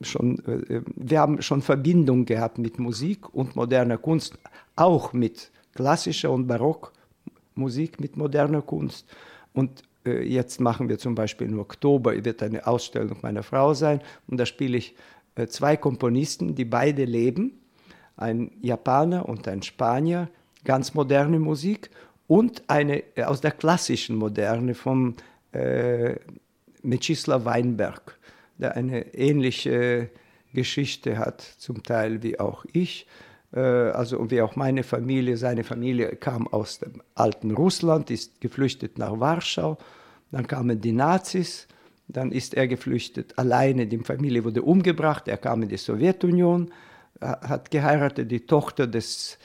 schon, 0.00 0.38
äh, 0.46 0.82
wir 0.96 1.20
haben 1.20 1.42
schon 1.42 1.62
Verbindung 1.62 2.24
gehabt 2.24 2.58
mit 2.58 2.78
Musik 2.78 3.32
und 3.34 3.56
moderner 3.56 3.98
Kunst, 3.98 4.38
auch 4.76 5.12
mit 5.12 5.50
klassischer 5.74 6.30
und 6.30 6.46
Barockmusik, 6.46 8.00
mit 8.00 8.16
moderner 8.16 8.62
Kunst. 8.62 9.06
Und 9.52 9.82
äh, 10.04 10.22
jetzt 10.22 10.60
machen 10.60 10.88
wir 10.88 10.98
zum 10.98 11.14
Beispiel 11.14 11.48
im 11.48 11.58
Oktober, 11.58 12.24
wird 12.24 12.42
eine 12.42 12.66
Ausstellung 12.66 13.18
meiner 13.22 13.42
Frau 13.42 13.74
sein. 13.74 14.00
Und 14.26 14.38
da 14.38 14.46
spiele 14.46 14.78
ich 14.78 14.94
äh, 15.34 15.46
zwei 15.46 15.76
Komponisten, 15.76 16.54
die 16.54 16.64
beide 16.64 17.04
leben, 17.04 17.60
ein 18.16 18.50
Japaner 18.60 19.28
und 19.28 19.48
ein 19.48 19.62
Spanier, 19.62 20.28
ganz 20.64 20.94
moderne 20.94 21.38
Musik 21.38 21.90
und 22.26 22.62
eine 22.68 23.02
aus 23.24 23.40
der 23.40 23.52
klassischen 23.52 24.16
Moderne 24.16 24.74
von 24.74 25.14
äh, 25.52 26.16
Mecislav 26.82 27.44
Weinberg 27.44 28.18
der 28.60 28.76
eine 28.76 29.14
ähnliche 29.14 30.10
Geschichte 30.52 31.18
hat, 31.18 31.40
zum 31.40 31.82
Teil 31.82 32.22
wie 32.22 32.38
auch 32.38 32.64
ich. 32.72 33.06
Äh, 33.52 33.60
also 33.60 34.30
wie 34.30 34.42
auch 34.42 34.56
meine 34.56 34.82
Familie. 34.82 35.36
Seine 35.36 35.64
Familie 35.64 36.16
kam 36.16 36.46
aus 36.48 36.78
dem 36.78 37.02
alten 37.14 37.52
Russland, 37.52 38.10
ist 38.10 38.40
geflüchtet 38.40 38.98
nach 38.98 39.18
Warschau. 39.18 39.78
Dann 40.30 40.46
kamen 40.46 40.80
die 40.80 40.92
Nazis. 40.92 41.66
Dann 42.08 42.32
ist 42.32 42.54
er 42.54 42.66
geflüchtet 42.66 43.38
alleine. 43.38 43.86
Die 43.86 43.98
Familie 43.98 44.44
wurde 44.44 44.62
umgebracht. 44.62 45.28
Er 45.28 45.36
kam 45.36 45.62
in 45.62 45.68
die 45.68 45.76
Sowjetunion, 45.76 46.70
hat 47.20 47.70
geheiratet, 47.70 48.30
die 48.30 48.46
Tochter 48.46 48.86
des 48.86 49.38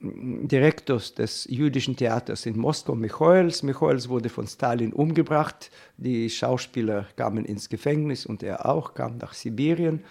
Direktors 0.00 1.14
des 1.14 1.44
jüdischen 1.50 1.96
Theaters 1.96 2.46
in 2.46 2.56
Moskau, 2.56 2.94
Michoels. 2.94 3.64
Michoels 3.64 4.08
wurde 4.08 4.28
von 4.28 4.46
Stalin 4.46 4.92
umgebracht. 4.92 5.70
Die 5.96 6.30
Schauspieler 6.30 7.06
kamen 7.16 7.44
ins 7.44 7.68
Gefängnis 7.68 8.24
und 8.24 8.44
er 8.44 8.66
auch, 8.66 8.94
kam 8.94 9.18
nach 9.18 9.34
Sibirien. 9.34 10.04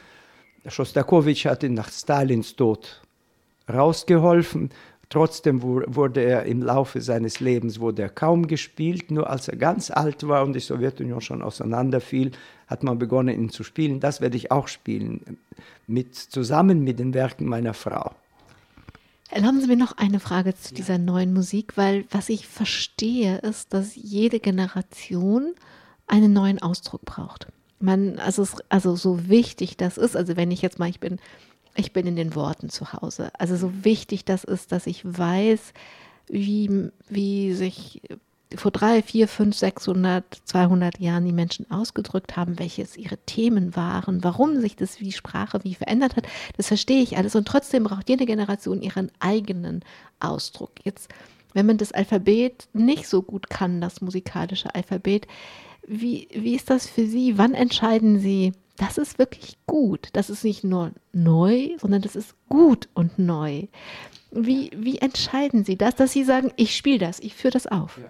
Schostakowitsch 0.67 1.45
hat 1.45 1.63
ihn 1.63 1.73
nach 1.73 1.89
Stalins 1.89 2.55
Tod 2.57 3.01
rausgeholfen. 3.71 4.71
Trotzdem 5.09 5.61
wurde 5.61 6.21
er 6.21 6.43
im 6.43 6.61
Laufe 6.61 6.99
seines 6.99 7.39
Lebens 7.39 7.79
wurde 7.79 8.01
er 8.01 8.09
kaum 8.09 8.47
gespielt. 8.47 9.09
Nur 9.09 9.29
als 9.29 9.47
er 9.47 9.55
ganz 9.55 9.89
alt 9.89 10.27
war 10.27 10.43
und 10.43 10.51
die 10.51 10.59
Sowjetunion 10.59 11.21
schon 11.21 11.41
auseinanderfiel, 11.41 12.31
hat 12.67 12.83
man 12.83 12.99
begonnen, 12.99 13.33
ihn 13.33 13.49
zu 13.49 13.63
spielen. 13.63 14.01
Das 14.01 14.19
werde 14.19 14.35
ich 14.35 14.51
auch 14.51 14.67
spielen, 14.67 15.37
mit, 15.87 16.13
zusammen 16.13 16.83
mit 16.83 16.99
den 16.99 17.13
Werken 17.13 17.45
meiner 17.45 17.73
Frau. 17.73 18.11
Erlauben 19.29 19.59
Sie 19.59 19.67
mir 19.67 19.75
noch 19.75 19.97
eine 19.97 20.19
Frage 20.19 20.55
zu 20.55 20.73
dieser 20.73 20.97
neuen 20.97 21.33
Musik, 21.33 21.75
weil 21.75 22.05
was 22.11 22.29
ich 22.29 22.47
verstehe, 22.47 23.37
ist, 23.39 23.73
dass 23.73 23.95
jede 23.95 24.39
Generation 24.39 25.53
einen 26.07 26.31
neuen 26.31 26.61
Ausdruck 26.61 27.03
braucht. 27.03 27.47
Man, 27.79 28.19
also, 28.19 28.47
also 28.69 28.95
so 28.95 29.27
wichtig 29.27 29.77
das 29.77 29.97
ist, 29.97 30.15
also 30.15 30.37
wenn 30.37 30.51
ich 30.51 30.61
jetzt 30.61 30.79
mal, 30.79 30.89
ich 30.89 30.99
bin, 30.99 31.19
ich 31.75 31.91
bin 31.93 32.07
in 32.07 32.15
den 32.15 32.35
Worten 32.35 32.69
zu 32.69 32.93
Hause. 32.93 33.31
Also 33.37 33.55
so 33.57 33.83
wichtig 33.83 34.23
das 34.25 34.43
ist, 34.43 34.71
dass 34.71 34.87
ich 34.87 35.01
weiß, 35.05 35.73
wie, 36.27 36.89
wie 37.09 37.53
sich 37.53 38.01
vor 38.55 38.71
drei, 38.71 39.01
vier, 39.01 39.27
fünf, 39.27 39.55
600, 39.55 40.23
200 40.45 40.99
Jahren 40.99 41.25
die 41.25 41.33
Menschen 41.33 41.69
ausgedrückt 41.69 42.37
haben, 42.37 42.59
welches 42.59 42.95
ihre 42.95 43.17
Themen 43.17 43.75
waren, 43.75 44.23
warum 44.23 44.61
sich 44.61 44.75
das 44.75 45.01
wie 45.01 45.11
Sprache 45.11 45.59
wie 45.63 45.75
verändert 45.75 46.15
hat, 46.15 46.27
das 46.55 46.67
verstehe 46.67 47.01
ich 47.01 47.17
alles. 47.17 47.35
Und 47.35 47.47
trotzdem 47.47 47.83
braucht 47.83 48.09
jede 48.09 48.25
Generation 48.25 48.81
ihren 48.81 49.11
eigenen 49.19 49.83
Ausdruck. 50.19 50.71
Jetzt, 50.83 51.09
wenn 51.53 51.65
man 51.65 51.77
das 51.77 51.91
Alphabet 51.91 52.69
nicht 52.73 53.07
so 53.07 53.21
gut 53.21 53.49
kann, 53.49 53.81
das 53.81 54.01
musikalische 54.01 54.73
Alphabet, 54.73 55.27
wie, 55.85 56.27
wie 56.31 56.55
ist 56.55 56.69
das 56.69 56.87
für 56.87 57.05
Sie? 57.05 57.37
Wann 57.37 57.53
entscheiden 57.53 58.19
Sie, 58.19 58.53
das 58.77 58.97
ist 58.97 59.19
wirklich 59.19 59.57
gut, 59.65 60.09
das 60.13 60.29
ist 60.29 60.43
nicht 60.43 60.63
nur 60.63 60.91
neu, 61.11 61.71
sondern 61.79 62.01
das 62.01 62.15
ist 62.15 62.35
gut 62.47 62.87
und 62.93 63.19
neu? 63.19 63.63
Wie, 64.31 64.71
wie 64.75 64.99
entscheiden 64.99 65.65
Sie 65.65 65.77
das, 65.77 65.95
dass 65.95 66.11
Sie 66.11 66.23
sagen, 66.23 66.51
ich 66.55 66.75
spiele 66.75 66.99
das, 66.99 67.19
ich 67.19 67.33
führe 67.33 67.53
das 67.53 67.67
auf? 67.67 67.97
Ja. 67.97 68.09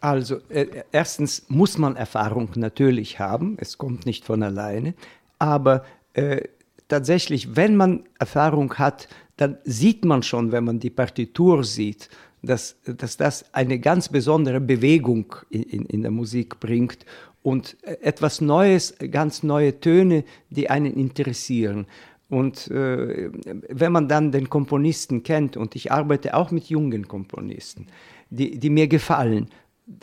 Also 0.00 0.38
äh, 0.48 0.66
erstens 0.92 1.44
muss 1.48 1.76
man 1.76 1.96
Erfahrung 1.96 2.50
natürlich 2.54 3.18
haben, 3.18 3.56
es 3.60 3.76
kommt 3.76 4.06
nicht 4.06 4.24
von 4.24 4.42
alleine, 4.42 4.94
aber 5.38 5.84
äh, 6.14 6.42
tatsächlich, 6.88 7.54
wenn 7.54 7.76
man 7.76 8.04
Erfahrung 8.18 8.74
hat, 8.74 9.08
dann 9.36 9.58
sieht 9.64 10.04
man 10.04 10.22
schon, 10.22 10.52
wenn 10.52 10.64
man 10.64 10.80
die 10.80 10.90
Partitur 10.90 11.64
sieht, 11.64 12.08
dass, 12.42 12.76
dass 12.84 13.16
das 13.18 13.54
eine 13.54 13.78
ganz 13.78 14.08
besondere 14.08 14.60
Bewegung 14.60 15.36
in, 15.50 15.62
in, 15.62 15.86
in 15.86 16.02
der 16.02 16.10
Musik 16.10 16.60
bringt 16.60 17.04
und 17.42 17.76
äh, 17.82 17.98
etwas 18.02 18.40
Neues, 18.40 18.94
ganz 19.10 19.42
neue 19.42 19.80
Töne, 19.80 20.24
die 20.50 20.70
einen 20.70 20.94
interessieren. 20.94 21.86
Und 22.28 22.68
äh, 22.70 23.30
wenn 23.68 23.92
man 23.92 24.08
dann 24.08 24.30
den 24.30 24.48
Komponisten 24.48 25.22
kennt, 25.22 25.56
und 25.56 25.74
ich 25.74 25.90
arbeite 25.90 26.34
auch 26.34 26.50
mit 26.50 26.66
jungen 26.66 27.08
Komponisten, 27.08 27.88
die, 28.30 28.58
die 28.58 28.70
mir 28.70 28.86
gefallen, 28.86 29.48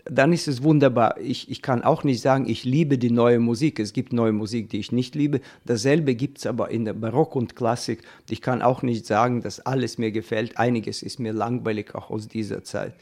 dann 0.06 0.34
ist 0.34 0.48
es 0.48 0.64
wunderbar. 0.64 1.18
Ich, 1.20 1.50
ich 1.50 1.62
kann 1.62 1.84
auch 1.84 2.04
nicht 2.04 2.22
sagen, 2.22 2.48
ich 2.50 2.64
liebe 2.64 2.98
die 2.98 3.12
neue 3.12 3.40
Musik. 3.40 3.80
Es 3.80 3.94
gibt 3.94 4.14
neue 4.14 4.34
Musik, 4.34 4.70
die 4.70 4.80
ich 4.80 4.92
nicht 4.92 5.16
liebe. 5.16 5.42
Dasselbe 5.66 6.16
gibt 6.16 6.40
es 6.40 6.46
aber 6.46 6.72
in 6.72 6.86
der 6.86 6.94
Barock 6.94 7.36
und 7.36 7.56
Klassik. 7.56 8.04
Ich 8.30 8.42
kann 8.42 8.62
auch 8.62 8.82
nicht 8.82 9.06
sagen, 9.06 9.42
dass 9.42 9.60
alles 9.60 9.98
mir 9.98 10.12
gefällt. 10.12 10.58
Einiges 10.58 11.04
ist 11.04 11.20
mir 11.20 11.34
langweilig, 11.34 11.96
auch 11.96 12.10
aus 12.10 12.28
dieser 12.28 12.64
Zeit. 12.64 12.94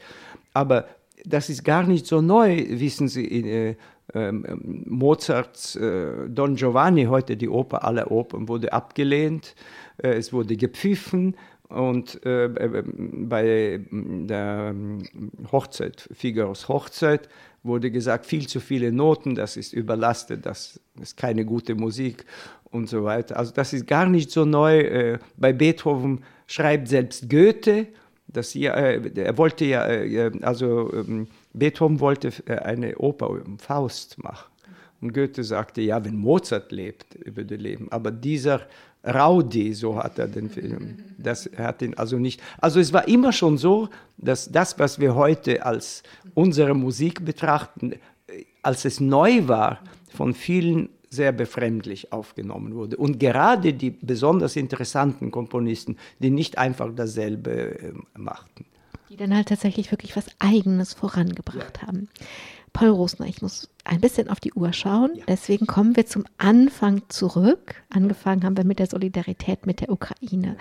Aber 0.52 0.86
das 1.24 1.50
ist 1.50 1.64
gar 1.64 1.82
nicht 1.82 2.06
so 2.06 2.20
neu, 2.20 2.64
wissen 2.68 3.08
Sie. 3.08 3.26
Äh, 3.26 3.76
äh, 4.14 4.32
Mozarts 4.32 5.74
äh, 5.76 6.28
Don 6.28 6.54
Giovanni, 6.54 7.06
heute 7.06 7.36
die 7.36 7.48
Oper 7.48 7.84
aller 7.84 8.12
Opern, 8.12 8.48
wurde 8.48 8.72
abgelehnt. 8.72 9.56
Äh, 9.98 10.10
es 10.10 10.32
wurde 10.32 10.56
gepfiffen 10.56 11.36
und 11.68 12.24
äh, 12.24 12.48
bei 12.48 13.80
der 13.90 14.74
Hochzeit, 15.50 16.08
Figaros 16.12 16.68
Hochzeit, 16.68 17.28
wurde 17.62 17.90
gesagt, 17.90 18.26
viel 18.26 18.46
zu 18.46 18.60
viele 18.60 18.92
Noten, 18.92 19.34
das 19.34 19.56
ist 19.56 19.72
überlastet, 19.72 20.46
das 20.46 20.80
ist 21.00 21.16
keine 21.16 21.44
gute 21.44 21.74
Musik 21.74 22.24
und 22.70 22.88
so 22.88 23.04
weiter. 23.04 23.36
Also 23.36 23.52
das 23.52 23.72
ist 23.72 23.86
gar 23.86 24.06
nicht 24.06 24.30
so 24.30 24.44
neu. 24.44 24.78
Äh, 24.78 25.18
bei 25.36 25.52
Beethoven 25.52 26.22
schreibt 26.46 26.88
selbst 26.88 27.28
Goethe, 27.28 27.88
dass 28.28 28.50
hier, 28.50 28.74
äh, 28.74 29.10
er 29.16 29.36
wollte 29.36 29.64
ja, 29.64 29.86
äh, 29.88 30.30
also 30.42 30.92
ähm, 30.92 31.26
Beethoven 31.52 32.00
wollte 32.00 32.32
äh, 32.46 32.56
eine 32.58 32.96
Oper 32.98 33.40
Faust 33.58 34.22
machen. 34.22 34.50
Und 35.06 35.12
Goethe 35.12 35.44
sagte, 35.44 35.82
ja, 35.82 36.04
wenn 36.04 36.16
Mozart 36.16 36.72
lebt, 36.72 37.16
würde 37.24 37.54
leben. 37.54 37.86
Aber 37.92 38.10
dieser 38.10 38.62
Raudi, 39.06 39.72
so 39.72 40.02
hat 40.02 40.18
er 40.18 40.26
den 40.26 40.50
Film. 40.50 40.96
Das 41.16 41.48
hat 41.56 41.80
ihn 41.80 41.94
also 41.94 42.18
nicht. 42.18 42.42
Also 42.58 42.80
es 42.80 42.92
war 42.92 43.06
immer 43.06 43.32
schon 43.32 43.56
so, 43.56 43.88
dass 44.16 44.50
das, 44.50 44.76
was 44.80 44.98
wir 44.98 45.14
heute 45.14 45.64
als 45.64 46.02
unsere 46.34 46.74
Musik 46.74 47.24
betrachten, 47.24 47.94
als 48.62 48.84
es 48.84 48.98
neu 48.98 49.46
war, 49.46 49.78
von 50.08 50.34
vielen 50.34 50.88
sehr 51.08 51.30
befremdlich 51.30 52.12
aufgenommen 52.12 52.74
wurde. 52.74 52.96
Und 52.96 53.20
gerade 53.20 53.72
die 53.72 53.90
besonders 53.90 54.56
interessanten 54.56 55.30
Komponisten, 55.30 55.98
die 56.18 56.30
nicht 56.30 56.58
einfach 56.58 56.90
dasselbe 56.92 57.78
äh, 57.78 57.92
machten. 58.18 58.66
Die 59.08 59.16
dann 59.16 59.32
halt 59.32 59.48
tatsächlich 59.48 59.92
wirklich 59.92 60.16
was 60.16 60.26
Eigenes 60.40 60.94
vorangebracht 60.94 61.78
ja. 61.80 61.86
haben. 61.86 62.08
Paul 62.76 62.90
Rosner, 62.90 63.26
ich 63.26 63.40
muss 63.40 63.70
ein 63.84 64.02
bisschen 64.02 64.28
auf 64.28 64.38
die 64.38 64.52
Uhr 64.52 64.74
schauen. 64.74 65.12
Ja. 65.14 65.24
Deswegen 65.28 65.66
kommen 65.66 65.96
wir 65.96 66.04
zum 66.04 66.24
Anfang 66.36 67.00
zurück. 67.08 67.82
Angefangen 67.88 68.44
haben 68.44 68.58
wir 68.58 68.66
mit 68.66 68.78
der 68.78 68.86
Solidarität 68.86 69.64
mit 69.64 69.80
der 69.80 69.88
Ukraine. 69.88 70.58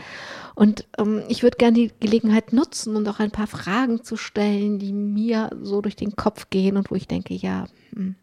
Und 0.56 0.88
ähm, 0.98 1.24
ich 1.28 1.44
würde 1.44 1.58
gerne 1.58 1.76
die 1.76 1.92
Gelegenheit 2.00 2.54
nutzen 2.54 2.96
und 2.96 3.06
auch 3.10 3.20
ein 3.20 3.32
paar 3.32 3.48
Fragen 3.48 4.06
zu 4.06 4.16
stellen, 4.16 4.80
die 4.80 4.94
mir 4.94 5.50
so 5.62 5.82
durch 5.82 5.98
den 5.98 6.16
Kopf 6.16 6.50
gehen 6.50 6.78
und 6.78 6.90
wo 6.90 6.96
ich 6.96 7.10
denke, 7.10 7.34
ja. 7.34 7.68
Hm. 7.94 8.16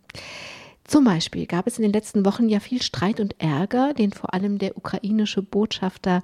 Zum 0.84 1.04
Beispiel 1.04 1.44
gab 1.44 1.66
es 1.66 1.76
in 1.76 1.82
den 1.82 1.92
letzten 1.92 2.24
Wochen 2.24 2.48
ja 2.48 2.60
viel 2.60 2.80
Streit 2.80 3.20
und 3.20 3.38
Ärger, 3.42 3.92
den 3.92 4.12
vor 4.12 4.32
allem 4.32 4.56
der 4.56 4.78
ukrainische 4.78 5.42
Botschafter 5.42 6.22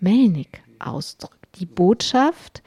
Melnik 0.00 0.64
ausdrückt. 0.80 1.38
Die 1.60 1.66
Botschaft, 1.66 2.64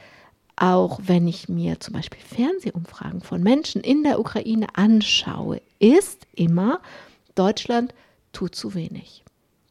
auch 0.60 1.00
wenn 1.04 1.28
ich 1.28 1.48
mir 1.48 1.78
zum 1.80 1.94
Beispiel 1.94 2.20
Fernsehumfragen 2.20 3.20
von 3.20 3.42
Menschen 3.42 3.80
in 3.82 4.02
der 4.02 4.18
Ukraine 4.18 4.66
anschaue, 4.74 5.60
ist 5.78 6.26
immer, 6.34 6.80
Deutschland 7.34 7.94
tut 8.32 8.54
zu 8.54 8.74
wenig. 8.74 9.24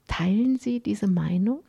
Teilen 0.07 0.57
Sie 0.59 0.79
diese 0.79 1.07
Meinung? 1.07 1.59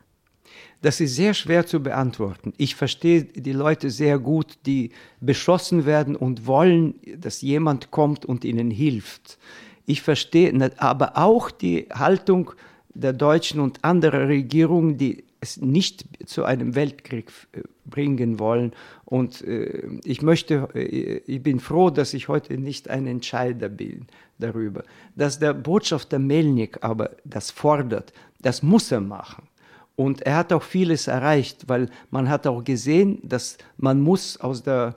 Das 0.81 1.01
ist 1.01 1.15
sehr 1.15 1.33
schwer 1.33 1.65
zu 1.65 1.81
beantworten. 1.81 2.53
Ich 2.57 2.75
verstehe 2.75 3.23
die 3.23 3.51
Leute 3.51 3.89
sehr 3.89 4.17
gut, 4.17 4.57
die 4.65 4.91
beschossen 5.19 5.85
werden 5.85 6.15
und 6.15 6.47
wollen, 6.47 6.95
dass 7.17 7.41
jemand 7.41 7.91
kommt 7.91 8.25
und 8.25 8.45
ihnen 8.45 8.71
hilft. 8.71 9.37
Ich 9.85 10.01
verstehe 10.01 10.71
aber 10.77 11.17
auch 11.17 11.51
die 11.51 11.87
Haltung 11.91 12.51
der 12.93 13.13
deutschen 13.13 13.59
und 13.59 13.83
anderer 13.83 14.27
Regierungen, 14.27 14.97
die 14.97 15.25
es 15.41 15.57
nicht 15.57 16.05
zu 16.25 16.43
einem 16.43 16.75
Weltkrieg 16.75 17.31
äh, 17.53 17.61
bringen 17.85 18.39
wollen. 18.39 18.73
Und 19.05 19.41
äh, 19.41 19.87
ich 20.03 20.21
möchte, 20.21 20.69
äh, 20.73 21.21
ich 21.25 21.41
bin 21.41 21.59
froh, 21.59 21.89
dass 21.89 22.13
ich 22.13 22.27
heute 22.27 22.57
nicht 22.57 22.89
ein 22.89 23.07
Entscheider 23.07 23.69
bin 23.69 24.07
darüber. 24.37 24.83
Dass 25.15 25.39
der 25.39 25.53
Botschafter 25.53 26.19
Melnik 26.19 26.83
aber 26.83 27.11
das 27.23 27.51
fordert, 27.51 28.13
das 28.41 28.63
muss 28.63 28.91
er 28.91 29.01
machen. 29.01 29.47
Und 29.95 30.21
er 30.21 30.37
hat 30.37 30.53
auch 30.53 30.63
vieles 30.63 31.07
erreicht, 31.07 31.67
weil 31.67 31.89
man 32.09 32.29
hat 32.29 32.47
auch 32.47 32.63
gesehen, 32.63 33.19
dass 33.23 33.57
man 33.77 33.99
muss 33.99 34.39
aus 34.39 34.63
der 34.63 34.95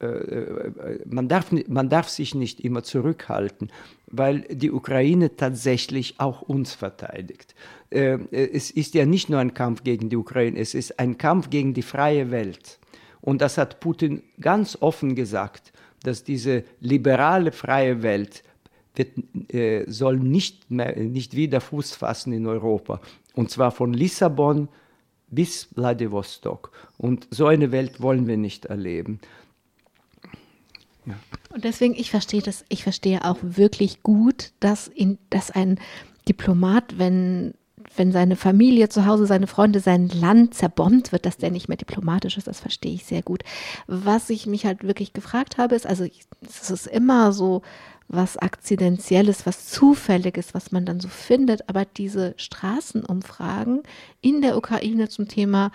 äh, 0.00 0.70
man 1.04 1.28
darf, 1.28 1.52
man 1.68 1.88
darf 1.88 2.08
sich 2.08 2.34
nicht 2.34 2.60
immer 2.60 2.82
zurückhalten, 2.82 3.70
weil 4.06 4.40
die 4.50 4.70
Ukraine 4.70 5.36
tatsächlich 5.36 6.18
auch 6.18 6.42
uns 6.42 6.74
verteidigt. 6.74 7.54
Äh, 7.90 8.18
es 8.30 8.70
ist 8.70 8.94
ja 8.94 9.06
nicht 9.06 9.28
nur 9.28 9.40
ein 9.40 9.54
Kampf 9.54 9.82
gegen 9.84 10.08
die 10.08 10.16
Ukraine, 10.16 10.58
es 10.58 10.74
ist 10.74 10.98
ein 10.98 11.18
Kampf 11.18 11.50
gegen 11.50 11.74
die 11.74 11.82
freie 11.82 12.30
Welt. 12.30 12.78
Und 13.20 13.42
das 13.42 13.58
hat 13.58 13.80
Putin 13.80 14.22
ganz 14.40 14.78
offen 14.80 15.14
gesagt, 15.14 15.72
dass 16.02 16.24
diese 16.24 16.64
liberale 16.80 17.52
freie 17.52 18.02
Welt 18.02 18.42
wird, 18.94 19.10
soll 19.92 20.18
nicht, 20.18 20.70
mehr, 20.70 20.96
nicht 20.96 21.36
wieder 21.36 21.60
Fuß 21.60 21.92
fassen 21.92 22.32
in 22.32 22.46
Europa. 22.46 23.00
Und 23.34 23.50
zwar 23.50 23.70
von 23.70 23.92
Lissabon 23.92 24.68
bis 25.28 25.64
Vladivostok. 25.74 26.72
Und 26.98 27.28
so 27.30 27.46
eine 27.46 27.72
Welt 27.72 28.00
wollen 28.00 28.26
wir 28.26 28.36
nicht 28.36 28.66
erleben. 28.66 29.20
Ja. 31.06 31.14
Und 31.54 31.64
deswegen, 31.64 31.94
ich 31.94 32.10
verstehe 32.10 32.42
das, 32.42 32.64
ich 32.68 32.82
verstehe 32.82 33.24
auch 33.24 33.38
wirklich 33.40 34.02
gut, 34.02 34.52
dass, 34.60 34.88
in, 34.88 35.18
dass 35.30 35.50
ein 35.50 35.78
Diplomat, 36.28 36.98
wenn, 36.98 37.54
wenn 37.96 38.12
seine 38.12 38.36
Familie 38.36 38.88
zu 38.88 39.06
Hause, 39.06 39.26
seine 39.26 39.46
Freunde, 39.46 39.80
sein 39.80 40.08
Land 40.08 40.54
zerbombt 40.54 41.12
wird, 41.12 41.26
dass 41.26 41.36
der 41.36 41.50
nicht 41.50 41.68
mehr 41.68 41.76
diplomatisch 41.76 42.38
ist, 42.38 42.46
das 42.46 42.60
verstehe 42.60 42.94
ich 42.94 43.04
sehr 43.04 43.22
gut. 43.22 43.42
Was 43.86 44.30
ich 44.30 44.46
mich 44.46 44.64
halt 44.66 44.84
wirklich 44.84 45.12
gefragt 45.12 45.58
habe, 45.58 45.74
ist, 45.74 45.86
also 45.86 46.04
es 46.46 46.70
ist 46.70 46.86
immer 46.86 47.32
so 47.32 47.62
was 48.08 48.36
Akzidentielles, 48.36 49.46
was 49.46 49.66
Zufälliges, 49.68 50.54
was 50.54 50.72
man 50.72 50.84
dann 50.84 51.00
so 51.00 51.08
findet, 51.08 51.68
aber 51.68 51.84
diese 51.84 52.34
Straßenumfragen 52.36 53.82
in 54.20 54.42
der 54.42 54.56
Ukraine 54.56 55.08
zum 55.08 55.28
Thema, 55.28 55.70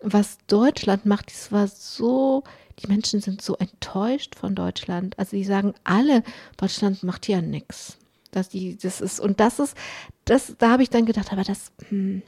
was 0.00 0.38
Deutschland 0.46 1.06
macht, 1.06 1.30
das 1.30 1.50
war 1.50 1.66
so 1.66 2.44
die 2.82 2.86
Menschen 2.86 3.20
sind 3.20 3.42
so 3.42 3.56
enttäuscht 3.56 4.34
von 4.36 4.54
Deutschland. 4.54 5.18
Also 5.18 5.36
die 5.36 5.44
sagen 5.44 5.74
alle, 5.84 6.22
Deutschland 6.56 7.02
macht 7.02 7.28
ja 7.28 7.40
nichts. 7.40 7.98
Dass 8.38 8.48
die, 8.48 8.76
das 8.76 9.00
ist, 9.00 9.18
und 9.18 9.40
das 9.40 9.58
ist, 9.58 9.76
das, 10.24 10.54
da 10.58 10.70
habe 10.70 10.84
ich 10.84 10.90
dann 10.90 11.06
gedacht, 11.06 11.32
aber 11.32 11.42
das, 11.42 11.72
hm, 11.88 12.22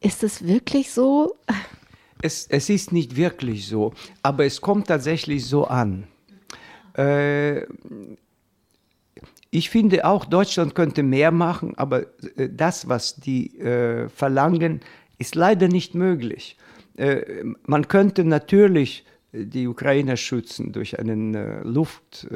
ist 0.00 0.22
es 0.22 0.46
wirklich 0.46 0.90
so? 0.90 1.34
Es, 2.20 2.46
es 2.48 2.68
ist 2.68 2.92
nicht 2.92 3.16
wirklich 3.16 3.66
so, 3.66 3.94
aber 4.22 4.44
es 4.44 4.60
kommt 4.60 4.88
tatsächlich 4.88 5.46
so 5.46 5.66
an. 5.66 6.06
Äh, 6.94 7.62
ich 9.50 9.70
finde 9.70 10.04
auch, 10.04 10.26
Deutschland 10.26 10.74
könnte 10.74 11.02
mehr 11.02 11.30
machen, 11.30 11.72
aber 11.78 12.02
äh, 12.36 12.50
das, 12.50 12.86
was 12.86 13.16
die 13.16 13.58
äh, 13.58 14.10
verlangen, 14.10 14.80
ist 15.16 15.34
leider 15.34 15.68
nicht 15.68 15.94
möglich. 15.94 16.58
Äh, 16.96 17.44
man 17.64 17.88
könnte 17.88 18.24
natürlich 18.24 19.06
die 19.32 19.68
Ukrainer 19.68 20.18
schützen 20.18 20.72
durch 20.72 20.98
einen 20.98 21.34
äh, 21.34 21.62
Luftschutz, 21.62 22.26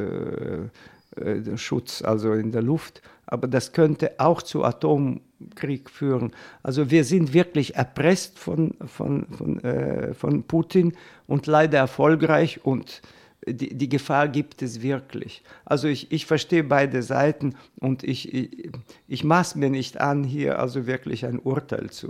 äh, 1.21 1.39
äh 1.39 2.05
also 2.05 2.33
in 2.33 2.53
der 2.53 2.62
Luft. 2.62 3.03
Aber 3.27 3.49
das 3.49 3.73
könnte 3.73 4.12
auch 4.19 4.43
zu 4.43 4.65
Atomkrieg 4.65 5.89
führen. 5.91 6.33
Also 6.62 6.91
wir 6.91 7.05
sind 7.05 7.33
wirklich 7.33 7.75
erpresst 7.75 8.39
von, 8.39 8.75
von, 8.87 9.27
von, 9.27 9.65
äh, 9.65 10.15
von 10.15 10.43
Putin 10.43 10.93
und 11.27 11.47
leider 11.47 11.79
erfolgreich 11.79 12.65
und 12.65 13.03
die, 13.47 13.75
die 13.75 13.89
Gefahr 13.89 14.29
gibt 14.29 14.62
es 14.62 14.83
wirklich. 14.83 15.43
Also 15.65 15.89
ich, 15.89 16.11
ich 16.12 16.27
verstehe 16.27 16.65
beide 16.65 17.03
Seiten 17.03 17.55
und 17.79 18.03
ich, 18.03 18.33
ich, 18.33 18.71
ich 19.09 19.25
maß 19.25 19.57
mir 19.57 19.71
nicht 19.71 20.01
an, 20.01 20.25
hier 20.25 20.59
also 20.59 20.87
wirklich 20.87 21.27
ein 21.27 21.39
Urteil 21.39 21.91
zu, 21.91 22.09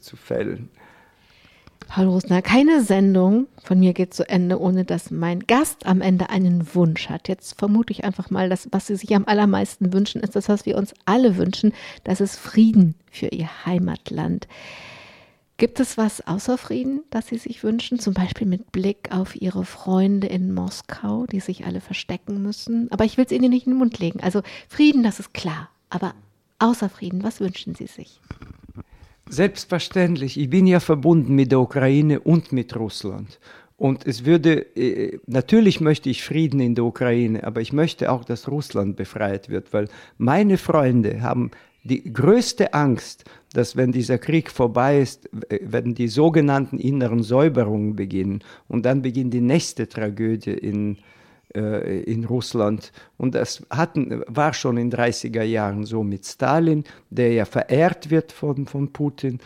zu 0.00 0.16
fällen. 0.16 0.68
Paul 1.88 2.06
Rosner, 2.06 2.42
keine 2.42 2.82
Sendung 2.82 3.46
von 3.64 3.80
mir 3.80 3.94
geht 3.94 4.12
zu 4.12 4.28
Ende, 4.28 4.60
ohne 4.60 4.84
dass 4.84 5.10
mein 5.10 5.40
Gast 5.40 5.86
am 5.86 6.02
Ende 6.02 6.28
einen 6.28 6.74
Wunsch 6.74 7.08
hat. 7.08 7.28
Jetzt 7.28 7.58
vermute 7.58 7.92
ich 7.92 8.04
einfach 8.04 8.28
mal, 8.28 8.50
dass 8.50 8.68
was 8.70 8.86
Sie 8.86 8.96
sich 8.96 9.16
am 9.16 9.24
allermeisten 9.24 9.92
wünschen, 9.92 10.20
ist 10.20 10.36
das, 10.36 10.50
was 10.50 10.66
wir 10.66 10.76
uns 10.76 10.92
alle 11.06 11.38
wünschen, 11.38 11.72
das 12.04 12.20
ist 12.20 12.36
Frieden 12.36 12.94
für 13.10 13.28
Ihr 13.28 13.48
Heimatland. 13.64 14.46
Gibt 15.56 15.80
es 15.80 15.96
was 15.96 16.24
außer 16.26 16.58
Frieden, 16.58 17.02
das 17.10 17.28
Sie 17.28 17.38
sich 17.38 17.64
wünschen? 17.64 17.98
Zum 17.98 18.14
Beispiel 18.14 18.46
mit 18.46 18.70
Blick 18.70 19.08
auf 19.10 19.34
Ihre 19.34 19.64
Freunde 19.64 20.28
in 20.28 20.52
Moskau, 20.54 21.26
die 21.26 21.40
sich 21.40 21.64
alle 21.64 21.80
verstecken 21.80 22.42
müssen. 22.42 22.92
Aber 22.92 23.06
ich 23.06 23.16
will 23.16 23.24
es 23.24 23.32
Ihnen 23.32 23.50
nicht 23.50 23.66
in 23.66 23.72
den 23.72 23.78
Mund 23.78 23.98
legen. 23.98 24.20
Also 24.20 24.42
Frieden, 24.68 25.02
das 25.02 25.18
ist 25.18 25.34
klar. 25.34 25.70
Aber 25.90 26.14
außer 26.60 26.88
Frieden, 26.88 27.24
was 27.24 27.40
wünschen 27.40 27.74
Sie 27.74 27.86
sich? 27.86 28.20
Selbstverständlich. 29.30 30.38
Ich 30.38 30.50
bin 30.50 30.66
ja 30.66 30.80
verbunden 30.80 31.34
mit 31.34 31.52
der 31.52 31.60
Ukraine 31.60 32.20
und 32.20 32.52
mit 32.52 32.74
Russland. 32.76 33.38
Und 33.76 34.06
es 34.06 34.24
würde, 34.24 34.76
äh, 34.76 35.18
natürlich 35.26 35.80
möchte 35.80 36.10
ich 36.10 36.24
Frieden 36.24 36.58
in 36.58 36.74
der 36.74 36.84
Ukraine, 36.84 37.44
aber 37.44 37.60
ich 37.60 37.72
möchte 37.72 38.10
auch, 38.10 38.24
dass 38.24 38.48
Russland 38.48 38.96
befreit 38.96 39.50
wird, 39.50 39.72
weil 39.72 39.88
meine 40.16 40.58
Freunde 40.58 41.22
haben 41.22 41.52
die 41.84 42.12
größte 42.12 42.74
Angst, 42.74 43.24
dass 43.52 43.76
wenn 43.76 43.92
dieser 43.92 44.18
Krieg 44.18 44.50
vorbei 44.50 45.00
ist, 45.00 45.30
werden 45.48 45.94
die 45.94 46.08
sogenannten 46.08 46.78
inneren 46.78 47.22
Säuberungen 47.22 47.94
beginnen 47.94 48.42
und 48.66 48.84
dann 48.84 49.00
beginnt 49.00 49.32
die 49.32 49.40
nächste 49.40 49.88
Tragödie 49.88 50.50
in, 50.50 50.96
äh, 50.96 50.98
in 51.54 52.24
Russland. 52.24 52.92
Und 53.16 53.34
das 53.34 53.62
hatten, 53.70 54.22
war 54.26 54.52
schon 54.52 54.76
in 54.76 54.92
30er 54.92 55.42
Jahren 55.42 55.86
so 55.86 56.02
mit 56.04 56.26
Stalin, 56.26 56.84
der 57.08 57.32
ja 57.32 57.44
verehrt 57.46 58.10
wird 58.10 58.32
von, 58.32 58.66
von 58.66 58.92
Putin. 58.92 59.40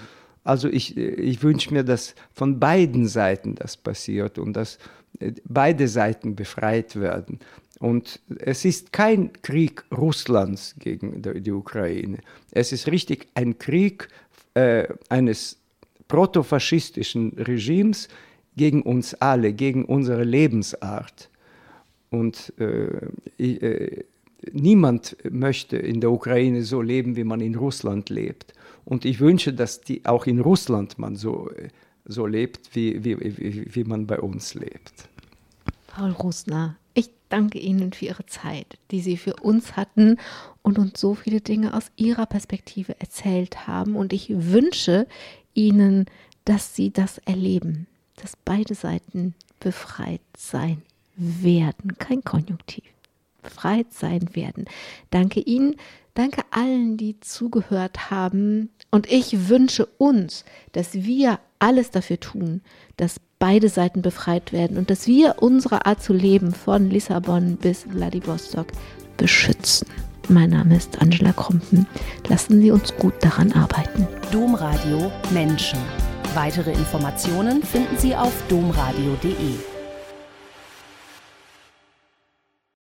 Also 0.44 0.68
ich, 0.68 0.96
ich 0.96 1.42
wünsche 1.42 1.72
mir, 1.72 1.84
dass 1.84 2.14
von 2.32 2.58
beiden 2.58 3.06
Seiten 3.06 3.54
das 3.54 3.76
passiert 3.76 4.38
und 4.38 4.54
dass 4.54 4.78
äh, 5.20 5.32
beide 5.44 5.86
Seiten 5.88 6.34
befreit 6.34 6.96
werden. 6.96 7.38
Und 7.78 8.20
es 8.38 8.64
ist 8.64 8.92
kein 8.92 9.32
Krieg 9.42 9.84
Russlands 9.90 10.76
gegen 10.78 11.20
die 11.20 11.50
Ukraine. 11.50 12.18
Es 12.52 12.72
ist 12.72 12.86
richtig 12.86 13.26
ein 13.34 13.58
Krieg 13.58 14.08
äh, 14.54 14.86
eines 15.08 15.58
protofaschistischen 16.06 17.30
Regimes 17.38 18.08
gegen 18.56 18.82
uns 18.82 19.14
alle, 19.14 19.52
gegen 19.52 19.84
unsere 19.84 20.22
Lebensart. 20.22 21.28
Und 22.12 22.52
äh, 22.58 23.08
äh, 23.42 24.04
niemand 24.52 25.16
möchte 25.30 25.78
in 25.78 26.00
der 26.02 26.12
Ukraine 26.12 26.62
so 26.62 26.82
leben, 26.82 27.16
wie 27.16 27.24
man 27.24 27.40
in 27.40 27.54
Russland 27.54 28.10
lebt. 28.10 28.52
Und 28.84 29.06
ich 29.06 29.18
wünsche, 29.18 29.54
dass 29.54 29.80
die, 29.80 30.04
auch 30.04 30.26
in 30.26 30.40
Russland 30.40 30.98
man 30.98 31.16
so, 31.16 31.50
so 32.04 32.26
lebt, 32.26 32.74
wie, 32.74 33.02
wie, 33.02 33.18
wie, 33.18 33.74
wie 33.74 33.84
man 33.84 34.06
bei 34.06 34.20
uns 34.20 34.52
lebt. 34.52 35.08
Paul 35.86 36.10
Rusner, 36.10 36.76
ich 36.92 37.08
danke 37.30 37.58
Ihnen 37.58 37.94
für 37.94 38.04
Ihre 38.06 38.26
Zeit, 38.26 38.78
die 38.90 39.00
Sie 39.00 39.16
für 39.16 39.36
uns 39.36 39.74
hatten 39.76 40.18
und 40.60 40.78
uns 40.78 41.00
so 41.00 41.14
viele 41.14 41.40
Dinge 41.40 41.72
aus 41.74 41.90
Ihrer 41.96 42.26
Perspektive 42.26 43.00
erzählt 43.00 43.66
haben. 43.66 43.96
Und 43.96 44.12
ich 44.12 44.28
wünsche 44.28 45.06
Ihnen, 45.54 46.04
dass 46.44 46.76
Sie 46.76 46.90
das 46.90 47.18
erleben, 47.18 47.86
dass 48.16 48.36
beide 48.44 48.74
Seiten 48.74 49.34
befreit 49.60 50.20
sein 50.36 50.82
werden, 51.16 51.98
kein 51.98 52.22
Konjunktiv, 52.22 52.84
befreit 53.42 53.92
sein 53.92 54.34
werden. 54.34 54.66
Danke 55.10 55.40
Ihnen, 55.40 55.76
danke 56.14 56.42
allen, 56.50 56.96
die 56.96 57.18
zugehört 57.20 58.10
haben. 58.10 58.70
Und 58.90 59.10
ich 59.10 59.48
wünsche 59.48 59.86
uns, 59.98 60.44
dass 60.72 60.94
wir 60.94 61.38
alles 61.58 61.90
dafür 61.90 62.20
tun, 62.20 62.60
dass 62.96 63.20
beide 63.38 63.68
Seiten 63.68 64.02
befreit 64.02 64.52
werden 64.52 64.76
und 64.76 64.90
dass 64.90 65.06
wir 65.06 65.36
unsere 65.40 65.86
Art 65.86 66.02
zu 66.02 66.12
leben 66.12 66.52
von 66.52 66.90
Lissabon 66.90 67.56
bis 67.56 67.84
Vladivostok 67.84 68.68
beschützen. 69.16 69.88
Mein 70.28 70.50
Name 70.50 70.76
ist 70.76 71.00
Angela 71.00 71.32
Krumpen. 71.32 71.86
Lassen 72.28 72.60
Sie 72.60 72.70
uns 72.70 72.94
gut 72.96 73.14
daran 73.20 73.52
arbeiten. 73.52 74.06
Domradio 74.30 75.10
Menschen. 75.32 75.78
Weitere 76.34 76.72
Informationen 76.72 77.62
finden 77.62 77.98
Sie 77.98 78.14
auf 78.14 78.32
domradio.de. 78.48 79.71